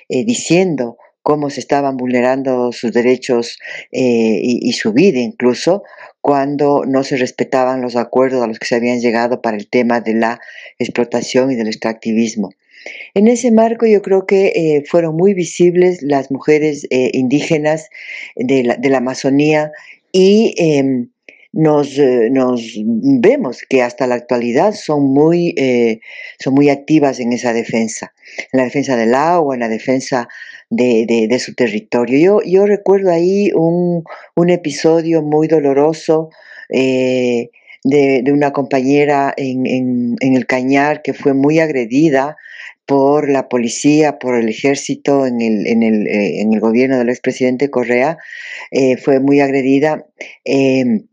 diciendo 0.08 0.96
cómo 1.22 1.50
se 1.50 1.60
estaban 1.60 1.96
vulnerando 1.96 2.72
sus 2.72 2.92
derechos 2.92 3.58
y, 3.90 4.68
y, 4.68 4.72
su 4.72 4.92
vida 4.92 5.20
incluso 5.20 5.82
cuando 6.20 6.84
no 6.86 7.04
se 7.04 7.16
respetaban 7.16 7.80
los 7.80 7.96
acuerdos 7.96 8.42
a 8.42 8.46
los 8.46 8.58
que 8.58 8.66
se 8.66 8.76
habían 8.76 9.00
llegado 9.00 9.42
para 9.42 9.56
el 9.56 9.68
tema 9.68 10.00
de 10.00 10.14
la 10.14 10.40
explotación 10.78 11.50
y 11.50 11.56
del 11.56 11.68
extractivismo. 11.68 12.50
En 13.14 13.28
ese 13.28 13.50
marco 13.50 13.86
yo 13.86 14.00
creo 14.00 14.26
que 14.26 14.52
eh, 14.54 14.84
fueron 14.86 15.16
muy 15.16 15.34
visibles 15.34 16.02
las 16.02 16.30
mujeres 16.30 16.86
eh, 16.90 17.10
indígenas 17.12 17.90
de 18.36 18.64
la, 18.64 18.76
de 18.76 18.88
la, 18.88 18.98
Amazonía 18.98 19.72
y 20.12 20.54
eh, 20.56 21.08
nos, 21.52 21.98
nos, 21.98 22.62
vemos 22.84 23.62
que 23.68 23.82
hasta 23.82 24.06
la 24.06 24.14
actualidad 24.14 24.72
son 24.72 25.12
muy, 25.12 25.54
son 26.38 26.54
muy 26.54 26.70
activas 26.70 27.20
en 27.20 27.34
esa 27.34 27.52
defensa, 27.52 28.14
en 28.52 28.58
la 28.58 28.64
defensa 28.64 28.96
del 28.96 29.14
agua, 29.14 29.54
en 29.54 29.60
la 29.60 29.68
defensa 29.68 30.28
de, 30.70 31.38
su 31.38 31.54
territorio. 31.54 32.18
Yo, 32.18 32.40
yo 32.44 32.66
recuerdo 32.66 33.10
ahí 33.10 33.50
un, 33.54 34.04
un 34.34 34.50
episodio 34.50 35.22
muy 35.22 35.48
doloroso 35.48 36.30
eh, 36.68 37.50
de, 37.84 38.22
de, 38.22 38.32
una 38.32 38.52
compañera 38.52 39.34
en, 39.36 39.66
en, 39.66 40.16
en, 40.20 40.36
el 40.36 40.46
Cañar 40.46 41.02
que 41.02 41.12
fue 41.12 41.34
muy 41.34 41.58
agredida 41.58 42.36
por 42.86 43.30
la 43.30 43.48
policía, 43.48 44.18
por 44.18 44.34
el 44.34 44.48
ejército 44.48 45.26
en 45.26 45.40
el, 45.40 45.66
en 45.66 45.82
el, 45.82 46.06
eh, 46.06 46.40
en 46.40 46.52
el 46.52 46.60
gobierno 46.60 46.98
del 46.98 47.08
expresidente 47.08 47.70
Correa, 47.70 48.18
eh, 48.70 48.96
fue 48.96 49.20
muy 49.20 49.40
agredida. 49.40 50.06
Eh, 50.44 51.04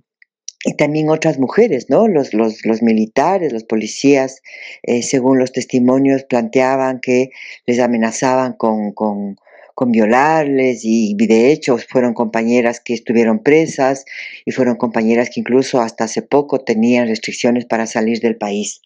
y 0.66 0.74
también 0.74 1.10
otras 1.10 1.40
mujeres, 1.40 1.90
¿no? 1.90 2.08
Los, 2.08 2.34
los, 2.34 2.66
los 2.66 2.82
militares, 2.82 3.54
los 3.54 3.64
policías, 3.64 4.42
eh, 4.84 5.04
según 5.04 5.40
los 5.40 5.54
testimonios, 5.54 6.26
planteaban 6.26 7.00
que 7.00 7.30
les 7.66 7.80
amenazaban 7.80 8.54
con, 8.54 8.92
con, 8.92 9.38
con 9.74 9.92
violarles 9.94 10.82
y, 10.84 11.16
de 11.16 11.54
hecho 11.54 11.78
fueron 11.78 12.14
compañeras 12.14 12.82
que 12.82 12.94
estuvieron 12.94 13.40
presas 13.42 14.04
y 14.46 14.52
fueron 14.52 14.76
compañeras 14.76 15.30
que 15.30 15.40
incluso 15.40 15.80
hasta 15.80 16.04
hace 16.04 16.22
poco 16.22 16.60
tenían 16.60 17.08
restricciones 17.08 17.66
para 17.66 17.88
salir 17.88 18.20
del 18.20 18.36
país. 18.36 18.82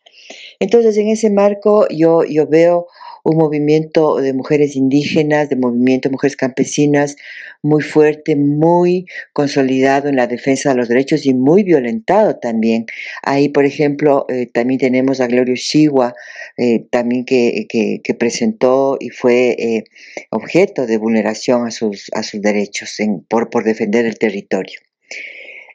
Entonces, 0.60 0.98
en 0.98 1.10
ese 1.10 1.30
marco 1.30 1.88
yo, 1.90 2.24
yo 2.24 2.48
veo 2.48 2.88
un 3.24 3.38
movimiento 3.38 4.18
de 4.18 4.34
mujeres 4.34 4.76
indígenas, 4.76 5.50
de 5.50 5.56
movimiento 5.56 6.10
de 6.10 6.14
mujeres 6.14 6.36
campesinas 6.36 7.16
muy 7.62 7.82
fuerte, 7.82 8.36
muy 8.36 9.06
consolidado 9.32 10.10
en 10.10 10.18
la 10.18 10.28
defensa 10.28 10.70
de 10.70 10.76
los 10.76 10.90
derechos 10.90 11.26
y 11.26 11.34
muy 11.34 11.64
violentado 11.64 12.38
también. 12.38 12.86
Ahí, 13.24 13.48
por 13.48 13.66
ejemplo, 13.66 14.26
eh, 14.28 14.48
también 14.48 14.80
tenemos 14.80 15.22
a 15.22 15.28
Gloria 15.28 15.56
Shiwa, 15.56 16.14
eh, 16.58 16.86
también 16.92 17.24
que, 17.24 17.66
que, 17.70 18.14
presentó 18.14 18.98
y 19.00 19.10
fue 19.10 19.56
eh, 19.58 19.84
objeto 20.30 20.86
de 20.86 20.98
vulneración 20.98 21.66
a 21.66 21.72
sus, 21.72 22.12
a 22.14 22.22
sus 22.22 22.42
derechos 22.42 22.98
por, 23.30 23.50
por 23.50 23.64
defender 23.64 24.06
el 24.06 24.20
territorio. 24.20 24.80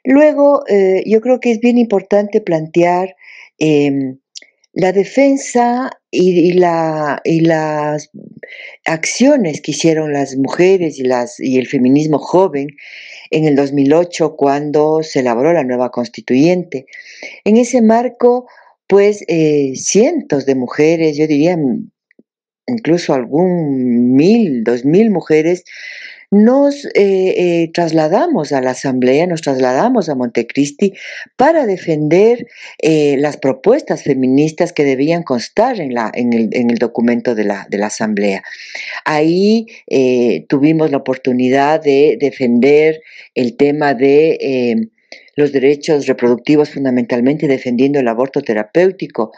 Luego, 0.05 0.63
yo 1.05 1.19
creo 1.19 1.39
que 1.41 1.51
es 1.51 1.59
bien 1.59 1.77
importante 1.77 2.39
plantear 2.39 3.15
eh, 3.59 4.15
la 4.73 4.91
defensa 4.91 5.91
y, 6.11 6.39
y, 6.39 6.53
la, 6.53 7.21
y, 7.23 7.41
las 7.41 8.09
acciones 8.85 9.61
que 9.61 9.71
hicieron 9.71 10.13
las 10.13 10.35
mujeres 10.37 10.99
y 11.39 11.57
el 11.57 11.67
feminismo 11.67 12.19
joven 12.19 12.69
en 13.31 13.45
el 13.45 13.55
2008 13.55 14.35
cuando 14.35 15.01
se 15.03 15.19
elaboró 15.19 15.53
la 15.53 15.63
nueva 15.63 15.91
constituyente. 15.91 16.85
En 17.43 17.57
ese 17.57 17.81
marco, 17.81 18.47
pues 18.87 19.23
eh, 19.27 19.73
cientos 19.75 20.45
de 20.45 20.55
mujeres, 20.55 21.17
yo 21.17 21.27
diría 21.27 21.57
incluso 22.67 23.13
algún 23.13 24.15
mil, 24.15 24.63
dos 24.63 24.85
mil 24.85 25.09
mujeres, 25.09 25.63
nos 26.31 26.85
eh, 26.85 26.91
eh, 26.95 27.71
trasladamos 27.73 28.51
a 28.51 28.61
la 28.61 28.71
Asamblea, 28.71 29.25
nos 29.25 29.41
trasladamos 29.41 30.09
a 30.09 30.15
Montecristi 30.15 30.93
para 31.35 31.65
defender 31.65 32.45
eh, 32.77 33.15
las 33.17 33.37
propuestas 33.37 34.03
feministas 34.03 34.71
que 34.71 34.83
debían 34.83 35.23
constar 35.23 35.79
en, 35.79 35.93
la, 35.93 36.11
en, 36.13 36.33
el, 36.33 36.49
en 36.51 36.69
el, 36.69 36.77
documento 36.77 37.33
de 37.33 37.45
la, 37.45 37.65
de 37.69 37.79
la 37.79 37.87
Asamblea. 37.87 38.43
Ahí 39.05 39.65
tuvimos 40.47 40.91
la 40.91 40.97
oportunidad 40.97 41.81
de 41.81 42.17
defender 42.19 43.01
el 43.33 43.55
tema 43.57 43.93
de 43.93 44.89
los 45.35 45.51
derechos 45.51 46.05
reproductivos 46.05 46.69
fundamentalmente 46.69 47.47
defendiendo 47.47 47.99
el 47.99 48.07
aborto 48.07 48.41
terapéutico, 48.41 49.31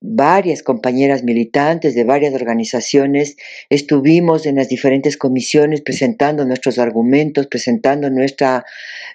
varias 0.00 0.62
compañeras 0.62 1.22
militantes 1.22 1.94
de 1.94 2.04
varias 2.04 2.34
organizaciones, 2.34 3.36
estuvimos 3.70 4.46
en 4.46 4.56
las 4.56 4.68
diferentes 4.68 5.16
comisiones 5.16 5.80
presentando 5.80 6.44
nuestros 6.44 6.78
argumentos, 6.78 7.46
presentando 7.46 8.10
nuestra, 8.10 8.64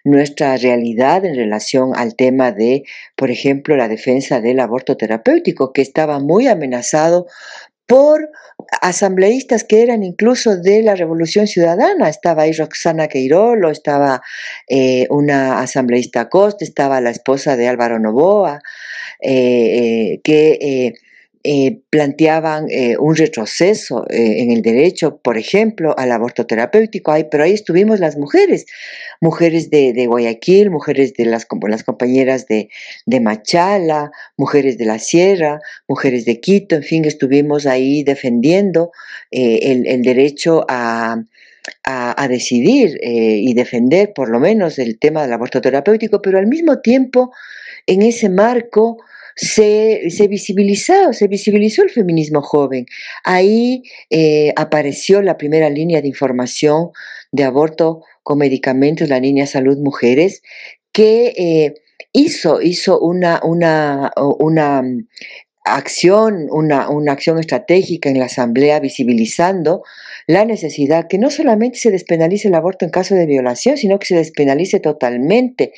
nuestra 0.03 0.57
realidad 0.57 1.25
en 1.25 1.35
relación 1.35 1.91
al 1.95 2.15
tema 2.15 2.51
de, 2.51 2.83
por 3.15 3.29
ejemplo, 3.29 3.75
la 3.75 3.87
defensa 3.87 4.41
del 4.41 4.59
aborto 4.59 4.97
terapéutico, 4.97 5.71
que 5.71 5.81
estaba 5.81 6.19
muy 6.19 6.47
amenazado 6.47 7.27
por 7.85 8.29
asambleístas 8.81 9.63
que 9.63 9.81
eran 9.83 10.03
incluso 10.03 10.57
de 10.57 10.83
la 10.83 10.95
Revolución 10.95 11.47
Ciudadana. 11.47 12.09
Estaba 12.09 12.43
ahí 12.43 12.53
Roxana 12.53 13.07
Queirolo, 13.07 13.69
estaba 13.69 14.21
eh, 14.67 15.07
una 15.09 15.59
asambleísta 15.59 16.29
Costa, 16.29 16.63
estaba 16.63 17.01
la 17.01 17.09
esposa 17.09 17.55
de 17.55 17.67
Álvaro 17.67 17.99
Novoa, 17.99 18.61
eh, 19.21 20.13
eh, 20.13 20.21
que 20.23 20.93
eh, 21.41 21.59
eh, 21.69 21.79
planteaban 21.89 22.67
eh, 22.69 22.97
un 22.97 23.15
retroceso 23.15 24.05
eh, 24.09 24.41
en 24.41 24.51
el 24.51 24.61
derecho, 24.61 25.17
por 25.17 25.37
ejemplo, 25.37 25.95
al 25.97 26.11
aborto 26.11 26.45
terapéutico, 26.45 27.11
Ay, 27.11 27.27
pero 27.31 27.43
ahí 27.43 27.53
estuvimos 27.53 27.99
las 27.99 28.17
mujeres, 28.17 28.65
mujeres 29.21 29.69
de, 29.69 30.05
Guayaquil, 30.05 30.69
mujeres 30.69 31.13
de 31.13 31.25
las, 31.25 31.47
las 31.67 31.83
compañeras 31.83 32.45
de, 32.47 32.69
Machala, 33.21 34.11
mujeres 34.37 34.77
de 34.77 34.85
la 34.85 34.99
Sierra, 34.99 35.61
mujeres 35.87 36.25
de 36.25 36.39
Quito, 36.41 36.75
en 36.75 36.83
fin, 36.83 37.05
estuvimos 37.05 37.65
ahí 37.65 38.03
defendiendo 38.03 38.91
el, 39.31 39.87
el, 39.87 40.01
derecho 40.01 40.65
a 40.67 41.17
decidir 42.29 42.99
y 43.01 43.53
defender 43.53 44.11
por 44.13 44.29
lo 44.29 44.39
menos 44.39 44.77
el 44.77 44.99
tema 44.99 45.21
del 45.21 45.33
aborto 45.33 45.61
terapéutico, 45.61 46.21
pero 46.21 46.37
al 46.37 46.47
mismo 46.47 46.79
tiempo, 46.79 47.31
en 47.87 48.01
ese 48.01 48.29
marco, 48.29 48.97
se, 49.41 50.09
se 50.09 50.27
visibilizó, 50.27 51.13
se 51.13 51.27
visibilizó 51.27 51.83
el 51.83 51.89
feminismo 51.89 52.41
joven. 52.41 52.85
Ahí 53.23 53.83
eh, 54.09 54.51
apareció 54.57 55.21
la 55.21 55.37
primera 55.37 55.69
línea 55.69 56.01
de 56.01 56.09
información 56.09 56.89
de 57.31 57.45
aborto 57.45 58.01
con 58.23 58.39
medicamentos, 58.39 59.07
la 59.07 59.19
línea 59.19 59.47
Salud 59.47 59.77
Mujeres, 59.77 60.41
que 60.91 61.33
eh, 61.37 61.73
hizo, 62.11 62.61
hizo 62.61 62.99
una, 62.99 63.39
una, 63.43 64.11
una 64.17 64.83
acción, 65.63 66.47
una, 66.51 66.89
una, 66.89 67.13
acción 67.13 67.39
estratégica 67.39 68.09
en 68.09 68.19
la 68.19 68.25
Asamblea 68.25 68.81
visibilizando 68.81 69.83
la 70.29 70.45
necesidad 70.45 71.07
que 71.07 71.17
no 71.17 71.31
solamente 71.31 71.79
se 71.79 71.89
despenalice 71.89 72.49
el 72.49 72.53
aborto 72.53 72.85
en 72.85 72.91
caso 72.91 73.15
de 73.15 73.25
violación, 73.25 73.77
sino 73.77 73.97
que 73.97 74.05
se 74.05 74.15
despenalice 74.15 74.79
totalmente. 74.79 75.73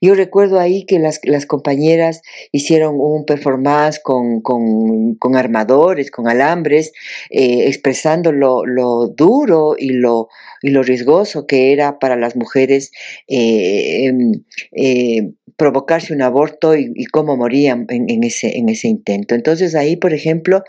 Yo 0.00 0.16
recuerdo 0.16 0.58
ahí 0.58 0.84
que 0.86 0.98
las, 0.98 1.20
las 1.22 1.46
compañeras 1.46 2.20
hicieron 2.50 2.96
un 2.98 3.24
performance 3.24 4.00
con, 4.00 4.40
con, 4.40 5.36
armadores, 5.36 6.10
con 6.10 6.26
alambres, 6.26 6.92
eh, 7.30 7.68
expresando 7.68 8.32
lo, 8.32 8.66
lo, 8.66 9.06
duro 9.06 9.76
y 9.78 9.90
lo, 9.90 10.26
y 10.62 10.70
lo 10.70 10.82
riesgoso 10.82 11.46
que 11.46 11.72
era 11.72 12.00
para 12.00 12.16
las 12.16 12.34
mujeres 12.34 12.90
eh, 13.28 14.06
em, 14.06 14.42
eh, 14.72 15.30
provocarse 15.56 16.12
un 16.12 16.22
aborto 16.22 16.74
y, 16.74 17.04
cómo 17.12 17.36
morían 17.36 17.86
en, 17.88 18.10
en, 18.10 18.24
ese, 18.24 18.58
en 18.58 18.68
ese 18.68 18.88
intento. 18.88 19.36
Entonces 19.36 19.76
ahí, 19.76 19.94
por 19.94 20.12
ejemplo, 20.12 20.64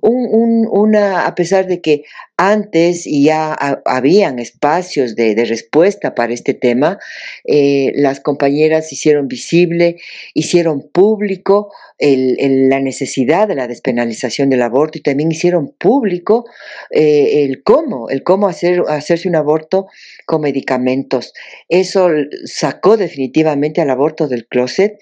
un, 0.00 0.26
un, 0.30 0.68
una, 0.70 1.26
a 1.26 1.34
pesar 1.34 1.66
de 1.66 1.80
que 1.80 2.04
antes 2.38 3.04
ya 3.04 3.52
habían 3.84 4.38
espacios 4.38 5.16
de, 5.16 5.34
de, 5.34 5.44
respuesta 5.44 6.14
para 6.14 6.32
este 6.32 6.54
tema, 6.54 6.98
eh, 7.44 7.90
las 7.96 8.20
compañeras 8.20 8.92
hicieron 8.92 9.26
visible, 9.26 9.96
hicieron 10.34 10.88
público 10.88 11.72
el, 11.98 12.68
la 12.68 12.80
necesidad 12.80 13.48
de 13.48 13.54
la 13.54 13.66
despenalización 13.66 14.50
del 14.50 14.62
aborto 14.62 14.98
y 14.98 15.02
también 15.02 15.32
hicieron 15.32 15.74
público 15.76 16.44
eh, 16.90 17.44
el 17.44 17.62
cómo, 17.62 18.08
el 18.08 18.22
cómo 18.22 18.48
hacer, 18.48 18.82
hacerse 18.88 19.28
un 19.28 19.36
aborto 19.36 19.86
con 20.24 20.42
medicamentos. 20.42 21.32
Eso 21.68 22.08
sacó 22.44 22.96
definitivamente 22.96 23.80
al 23.80 23.90
aborto 23.90 24.28
del 24.28 24.46
closet 24.46 24.98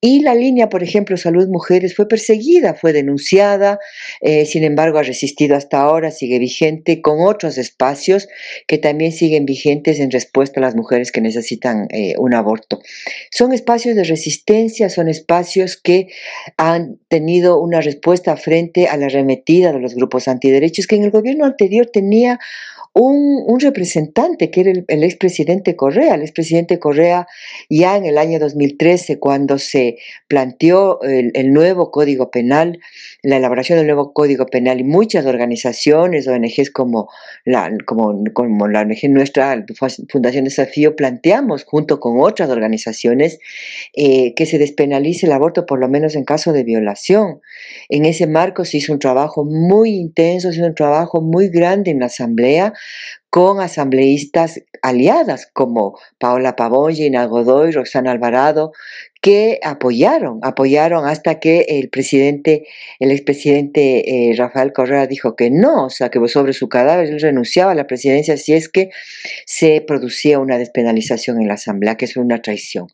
y 0.00 0.20
la 0.20 0.34
línea, 0.34 0.68
por 0.68 0.82
ejemplo, 0.82 1.16
Salud 1.16 1.46
Mujeres 1.48 1.94
fue 1.94 2.08
perseguida, 2.08 2.74
fue 2.74 2.92
denunciada, 2.92 3.78
eh, 4.20 4.46
sin 4.46 4.64
embargo 4.64 4.98
ha 4.98 5.02
resistido 5.02 5.56
hasta 5.56 5.80
ahora, 5.80 6.10
sigue 6.10 6.38
vigente 6.38 7.02
con 7.02 7.18
otros 7.20 7.58
espacios 7.58 8.28
que 8.66 8.78
también 8.78 9.12
siguen 9.12 9.44
vigentes 9.44 10.00
en 10.00 10.10
respuesta 10.10 10.58
a 10.58 10.62
las 10.62 10.74
mujeres 10.74 11.12
que 11.12 11.20
necesitan 11.20 11.86
eh, 11.90 12.14
un 12.18 12.34
aborto. 12.34 12.80
Son 13.30 13.52
espacios 13.52 13.94
de 13.94 14.04
resistencia, 14.04 14.88
son 14.88 15.08
espacios 15.08 15.76
que 15.76 16.08
han 16.56 16.98
tenido 17.08 17.60
una 17.60 17.80
respuesta 17.80 18.36
frente 18.36 18.88
a 18.88 18.96
la 18.96 19.06
arremetida 19.06 19.72
de 19.72 19.80
los 19.80 19.94
grupos 19.94 20.28
antiderechos 20.28 20.86
que 20.86 20.96
en 20.96 21.04
el 21.04 21.10
gobierno 21.10 21.44
anterior 21.44 21.86
tenía 21.92 22.38
un, 22.92 23.44
un, 23.46 23.60
representante 23.60 24.50
que 24.50 24.62
era 24.62 24.70
el, 24.72 24.84
el 24.88 25.04
expresidente 25.04 25.76
Correa. 25.76 26.14
El 26.16 26.22
expresidente 26.22 26.78
Correa 26.80 27.26
ya 27.68 27.96
en 27.96 28.04
el 28.04 28.18
año 28.18 28.40
2013, 28.40 29.18
cuando 29.20 29.58
se 29.58 29.98
planteó 30.26 31.00
el, 31.02 31.52
nuevo 31.52 31.90
Código 31.92 32.30
Penal, 32.30 32.80
la 33.22 33.36
elaboración 33.36 33.78
del 33.78 33.86
nuevo 33.86 34.12
Código 34.12 34.46
Penal 34.46 34.80
y 34.80 34.84
muchas 34.84 35.26
organizaciones, 35.26 36.26
ONGs 36.26 36.70
como 36.70 37.08
la, 37.44 37.70
como, 37.86 38.24
como 38.32 38.66
la 38.66 38.84
nuestra, 38.84 39.64
Fundación 40.08 40.44
Desafío, 40.44 40.96
planteamos 40.96 41.64
junto 41.64 42.00
con 42.00 42.20
otras 42.20 42.50
organizaciones 42.50 43.38
eh, 43.94 44.34
que 44.34 44.46
se 44.46 44.58
despenalice 44.58 45.26
el 45.26 45.32
aborto 45.32 45.64
por 45.64 45.78
lo 45.78 45.88
menos 45.88 46.16
en 46.16 46.24
caso 46.24 46.52
de 46.52 46.64
violación. 46.64 47.40
En 47.88 48.04
ese 48.04 48.26
marco 48.26 48.64
se 48.64 48.78
hizo 48.78 48.92
un 48.92 48.98
trabajo 48.98 49.44
muy 49.44 49.90
intenso, 49.90 50.50
se 50.50 50.58
hizo 50.58 50.66
un 50.66 50.74
trabajo 50.74 51.20
muy 51.20 51.48
grande 51.48 51.92
en 51.92 52.00
la 52.00 52.06
Asamblea 52.06 52.72
con 53.30 53.60
asambleístas 53.60 54.60
aliadas 54.82 55.48
como 55.52 55.98
Paola 56.18 56.56
Pavón, 56.56 56.94
Gina 56.94 57.24
Godoy, 57.26 57.70
Roxana 57.70 58.10
Alvarado, 58.10 58.72
que 59.20 59.60
apoyaron, 59.62 60.40
apoyaron 60.42 61.06
hasta 61.06 61.38
que 61.38 61.66
el 61.68 61.90
presidente, 61.90 62.66
el 62.98 63.10
expresidente 63.10 64.30
eh, 64.30 64.34
Rafael 64.36 64.72
Correa 64.72 65.06
dijo 65.06 65.36
que 65.36 65.50
no, 65.50 65.86
o 65.86 65.90
sea, 65.90 66.10
que 66.10 66.26
sobre 66.28 66.54
su 66.54 66.68
cadáver 66.68 67.08
él 67.08 67.20
renunciaba 67.20 67.72
a 67.72 67.74
la 67.74 67.86
presidencia 67.86 68.36
si 68.36 68.54
es 68.54 68.68
que 68.68 68.90
se 69.46 69.80
producía 69.80 70.38
una 70.38 70.58
despenalización 70.58 71.40
en 71.40 71.48
la 71.48 71.54
Asamblea, 71.54 71.96
que 71.96 72.06
es 72.06 72.16
una 72.16 72.40
traición. 72.40 72.88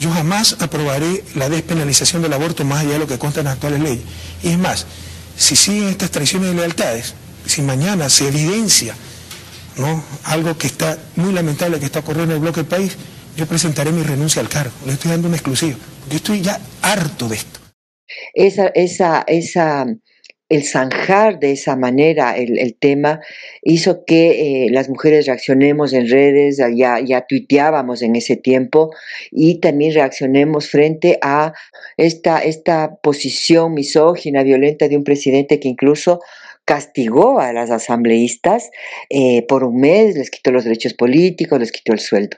Yo 0.00 0.10
jamás 0.10 0.56
aprobaré 0.62 1.22
la 1.36 1.50
despenalización 1.50 2.22
del 2.22 2.32
aborto 2.32 2.64
más 2.64 2.80
allá 2.80 2.94
de 2.94 3.00
lo 3.00 3.06
que 3.06 3.18
consta 3.18 3.40
en 3.40 3.44
las 3.44 3.54
actuales 3.54 3.80
leyes. 3.80 4.00
Y 4.42 4.48
es 4.48 4.58
más, 4.58 4.86
si 5.36 5.56
siguen 5.56 5.88
estas 5.88 6.10
traiciones 6.10 6.48
de 6.48 6.56
lealtades, 6.56 7.14
si 7.50 7.62
mañana 7.62 8.08
se 8.08 8.28
evidencia 8.28 8.94
¿no? 9.76 10.02
algo 10.24 10.56
que 10.56 10.68
está 10.68 10.96
muy 11.16 11.32
lamentable 11.32 11.78
que 11.78 11.86
está 11.86 11.98
ocurriendo 11.98 12.32
en 12.32 12.36
el 12.36 12.42
bloque 12.42 12.60
del 12.60 12.68
país, 12.68 12.96
yo 13.36 13.46
presentaré 13.46 13.92
mi 13.92 14.02
renuncia 14.02 14.40
al 14.40 14.48
cargo. 14.48 14.72
Le 14.86 14.92
estoy 14.92 15.10
dando 15.10 15.28
una 15.28 15.36
exclusiva. 15.36 15.76
Yo 16.08 16.16
estoy 16.16 16.40
ya 16.42 16.60
harto 16.82 17.28
de 17.28 17.36
esto. 17.36 17.60
Esa, 18.34 18.68
esa, 18.68 19.24
esa, 19.26 19.86
el 20.48 20.64
zanjar 20.64 21.38
de 21.38 21.52
esa 21.52 21.76
manera 21.76 22.36
el, 22.36 22.58
el 22.58 22.74
tema 22.74 23.20
hizo 23.62 24.04
que 24.04 24.66
eh, 24.66 24.70
las 24.70 24.88
mujeres 24.88 25.26
reaccionemos 25.26 25.92
en 25.92 26.08
redes, 26.08 26.60
ya, 26.76 27.00
ya 27.00 27.24
tuiteábamos 27.26 28.02
en 28.02 28.16
ese 28.16 28.36
tiempo 28.36 28.90
y 29.30 29.60
también 29.60 29.94
reaccionemos 29.94 30.68
frente 30.68 31.18
a 31.22 31.52
esta, 31.96 32.40
esta 32.40 32.96
posición 32.96 33.74
misógina, 33.74 34.42
violenta 34.42 34.88
de 34.88 34.96
un 34.96 35.04
presidente 35.04 35.60
que 35.60 35.68
incluso 35.68 36.20
castigó 36.70 37.40
a 37.40 37.52
las 37.52 37.72
asambleístas 37.72 38.70
eh, 39.08 39.42
por 39.48 39.64
un 39.64 39.80
mes, 39.80 40.14
les 40.14 40.30
quitó 40.30 40.52
los 40.52 40.62
derechos 40.62 40.94
políticos, 40.94 41.58
les 41.58 41.72
quitó 41.72 41.92
el 41.92 41.98
sueldo. 41.98 42.36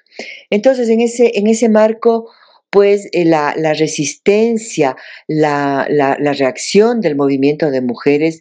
Entonces, 0.48 0.88
en 0.88 1.02
ese, 1.02 1.32
en 1.34 1.48
ese 1.48 1.68
marco, 1.68 2.30
pues 2.70 3.10
eh, 3.12 3.26
la, 3.26 3.52
resistencia, 3.74 4.96
la, 5.26 5.86
la, 5.90 6.32
reacción 6.32 7.02
del 7.02 7.14
movimiento 7.14 7.70
de 7.70 7.82
mujeres 7.82 8.40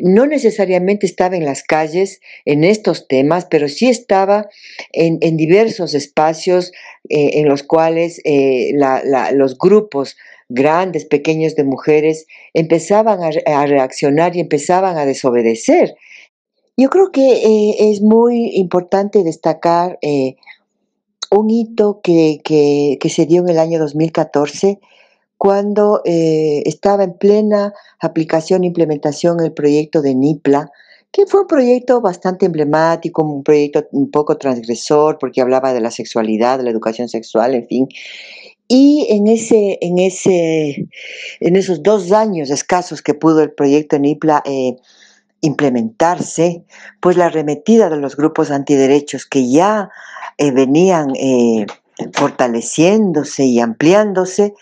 no 0.00 0.24
necesariamente 0.24 1.04
estaba 1.04 1.34
en 1.34 1.44
las 1.44 1.64
calles 1.64 2.20
en 2.44 2.62
estos 2.62 3.08
temas, 3.08 3.48
pero 3.50 3.68
sí 3.68 3.88
estaba 3.88 4.48
en, 4.92 5.18
en 5.20 5.36
diversos 5.36 5.94
espacios 5.94 6.70
eh, 7.08 7.40
en 7.40 7.48
los 7.48 7.64
cuales 7.64 8.22
los 9.32 9.58
grupos 9.58 10.16
grandes, 10.54 11.04
pequeños 11.04 11.54
de 11.54 11.64
mujeres 11.64 12.26
empezaban 12.54 13.20
a, 13.22 13.66
reaccionar 13.66 14.36
y 14.36 14.40
empezaban 14.40 14.96
a 14.96 15.06
desobedecer. 15.06 15.94
Yo 16.76 16.88
creo 16.88 17.12
que 17.12 17.32
eh, 17.32 17.90
es 17.90 18.00
muy 18.00 18.56
importante 18.56 19.22
destacar 19.22 19.98
eh, 20.02 20.36
un 21.30 21.50
hito 21.50 22.00
que, 22.02 22.40
que, 22.44 22.98
que, 23.00 23.08
se 23.10 23.26
dio 23.26 23.42
en 23.42 23.48
el 23.48 23.58
año 23.58 23.78
2014 23.78 24.80
cuando 25.44 26.00
eh, 26.04 26.62
estaba 26.64 27.04
en 27.04 27.18
plena 27.18 27.74
aplicación 28.00 28.64
e 28.64 28.68
implementación 28.68 29.40
el 29.40 29.52
proyecto 29.52 30.00
de 30.00 30.14
NIPLA, 30.14 30.70
que 31.12 31.26
fue 31.26 31.42
un 31.42 31.46
proyecto 31.46 32.00
bastante 32.00 32.46
emblemático, 32.46 33.22
un 33.22 33.44
proyecto 33.44 33.86
un 33.92 34.10
poco 34.10 34.38
transgresor 34.38 35.18
porque 35.18 35.40
hablaba 35.40 35.72
de 35.72 35.80
la 35.80 35.90
sexualidad, 35.90 36.58
de 36.58 36.64
la 36.64 36.70
educación 36.70 37.08
sexual, 37.08 37.54
en 37.54 37.66
fin. 37.66 37.88
Y 38.66 39.06
en, 39.10 39.28
ese, 39.28 39.78
en, 39.80 39.98
ese, 39.98 40.88
en 41.40 41.56
esos 41.56 41.82
dos 41.82 42.12
años 42.12 42.50
escasos 42.50 43.02
que 43.02 43.14
pudo 43.14 43.42
el 43.42 43.52
proyecto 43.52 43.98
NIPLA 43.98 44.42
eh, 44.46 44.76
implementarse, 45.44 46.64
pues 47.00 47.16
la 47.16 47.26
arremetida 47.26 47.90
de 47.90 47.98
los 47.98 48.16
grupos 48.16 48.50
antiderechos 48.50 49.26
que 49.26 49.50
ya 49.50 49.90
eh, 50.38 50.50
venían 50.50 51.14
eh, 51.16 51.66
fortaleciéndose 52.12 53.44
y 53.44 53.60
ampliándose, 53.60 54.54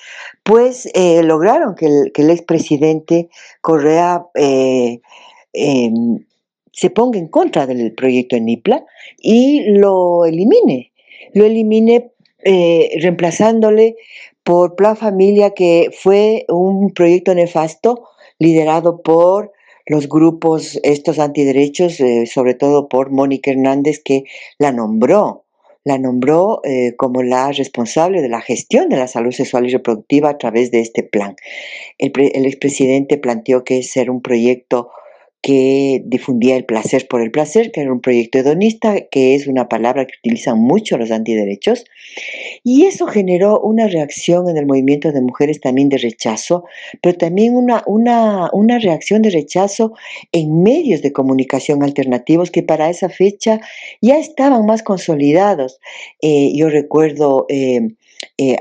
pues 0.43 0.89
eh, 0.95 1.23
lograron 1.23 1.75
que 1.77 1.87
el, 1.87 2.13
que 2.13 2.23
el 2.23 2.31
expresidente 2.31 3.31
Correa 3.61 4.27
em, 4.35 6.27
se 6.73 6.91
ponga 6.91 7.19
en 7.19 7.29
contra 7.29 7.67
del 7.67 7.95
proyecto 7.95 8.39
NIPLA 8.39 8.85
y 9.19 9.63
lo 9.71 10.25
elimine. 10.25 10.93
Lo 11.35 11.45
elimine 11.45 12.12
eh, 12.45 12.97
reemplazándole 13.01 13.97
por 14.43 14.75
Plan 14.77 14.97
Familia, 14.97 15.51
que 15.51 15.91
fue 15.97 16.45
un 16.49 16.93
proyecto 16.93 17.35
nefasto 17.35 18.09
liderado 18.39 19.03
por 19.03 19.53
los 19.87 20.09
grupos, 20.09 20.79
estos 20.83 21.19
antiderechos, 21.19 22.01
eh, 22.01 22.27
sobre 22.27 22.55
todo 22.55 22.89
por 22.89 23.11
Mónica 23.11 23.51
Hernández, 23.51 24.01
que 24.05 24.25
la 24.59 24.73
nombró, 24.73 25.45
la 25.85 25.99
nombró 25.99 26.61
eh, 26.65 26.95
como 26.97 27.23
la 27.23 27.51
responsable 27.53 28.23
de 28.23 28.29
la 28.29 28.41
gestión 28.41 28.89
de 28.89 28.97
la 28.97 29.09
salud 29.09 29.33
sexual 29.33 29.67
y 29.67 29.73
reproductiva 29.73 30.31
a 30.31 30.39
través 30.39 30.71
de 30.71 30.81
este 30.81 31.03
plan. 31.03 31.37
El, 31.99 32.13
el 32.17 32.47
expresidente 32.47 33.19
planteó 33.19 33.65
que 33.65 33.79
ese 33.79 34.01
era 34.01 34.13
un 34.13 34.23
proyecto 34.23 34.91
que 35.43 36.03
difundía 36.07 36.57
el 36.57 36.65
placer 36.65 37.09
por 37.09 37.21
el 37.21 37.33
placer, 37.33 37.73
que 37.73 37.81
era 37.81 37.93
un 37.93 38.01
proyecto 38.01 38.39
hedonista, 38.39 39.01
que 39.11 39.35
es 39.35 39.49
una 39.49 39.69
palabra 39.69 40.07
que 40.07 40.15
utilizan 40.21 40.59
mucho 40.59 40.97
los 40.97 41.11
antiderechos. 41.11 41.85
Y 42.63 42.87
eso 42.87 43.07
generó 43.09 43.61
una 43.61 43.89
reacción 43.89 44.49
en 44.49 44.57
el 44.57 44.67
movimiento 44.67 45.11
de 45.11 45.21
mujeres 45.21 45.61
también 45.61 45.89
de 45.89 45.99
rechazo, 45.99 46.65
pero 47.01 47.19
también 47.19 47.57
una, 47.57 47.83
una, 47.87 48.51
una 48.53 48.79
reacción 48.79 49.21
de 49.23 49.31
rechazo 49.31 49.95
en 50.31 50.63
medios 50.63 51.03
de 51.03 51.13
comunicación 51.13 51.83
alternativos 51.83 52.53
que 52.53 52.63
para 52.63 52.89
esa 52.89 53.09
fecha 53.09 53.61
ya 54.01 54.19
estaban 54.19 54.65
más 54.65 54.85
consolidados. 54.85 55.81
Eh, 56.23 56.53
yo 56.55 56.71
recuerdo... 56.71 57.47
Eh, 57.49 57.89
eh, 58.39 58.57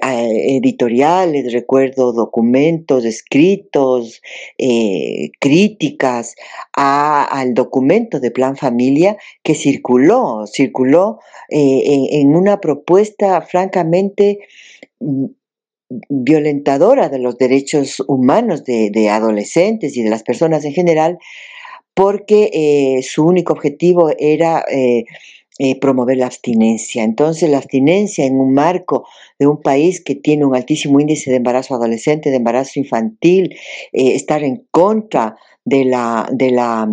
editoriales, 0.57 1.53
recuerdo 1.53 2.13
documentos 2.13 3.05
escritos, 3.05 4.21
eh, 4.57 5.29
críticas 5.39 6.35
al 6.73 7.53
documento 7.53 8.19
de 8.19 8.31
Plan 8.31 8.57
Familia 8.57 9.17
que 9.43 9.55
circuló, 9.55 10.45
circuló 10.47 11.19
eh, 11.49 12.07
en, 12.11 12.35
una 12.35 12.59
propuesta 12.59 13.41
francamente 13.41 14.39
mm, 14.99 15.25
violentadora 16.09 17.09
de 17.09 17.19
los 17.19 17.37
derechos 17.37 18.03
humanos 18.07 18.63
de, 18.65 19.09
adolescentes 19.09 19.95
y 19.95 20.03
de 20.03 20.09
las 20.09 20.23
personas 20.23 20.65
en 20.65 20.73
general, 20.73 21.17
porque 21.93 23.01
su 23.03 23.25
único 23.25 23.53
objetivo 23.53 24.09
era 24.17 24.63
eh, 25.63 25.79
promover 25.79 26.17
la 26.17 26.25
abstinencia. 26.25 27.03
Entonces, 27.03 27.47
la 27.47 27.59
abstinencia 27.59 28.25
en 28.25 28.39
un 28.39 28.51
marco 28.55 29.05
de 29.37 29.45
un 29.45 29.61
país 29.61 30.03
que 30.03 30.15
tiene 30.15 30.43
un 30.43 30.55
altísimo 30.55 30.99
índice 30.99 31.29
de 31.29 31.37
embarazo 31.37 31.75
adolescente, 31.75 32.31
de 32.31 32.37
embarazo 32.37 32.79
infantil, 32.79 33.55
eh, 33.93 34.15
estar 34.15 34.43
en 34.43 34.65
contra 34.71 35.35
de 35.63 35.85
la, 35.85 36.27
de 36.31 36.49
la 36.49 36.89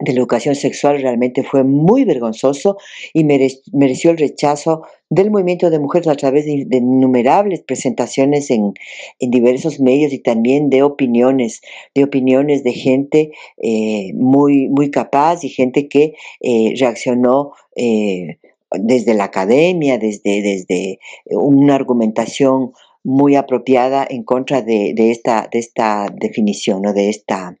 de 0.00 0.12
la 0.12 0.18
educación 0.18 0.54
sexual 0.54 1.00
realmente 1.00 1.42
fue 1.42 1.64
muy 1.64 2.04
vergonzoso 2.04 2.76
y 3.12 3.24
mereció 3.24 4.10
el 4.10 4.18
rechazo 4.18 4.82
del 5.10 5.30
movimiento 5.30 5.70
de 5.70 5.78
mujeres 5.78 6.08
a 6.08 6.16
través 6.16 6.44
de, 6.46 6.66
innumerables 6.70 7.62
presentaciones 7.62 8.50
en, 8.50 8.74
diversos 9.20 9.80
medios 9.80 10.12
y 10.12 10.18
también 10.18 10.70
de 10.70 10.82
opiniones, 10.82 11.60
de 11.94 12.04
opiniones 12.04 12.64
de 12.64 12.72
gente 12.72 13.32
eh, 13.62 14.12
muy, 14.14 14.68
muy 14.68 14.90
capaz 14.90 15.44
y 15.44 15.48
gente 15.48 15.88
que 15.88 16.14
eh, 16.40 16.74
reaccionó 16.78 17.52
eh, 17.76 18.38
desde 18.72 19.14
la 19.14 19.24
academia, 19.24 19.98
desde, 19.98 20.42
desde 20.42 20.98
una 21.26 21.76
argumentación 21.76 22.72
muy 23.04 23.36
apropiada 23.36 24.06
en 24.08 24.24
contra 24.24 24.62
de, 24.62 24.94
esta, 24.96 25.48
de 25.52 25.58
esta 25.58 26.06
definición, 26.12 26.82
¿no? 26.82 26.92
de 26.92 27.10
esta 27.10 27.56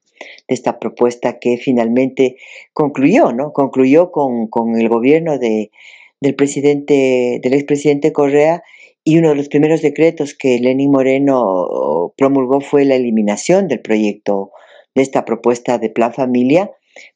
de 0.48 0.54
esta 0.54 0.78
propuesta 0.78 1.38
que 1.38 1.56
finalmente 1.58 2.36
concluyó, 2.72 3.32
¿no? 3.32 3.52
Concluyó 3.52 4.10
con, 4.10 4.48
con 4.48 4.76
el 4.76 4.88
gobierno 4.88 5.38
de, 5.38 5.70
del 6.20 6.34
presidente, 6.34 7.40
del 7.42 7.54
expresidente 7.54 8.12
Correa, 8.12 8.62
y 9.04 9.18
uno 9.18 9.28
de 9.30 9.34
los 9.34 9.48
primeros 9.48 9.82
decretos 9.82 10.34
que 10.34 10.58
Lenín 10.58 10.90
Moreno 10.90 12.12
promulgó 12.16 12.62
fue 12.62 12.86
la 12.86 12.94
eliminación 12.94 13.68
del 13.68 13.80
proyecto 13.80 14.50
de 14.94 15.02
esta 15.02 15.26
propuesta 15.26 15.78
de 15.78 15.90
Plan 15.90 16.14
Familia, 16.14 16.70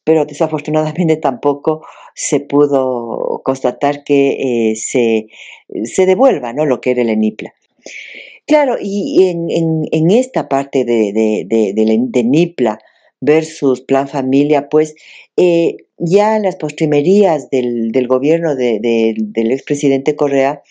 pero 0.04 0.26
desafortunadamente 0.26 1.16
tampoco 1.28 1.86
se 2.14 2.40
pudo 2.40 3.40
constatar 3.44 4.04
que 4.04 4.70
eh, 4.70 4.76
se, 4.76 5.28
se, 5.84 6.04
devuelva 6.04 6.52
¿no? 6.52 6.66
lo 6.66 6.80
que 6.80 6.90
era 6.90 7.02
el 7.02 7.10
ENIPLA. 7.10 7.54
Claro, 8.48 8.78
y 8.80 9.28
en, 9.28 9.86
en, 9.92 10.10
esta 10.10 10.48
parte 10.48 10.86
de, 10.86 11.12
de, 11.12 11.46
de, 11.74 12.24
NIPLA 12.24 12.78
versus 13.20 13.82
Plan 13.82 14.08
Familia, 14.08 14.70
pues 14.70 14.94
eh, 15.36 15.76
ya 15.98 16.38
las 16.38 16.56
postrimerías 16.56 17.50
del, 17.50 17.92
del 17.92 18.08
gobierno 18.08 18.56
del 18.56 19.52
expresidente 19.52 20.16
Correa, 20.16 20.62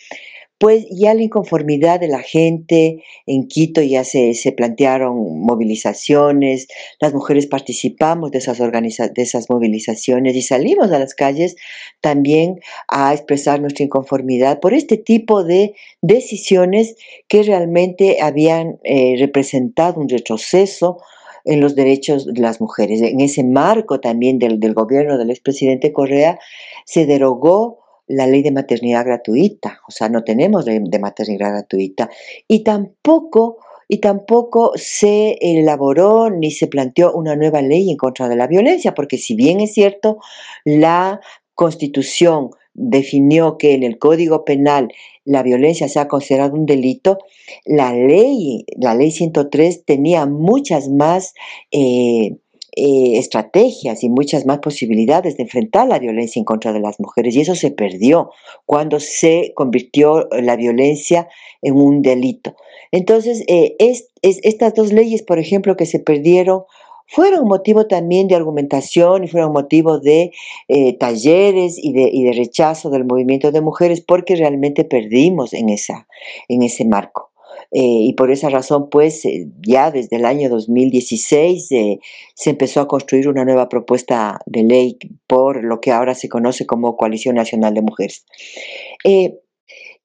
pues 0.58 0.86
ya 0.90 1.14
la 1.14 1.22
inconformidad 1.22 2.00
de 2.00 2.08
la 2.08 2.20
gente 2.20 3.04
en 3.26 3.46
Quito 3.46 3.80
ya 3.80 4.02
se, 4.02 4.34
se 4.34 4.50
plantearon 4.50 5.40
movilizaciones, 5.40 6.66
las 7.00 7.14
mujeres 7.14 7.46
participamos 7.46 8.32
de 8.32 8.38
esas, 8.38 8.58
de 8.58 9.22
esas 9.22 9.48
movilizaciones 9.48 10.34
y 10.34 10.42
salimos 10.42 10.90
a 10.90 10.98
las 10.98 11.14
calles 11.14 11.54
también 12.00 12.60
a 12.88 13.14
expresar 13.14 13.60
nuestra 13.60 13.84
inconformidad 13.84 14.58
por 14.58 14.74
este 14.74 14.96
tipo 14.96 15.44
de 15.44 15.74
decisiones 16.02 16.96
que 17.28 17.44
realmente 17.44 18.18
habían 18.20 18.80
eh, 18.82 19.14
representado 19.18 20.00
un 20.00 20.08
retroceso 20.08 20.98
en 21.44 21.60
los 21.60 21.76
derechos 21.76 22.26
de 22.26 22.40
las 22.40 22.60
mujeres. 22.60 23.00
En 23.00 23.20
ese 23.20 23.44
marco 23.44 24.00
también 24.00 24.40
del, 24.40 24.58
del 24.58 24.74
gobierno 24.74 25.18
del 25.18 25.30
expresidente 25.30 25.92
Correa 25.92 26.38
se 26.84 27.06
derogó 27.06 27.78
la 28.08 28.26
ley 28.26 28.42
de 28.42 28.50
maternidad 28.50 29.04
gratuita, 29.04 29.80
o 29.86 29.90
sea, 29.90 30.08
no 30.08 30.24
tenemos 30.24 30.66
ley 30.66 30.80
de 30.82 30.98
maternidad 30.98 31.50
gratuita. 31.50 32.10
Y 32.46 32.64
tampoco 32.64 33.58
y 33.88 33.98
tampoco 33.98 34.72
se 34.76 35.38
elaboró 35.40 36.28
ni 36.28 36.50
se 36.50 36.66
planteó 36.66 37.12
una 37.14 37.36
nueva 37.36 37.62
ley 37.62 37.90
en 37.90 37.96
contra 37.96 38.28
de 38.28 38.36
la 38.36 38.46
violencia, 38.46 38.94
porque 38.94 39.16
si 39.16 39.34
bien 39.34 39.60
es 39.60 39.72
cierto, 39.72 40.18
la 40.64 41.20
Constitución 41.54 42.50
definió 42.74 43.56
que 43.58 43.74
en 43.74 43.82
el 43.82 43.98
Código 43.98 44.44
Penal 44.44 44.92
la 45.24 45.42
violencia 45.42 45.88
sea 45.88 46.06
considerada 46.06 46.52
un 46.52 46.66
delito, 46.66 47.18
la 47.64 47.92
ley, 47.92 48.64
la 48.76 48.94
ley 48.94 49.10
103 49.10 49.84
tenía 49.84 50.26
muchas 50.26 50.88
más 50.88 51.34
eh, 51.72 52.36
eh, 52.76 53.18
estrategias 53.18 54.04
y 54.04 54.08
muchas 54.08 54.46
más 54.46 54.58
posibilidades 54.58 55.36
de 55.36 55.44
enfrentar 55.44 55.88
la 55.88 55.98
violencia 55.98 56.38
en 56.38 56.44
contra 56.44 56.72
de 56.72 56.80
las 56.80 57.00
mujeres 57.00 57.34
y 57.34 57.40
eso 57.40 57.54
se 57.54 57.70
perdió 57.70 58.30
cuando 58.66 59.00
se 59.00 59.52
convirtió 59.54 60.28
la 60.30 60.56
violencia 60.56 61.28
en 61.62 61.76
un 61.76 62.02
delito. 62.02 62.54
Entonces, 62.92 63.42
eh, 63.48 63.76
estas 64.22 64.74
dos 64.74 64.92
leyes, 64.92 65.22
por 65.22 65.38
ejemplo, 65.38 65.76
que 65.76 65.86
se 65.86 65.98
perdieron, 65.98 66.62
fueron 67.06 67.48
motivo 67.48 67.86
también 67.86 68.28
de 68.28 68.36
argumentación 68.36 69.24
y 69.24 69.28
fueron 69.28 69.52
motivo 69.52 69.98
de 69.98 70.30
eh, 70.68 70.92
talleres 70.98 71.78
y 71.82 71.92
de, 71.92 72.10
y 72.12 72.24
de, 72.24 72.32
rechazo 72.32 72.90
del 72.90 73.06
movimiento 73.06 73.50
de 73.50 73.62
mujeres 73.62 74.02
porque 74.02 74.36
realmente 74.36 74.84
perdimos 74.84 75.54
en, 75.54 75.70
esa, 75.70 76.06
en 76.48 76.62
ese 76.62 76.84
marco. 76.84 77.27
Eh, 77.70 77.80
y 77.80 78.12
por 78.14 78.30
esa 78.30 78.48
razón, 78.48 78.88
pues, 78.90 79.24
eh, 79.24 79.46
ya 79.60 79.90
desde 79.90 80.16
el 80.16 80.24
año 80.24 80.48
2016 80.48 81.70
eh, 81.72 81.98
se 82.34 82.50
empezó 82.50 82.80
a 82.80 82.88
construir 82.88 83.28
una 83.28 83.44
nueva 83.44 83.68
propuesta 83.68 84.40
de 84.46 84.62
ley 84.62 84.98
por 85.26 85.62
lo 85.62 85.80
que 85.80 85.92
ahora 85.92 86.14
se 86.14 86.28
conoce 86.28 86.66
como 86.66 86.96
Coalición 86.96 87.36
Nacional 87.36 87.74
de 87.74 87.82
Mujeres. 87.82 88.24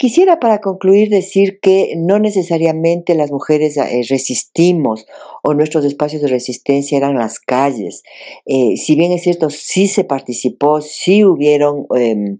Quisiera 0.03 0.37
para 0.37 0.59
concluir 0.59 1.07
decir 1.07 1.61
que 1.61 1.93
no 1.95 2.19
necesariamente 2.19 3.15
las 3.15 3.31
mujeres 3.31 3.77
resistimos 4.09 5.07
o 5.43 5.53
nuestros 5.53 5.85
espacios 5.85 6.21
de 6.21 6.27
resistencia 6.27 6.97
eran 6.97 7.15
las 7.15 7.39
calles. 7.39 8.03
si 8.45 8.95
bien 8.97 9.13
es 9.13 9.21
cierto, 9.23 9.49
sí 9.49 9.87
se 9.87 10.03
participó, 10.03 10.81
sí 10.81 11.23
hubieron 11.23 11.85
em, 11.95 12.39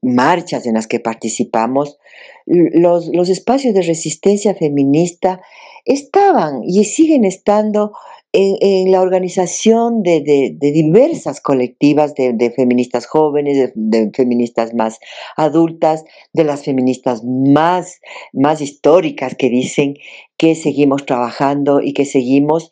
marchas 0.00 0.64
en 0.64 0.72
las 0.72 0.86
que 0.86 1.00
participamos, 1.00 1.98
los 2.46 3.28
espacios 3.28 3.74
de 3.74 3.82
resistencia 3.82 4.54
feminista 4.54 5.42
estaban 5.84 6.62
y 6.64 6.82
siguen 6.84 7.26
estando 7.26 7.92
en, 8.32 8.90
la 8.90 9.02
organización 9.02 10.02
de, 10.02 10.56
diversas 10.58 11.40
colectivas 11.40 12.14
de, 12.14 12.52
feministas 12.56 13.06
jóvenes, 13.06 13.72
de, 13.74 14.10
feministas 14.14 14.74
más 14.74 14.98
adultas, 15.36 16.04
de 16.32 16.44
las 16.44 16.64
feministas 16.64 17.22
más, 17.24 18.00
más 18.32 18.60
históricas 18.60 19.34
que 19.34 19.50
dicen 19.50 19.96
que 20.36 20.54
seguimos 20.54 21.04
trabajando 21.04 21.80
y 21.82 21.92
que 21.92 22.06
seguimos 22.06 22.70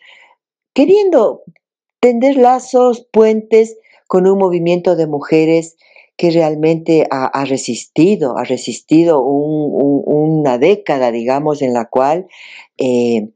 queriendo 0.73 1.43
tender 2.01 2.37
lazos, 2.37 3.07
puentes 3.13 3.77
con 4.07 4.27
un 4.27 4.39
movimiento 4.39 4.97
de 4.97 5.07
mujeres 5.07 5.77
que 6.17 6.31
realmente 6.31 7.07
ha, 7.11 7.45
resistido, 7.47 8.37
ha 8.37 8.45
resistido 8.45 9.23
una 9.23 10.59
década, 10.59 11.13
digamos, 11.13 11.63
en 11.63 11.73
la 11.73 11.87
cual 11.87 12.27
eh, 12.77 13.29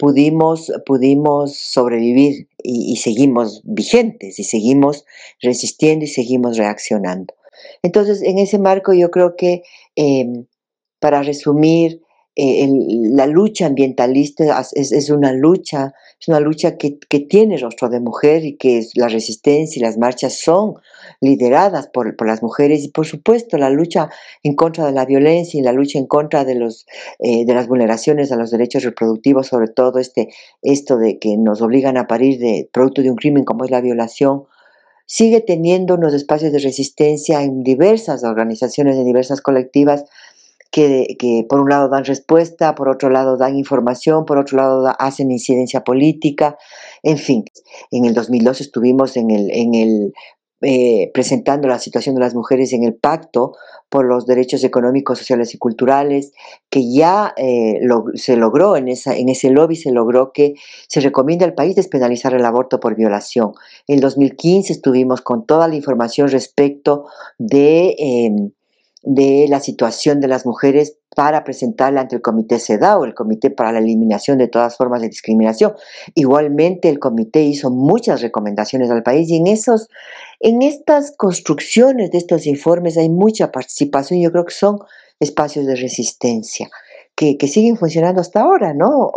pudimos, 0.00 0.72
pudimos 0.86 1.56
sobrevivir 1.56 2.48
y, 2.62 2.96
seguimos 2.96 3.60
vigentes 3.64 4.38
y 4.38 4.44
seguimos 4.44 5.04
resistiendo 5.42 6.06
y 6.06 6.08
seguimos 6.08 6.56
reaccionando. 6.56 7.34
Entonces, 7.82 8.22
en 8.22 8.38
ese 8.38 8.58
marco 8.58 8.94
yo 8.94 9.10
creo 9.10 9.36
que, 9.36 9.62
em, 9.96 10.46
para 11.00 11.22
resumir, 11.22 12.00
eh, 12.36 12.64
el- 12.64 13.16
la 13.16 13.26
lucha 13.26 13.66
ambientalista 13.66 14.60
es, 14.74 14.92
es 14.92 15.10
una 15.10 15.32
lucha, 15.32 15.92
es 16.20 16.28
una 16.28 16.40
lucha 16.40 16.76
que, 16.78 16.98
que 16.98 17.20
tiene 17.20 17.56
rostro 17.58 17.88
de 17.88 18.00
mujer 18.00 18.44
y 18.44 18.56
que 18.56 18.78
es- 18.78 18.96
la 18.96 19.08
resistencia 19.08 19.78
y 19.80 19.82
las 19.82 19.98
marchas 19.98 20.34
son 20.38 20.74
lideradas 21.20 21.88
por, 21.88 22.16
por 22.16 22.26
las 22.26 22.42
mujeres. 22.42 22.84
Y 22.84 22.88
por 22.88 23.06
supuesto 23.06 23.58
la 23.58 23.70
lucha 23.70 24.10
en 24.42 24.54
contra 24.54 24.86
de 24.86 24.92
la 24.92 25.04
violencia 25.06 25.58
y 25.58 25.62
la 25.62 25.72
lucha 25.72 25.98
en 25.98 26.06
contra 26.06 26.44
de, 26.44 26.54
los, 26.54 26.86
eh, 27.18 27.44
de 27.44 27.54
las 27.54 27.68
vulneraciones 27.68 28.32
a 28.32 28.36
los 28.36 28.50
derechos 28.50 28.84
reproductivos, 28.84 29.48
sobre 29.48 29.68
todo 29.68 29.98
este, 29.98 30.28
esto 30.62 30.96
de 30.98 31.18
que 31.18 31.36
nos 31.36 31.60
obligan 31.62 31.96
a 31.96 32.06
parir 32.06 32.38
de 32.38 32.68
producto 32.72 33.02
de 33.02 33.10
un 33.10 33.16
crimen 33.16 33.44
como 33.44 33.64
es 33.64 33.70
la 33.70 33.80
violación, 33.80 34.44
sigue 35.06 35.40
teniendo 35.40 35.94
unos 35.96 36.14
espacios 36.14 36.52
de 36.52 36.60
resistencia 36.60 37.42
en 37.42 37.64
diversas 37.64 38.22
organizaciones, 38.22 38.96
en 38.96 39.04
diversas 39.04 39.40
colectivas, 39.40 40.04
que, 40.70 41.16
que 41.18 41.44
por 41.48 41.60
un 41.60 41.68
lado 41.68 41.88
dan 41.88 42.04
respuesta, 42.04 42.74
por 42.74 42.88
otro 42.88 43.10
lado 43.10 43.36
dan 43.36 43.56
información, 43.56 44.24
por 44.24 44.38
otro 44.38 44.56
lado 44.56 44.92
hacen 44.98 45.30
incidencia 45.30 45.82
política, 45.82 46.56
en 47.02 47.18
fin. 47.18 47.44
En 47.90 48.04
el 48.04 48.14
2002 48.14 48.60
estuvimos 48.60 49.16
en 49.16 49.30
el, 49.30 49.50
en 49.50 49.74
el 49.74 50.12
eh, 50.62 51.10
presentando 51.14 51.68
la 51.68 51.78
situación 51.78 52.14
de 52.14 52.20
las 52.20 52.34
mujeres 52.34 52.74
en 52.74 52.84
el 52.84 52.94
pacto 52.94 53.52
por 53.88 54.04
los 54.04 54.26
derechos 54.26 54.62
económicos, 54.62 55.18
sociales 55.18 55.54
y 55.54 55.58
culturales, 55.58 56.32
que 56.68 56.92
ya 56.92 57.32
eh, 57.38 57.80
se 58.14 58.36
logró 58.36 58.76
en, 58.76 58.88
esa, 58.88 59.16
en 59.16 59.30
ese 59.30 59.48
lobby, 59.48 59.74
se 59.74 59.90
logró 59.90 60.32
que 60.32 60.52
se 60.86 61.00
recomienda 61.00 61.46
al 61.46 61.54
país 61.54 61.76
despenalizar 61.76 62.34
el 62.34 62.44
aborto 62.44 62.78
por 62.78 62.94
violación. 62.94 63.52
En 63.88 64.00
2015 64.00 64.74
estuvimos 64.74 65.22
con 65.22 65.46
toda 65.46 65.66
la 65.66 65.76
información 65.76 66.28
respecto 66.28 67.06
de... 67.38 67.96
em, 67.98 68.50
de 69.02 69.46
la 69.48 69.60
situación 69.60 70.20
de 70.20 70.28
las 70.28 70.44
mujeres 70.44 70.98
para 71.16 71.42
presentarla 71.42 72.02
ante 72.02 72.16
el 72.16 72.22
Comité 72.22 72.58
CEDAW, 72.58 73.04
el 73.04 73.14
Comité 73.14 73.50
para 73.50 73.72
la 73.72 73.78
Eliminación 73.78 74.38
de 74.38 74.48
todas 74.48 74.76
formas 74.76 75.00
de 75.00 75.08
discriminación. 75.08 75.74
Igualmente, 76.14 76.88
el 76.88 76.98
comité 76.98 77.42
hizo 77.42 77.70
muchas 77.70 78.20
recomendaciones 78.20 78.90
al 78.90 79.02
país 79.02 79.28
y 79.30 79.36
en, 79.36 79.46
esos, 79.46 79.88
en 80.38 80.62
estas 80.62 81.12
construcciones 81.16 82.10
de 82.10 82.18
estos 82.18 82.46
informes 82.46 82.96
hay 82.96 83.08
mucha 83.08 83.50
participación 83.50 84.20
yo 84.20 84.30
creo 84.30 84.44
que 84.44 84.54
son 84.54 84.78
espacios 85.18 85.66
de 85.66 85.76
resistencia 85.76 86.70
que, 87.14 87.36
que 87.36 87.48
siguen 87.48 87.76
funcionando 87.76 88.20
hasta 88.20 88.40
ahora, 88.40 88.72
¿no? 88.72 89.10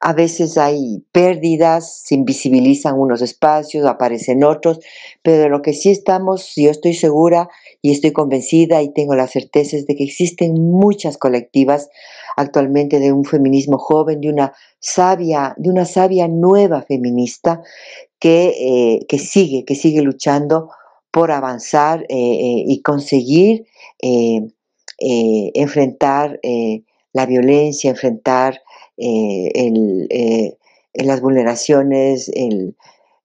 A 0.00 0.12
veces 0.12 0.56
hay 0.58 1.04
pérdidas, 1.10 2.02
se 2.04 2.14
invisibilizan 2.14 2.98
unos 2.98 3.20
espacios, 3.20 3.84
aparecen 3.84 4.44
otros, 4.44 4.78
pero 5.22 5.38
de 5.38 5.48
lo 5.48 5.60
que 5.60 5.72
sí 5.72 5.90
estamos, 5.90 6.52
yo 6.54 6.70
estoy 6.70 6.94
segura 6.94 7.48
y 7.82 7.90
estoy 7.90 8.12
convencida 8.12 8.80
y 8.80 8.92
tengo 8.92 9.16
la 9.16 9.26
certeza 9.26 9.76
es 9.76 9.86
de 9.86 9.96
que 9.96 10.04
existen 10.04 10.54
muchas 10.54 11.18
colectivas 11.18 11.88
actualmente 12.36 13.00
de 13.00 13.12
un 13.12 13.24
feminismo 13.24 13.78
joven, 13.78 14.20
de 14.20 14.28
una 14.28 14.52
sabia, 14.78 15.54
de 15.56 15.70
una 15.70 15.84
sabia 15.84 16.28
nueva 16.28 16.82
feminista 16.82 17.60
que, 18.20 18.54
eh, 18.58 19.06
que 19.08 19.18
sigue, 19.18 19.64
que 19.64 19.74
sigue 19.74 20.02
luchando 20.02 20.70
por 21.10 21.32
avanzar 21.32 22.02
eh, 22.02 22.06
eh, 22.10 22.64
y 22.66 22.82
conseguir 22.82 23.66
enfrentar 25.00 26.38
la 27.12 27.26
violencia, 27.26 27.90
enfrentar 27.90 28.60
eh, 28.98 29.50
el, 29.54 30.06
eh, 30.10 30.56
las 30.94 31.20
vulneraciones, 31.20 32.28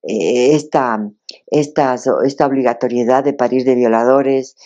eh, 0.06 0.54
esta, 0.54 1.10
estas- 1.50 2.08
esta 2.24 2.46
obligatoriedad 2.46 3.24
de 3.24 3.32
parir 3.32 3.64
de 3.64 3.74
violadores, 3.74 4.56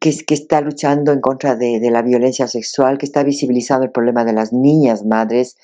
que, 0.00 0.08
es- 0.08 0.24
que 0.24 0.34
está 0.34 0.60
luchando 0.60 1.12
en 1.12 1.20
contra 1.20 1.54
de, 1.56 1.78
la 1.90 2.02
violencia 2.02 2.48
sexual, 2.48 2.98
que 2.98 3.06
está 3.06 3.22
visibilizando 3.22 3.84
el 3.84 3.92
problema 3.92 4.24
de 4.24 4.32
las 4.32 4.52
niñas 4.52 5.04
madres, 5.04 5.56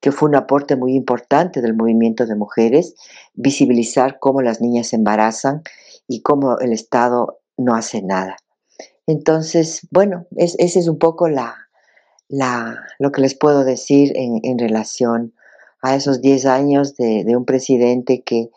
que 0.00 0.12
fue 0.12 0.28
un 0.28 0.36
aporte 0.36 0.76
muy 0.76 0.94
importante 0.94 1.60
del 1.60 1.74
movimiento 1.74 2.24
de 2.26 2.36
mujeres, 2.36 2.94
visibilizar 3.34 4.18
cómo 4.20 4.42
las 4.42 4.60
niñas 4.60 4.88
se 4.88 4.96
embarazan 4.96 5.62
y 6.08 6.22
cómo 6.22 6.58
el 6.60 6.72
Estado 6.72 7.40
no 7.58 7.74
hace 7.74 8.00
nada. 8.02 8.36
Entonces, 9.06 9.86
bueno, 9.90 10.26
es, 10.36 10.54
ese 10.58 10.78
es 10.80 10.88
un 10.88 10.98
poco 10.98 11.28
la, 11.28 11.65
la, 12.28 12.86
lo 12.98 13.12
que 13.12 13.20
les 13.20 13.34
puedo 13.34 13.64
decir 13.64 14.12
en, 14.14 14.58
relación 14.58 15.34
a 15.82 15.94
esos 15.94 16.20
10 16.20 16.46
años 16.46 16.96
de, 16.96 17.24
de 17.24 17.36
un 17.36 17.44
presidente 17.44 18.22
que, 18.22 18.50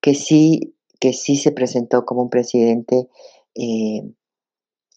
que, 0.00 0.14
sí, 0.14 0.74
que 0.98 1.12
sí 1.12 1.36
se 1.36 1.52
presentó 1.52 2.04
como 2.04 2.22
un 2.22 2.30
presidente 2.30 3.08
eh, 3.54 4.02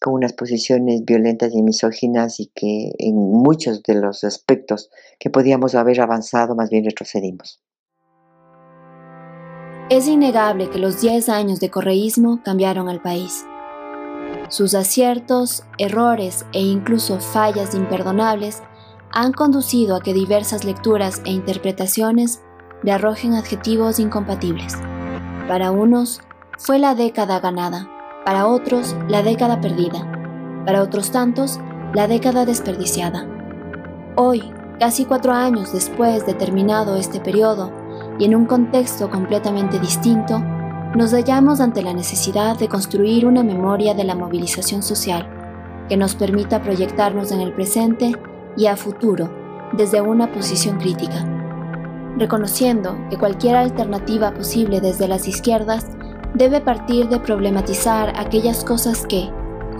con 0.00 0.14
unas 0.14 0.32
posiciones 0.34 1.04
violentas 1.04 1.54
y 1.54 1.62
misóginas 1.62 2.40
y 2.40 2.50
que 2.54 2.92
en 2.98 3.16
muchos 3.16 3.82
de 3.82 3.94
los 3.94 4.22
aspectos 4.24 4.90
que 5.18 5.30
podíamos 5.30 5.74
haber 5.74 6.00
avanzado 6.00 6.54
más 6.54 6.70
bien 6.70 6.84
retrocedimos. 6.84 7.60
Es 9.90 10.08
innegable 10.08 10.70
que 10.70 10.78
los 10.78 11.00
10 11.00 11.28
años 11.28 11.60
de 11.60 11.70
correísmo 11.70 12.40
cambiaron 12.42 12.88
al 12.88 13.02
país. 13.02 13.44
Sus 14.48 14.74
aciertos, 14.74 15.64
errores 15.78 16.44
e 16.52 16.60
incluso 16.60 17.18
fallas 17.18 17.74
imperdonables 17.74 18.62
han 19.12 19.32
conducido 19.32 19.96
a 19.96 20.00
que 20.00 20.12
diversas 20.12 20.64
lecturas 20.64 21.22
e 21.24 21.30
interpretaciones 21.30 22.42
le 22.82 22.92
arrojen 22.92 23.34
adjetivos 23.34 23.98
incompatibles. 23.98 24.76
Para 25.48 25.70
unos 25.70 26.20
fue 26.58 26.78
la 26.78 26.94
década 26.94 27.40
ganada, 27.40 27.88
para 28.24 28.46
otros 28.46 28.94
la 29.08 29.22
década 29.22 29.60
perdida, 29.60 30.06
para 30.66 30.82
otros 30.82 31.10
tantos 31.10 31.58
la 31.94 32.06
década 32.08 32.44
desperdiciada. 32.44 33.26
Hoy, 34.16 34.52
casi 34.78 35.04
cuatro 35.04 35.32
años 35.32 35.72
después 35.72 36.26
de 36.26 36.34
terminado 36.34 36.96
este 36.96 37.20
periodo 37.20 37.72
y 38.18 38.24
en 38.24 38.34
un 38.34 38.46
contexto 38.46 39.10
completamente 39.10 39.78
distinto, 39.78 40.42
nos 40.94 41.12
hallamos 41.12 41.60
ante 41.60 41.82
la 41.82 41.92
necesidad 41.92 42.56
de 42.56 42.68
construir 42.68 43.26
una 43.26 43.42
memoria 43.42 43.94
de 43.94 44.04
la 44.04 44.14
movilización 44.14 44.82
social 44.82 45.28
que 45.88 45.96
nos 45.96 46.14
permita 46.14 46.62
proyectarnos 46.62 47.32
en 47.32 47.40
el 47.40 47.52
presente 47.52 48.12
y 48.56 48.66
a 48.66 48.76
futuro 48.76 49.28
desde 49.72 50.00
una 50.00 50.30
posición 50.32 50.78
crítica, 50.78 51.26
reconociendo 52.16 52.96
que 53.10 53.18
cualquier 53.18 53.56
alternativa 53.56 54.32
posible 54.32 54.80
desde 54.80 55.08
las 55.08 55.26
izquierdas 55.26 55.88
debe 56.34 56.60
partir 56.60 57.08
de 57.08 57.18
problematizar 57.18 58.12
aquellas 58.16 58.62
cosas 58.64 59.04
que, 59.04 59.28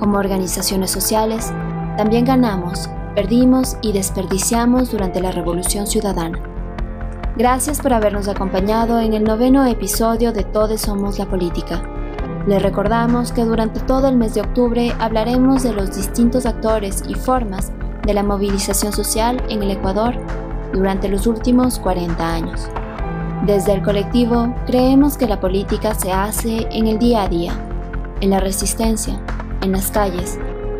como 0.00 0.18
organizaciones 0.18 0.90
sociales, 0.90 1.52
también 1.96 2.24
ganamos, 2.24 2.90
perdimos 3.14 3.76
y 3.82 3.92
desperdiciamos 3.92 4.90
durante 4.90 5.20
la 5.20 5.30
Revolución 5.30 5.86
Ciudadana. 5.86 6.53
Gracias 7.36 7.80
por 7.80 7.92
habernos 7.92 8.28
acompañado 8.28 9.00
en 9.00 9.12
el 9.12 9.24
noveno 9.24 9.66
episodio 9.66 10.32
de 10.32 10.44
Todos 10.44 10.82
Somos 10.82 11.18
la 11.18 11.26
Política. 11.26 11.82
Les 12.46 12.62
recordamos 12.62 13.32
que 13.32 13.44
durante 13.44 13.80
todo 13.80 14.06
el 14.06 14.16
mes 14.16 14.34
de 14.34 14.42
octubre 14.42 14.94
hablaremos 15.00 15.64
de 15.64 15.72
los 15.72 15.96
distintos 15.96 16.46
actores 16.46 17.02
y 17.08 17.14
formas 17.14 17.72
de 18.06 18.14
la 18.14 18.22
movilización 18.22 18.92
social 18.92 19.42
en 19.48 19.64
el 19.64 19.72
Ecuador 19.72 20.14
durante 20.72 21.08
los 21.08 21.26
últimos 21.26 21.80
40 21.80 22.34
años. 22.34 22.68
Desde 23.44 23.72
el 23.72 23.82
colectivo 23.82 24.54
creemos 24.66 25.16
que 25.16 25.26
la 25.26 25.40
política 25.40 25.92
se 25.96 26.12
hace 26.12 26.68
en 26.70 26.86
el 26.86 27.00
día 27.00 27.24
a 27.24 27.28
día, 27.28 27.52
en 28.20 28.30
la 28.30 28.38
resistencia, 28.38 29.20
en 29.60 29.72
las 29.72 29.90
calles, 29.90 30.38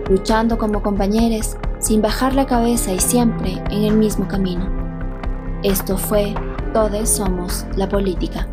luchando 0.09 0.57
como 0.57 0.85
compañeros 0.85 1.57
sin 1.81 2.01
bajar 2.01 2.33
la 2.37 2.47
cabeza 2.47 2.93
y 2.93 3.01
siempre 3.01 3.61
en 3.71 3.83
el 3.83 3.97
mismo 3.97 4.29
camino. 4.29 4.84
Esto 5.65 5.97
fue 5.97 6.35
Todos 6.75 7.09
Somos 7.09 7.65
la 7.75 7.89
Política. 7.89 8.47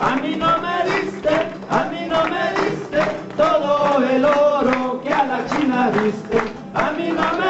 A 0.00 0.16
mí 0.16 0.34
no 0.36 0.56
me 0.58 0.82
diste, 0.90 1.28
a 1.68 1.84
mí 1.90 2.06
no 2.08 2.24
me 2.24 2.62
diste 2.62 2.98
todo 3.36 4.02
el 4.02 4.24
oro 4.24 5.02
que 5.02 5.12
a 5.12 5.26
la 5.26 5.44
China 5.44 5.90
diste. 5.90 6.38
A 6.72 6.92
mí 6.92 7.08
no 7.08 7.38
me 7.38 7.43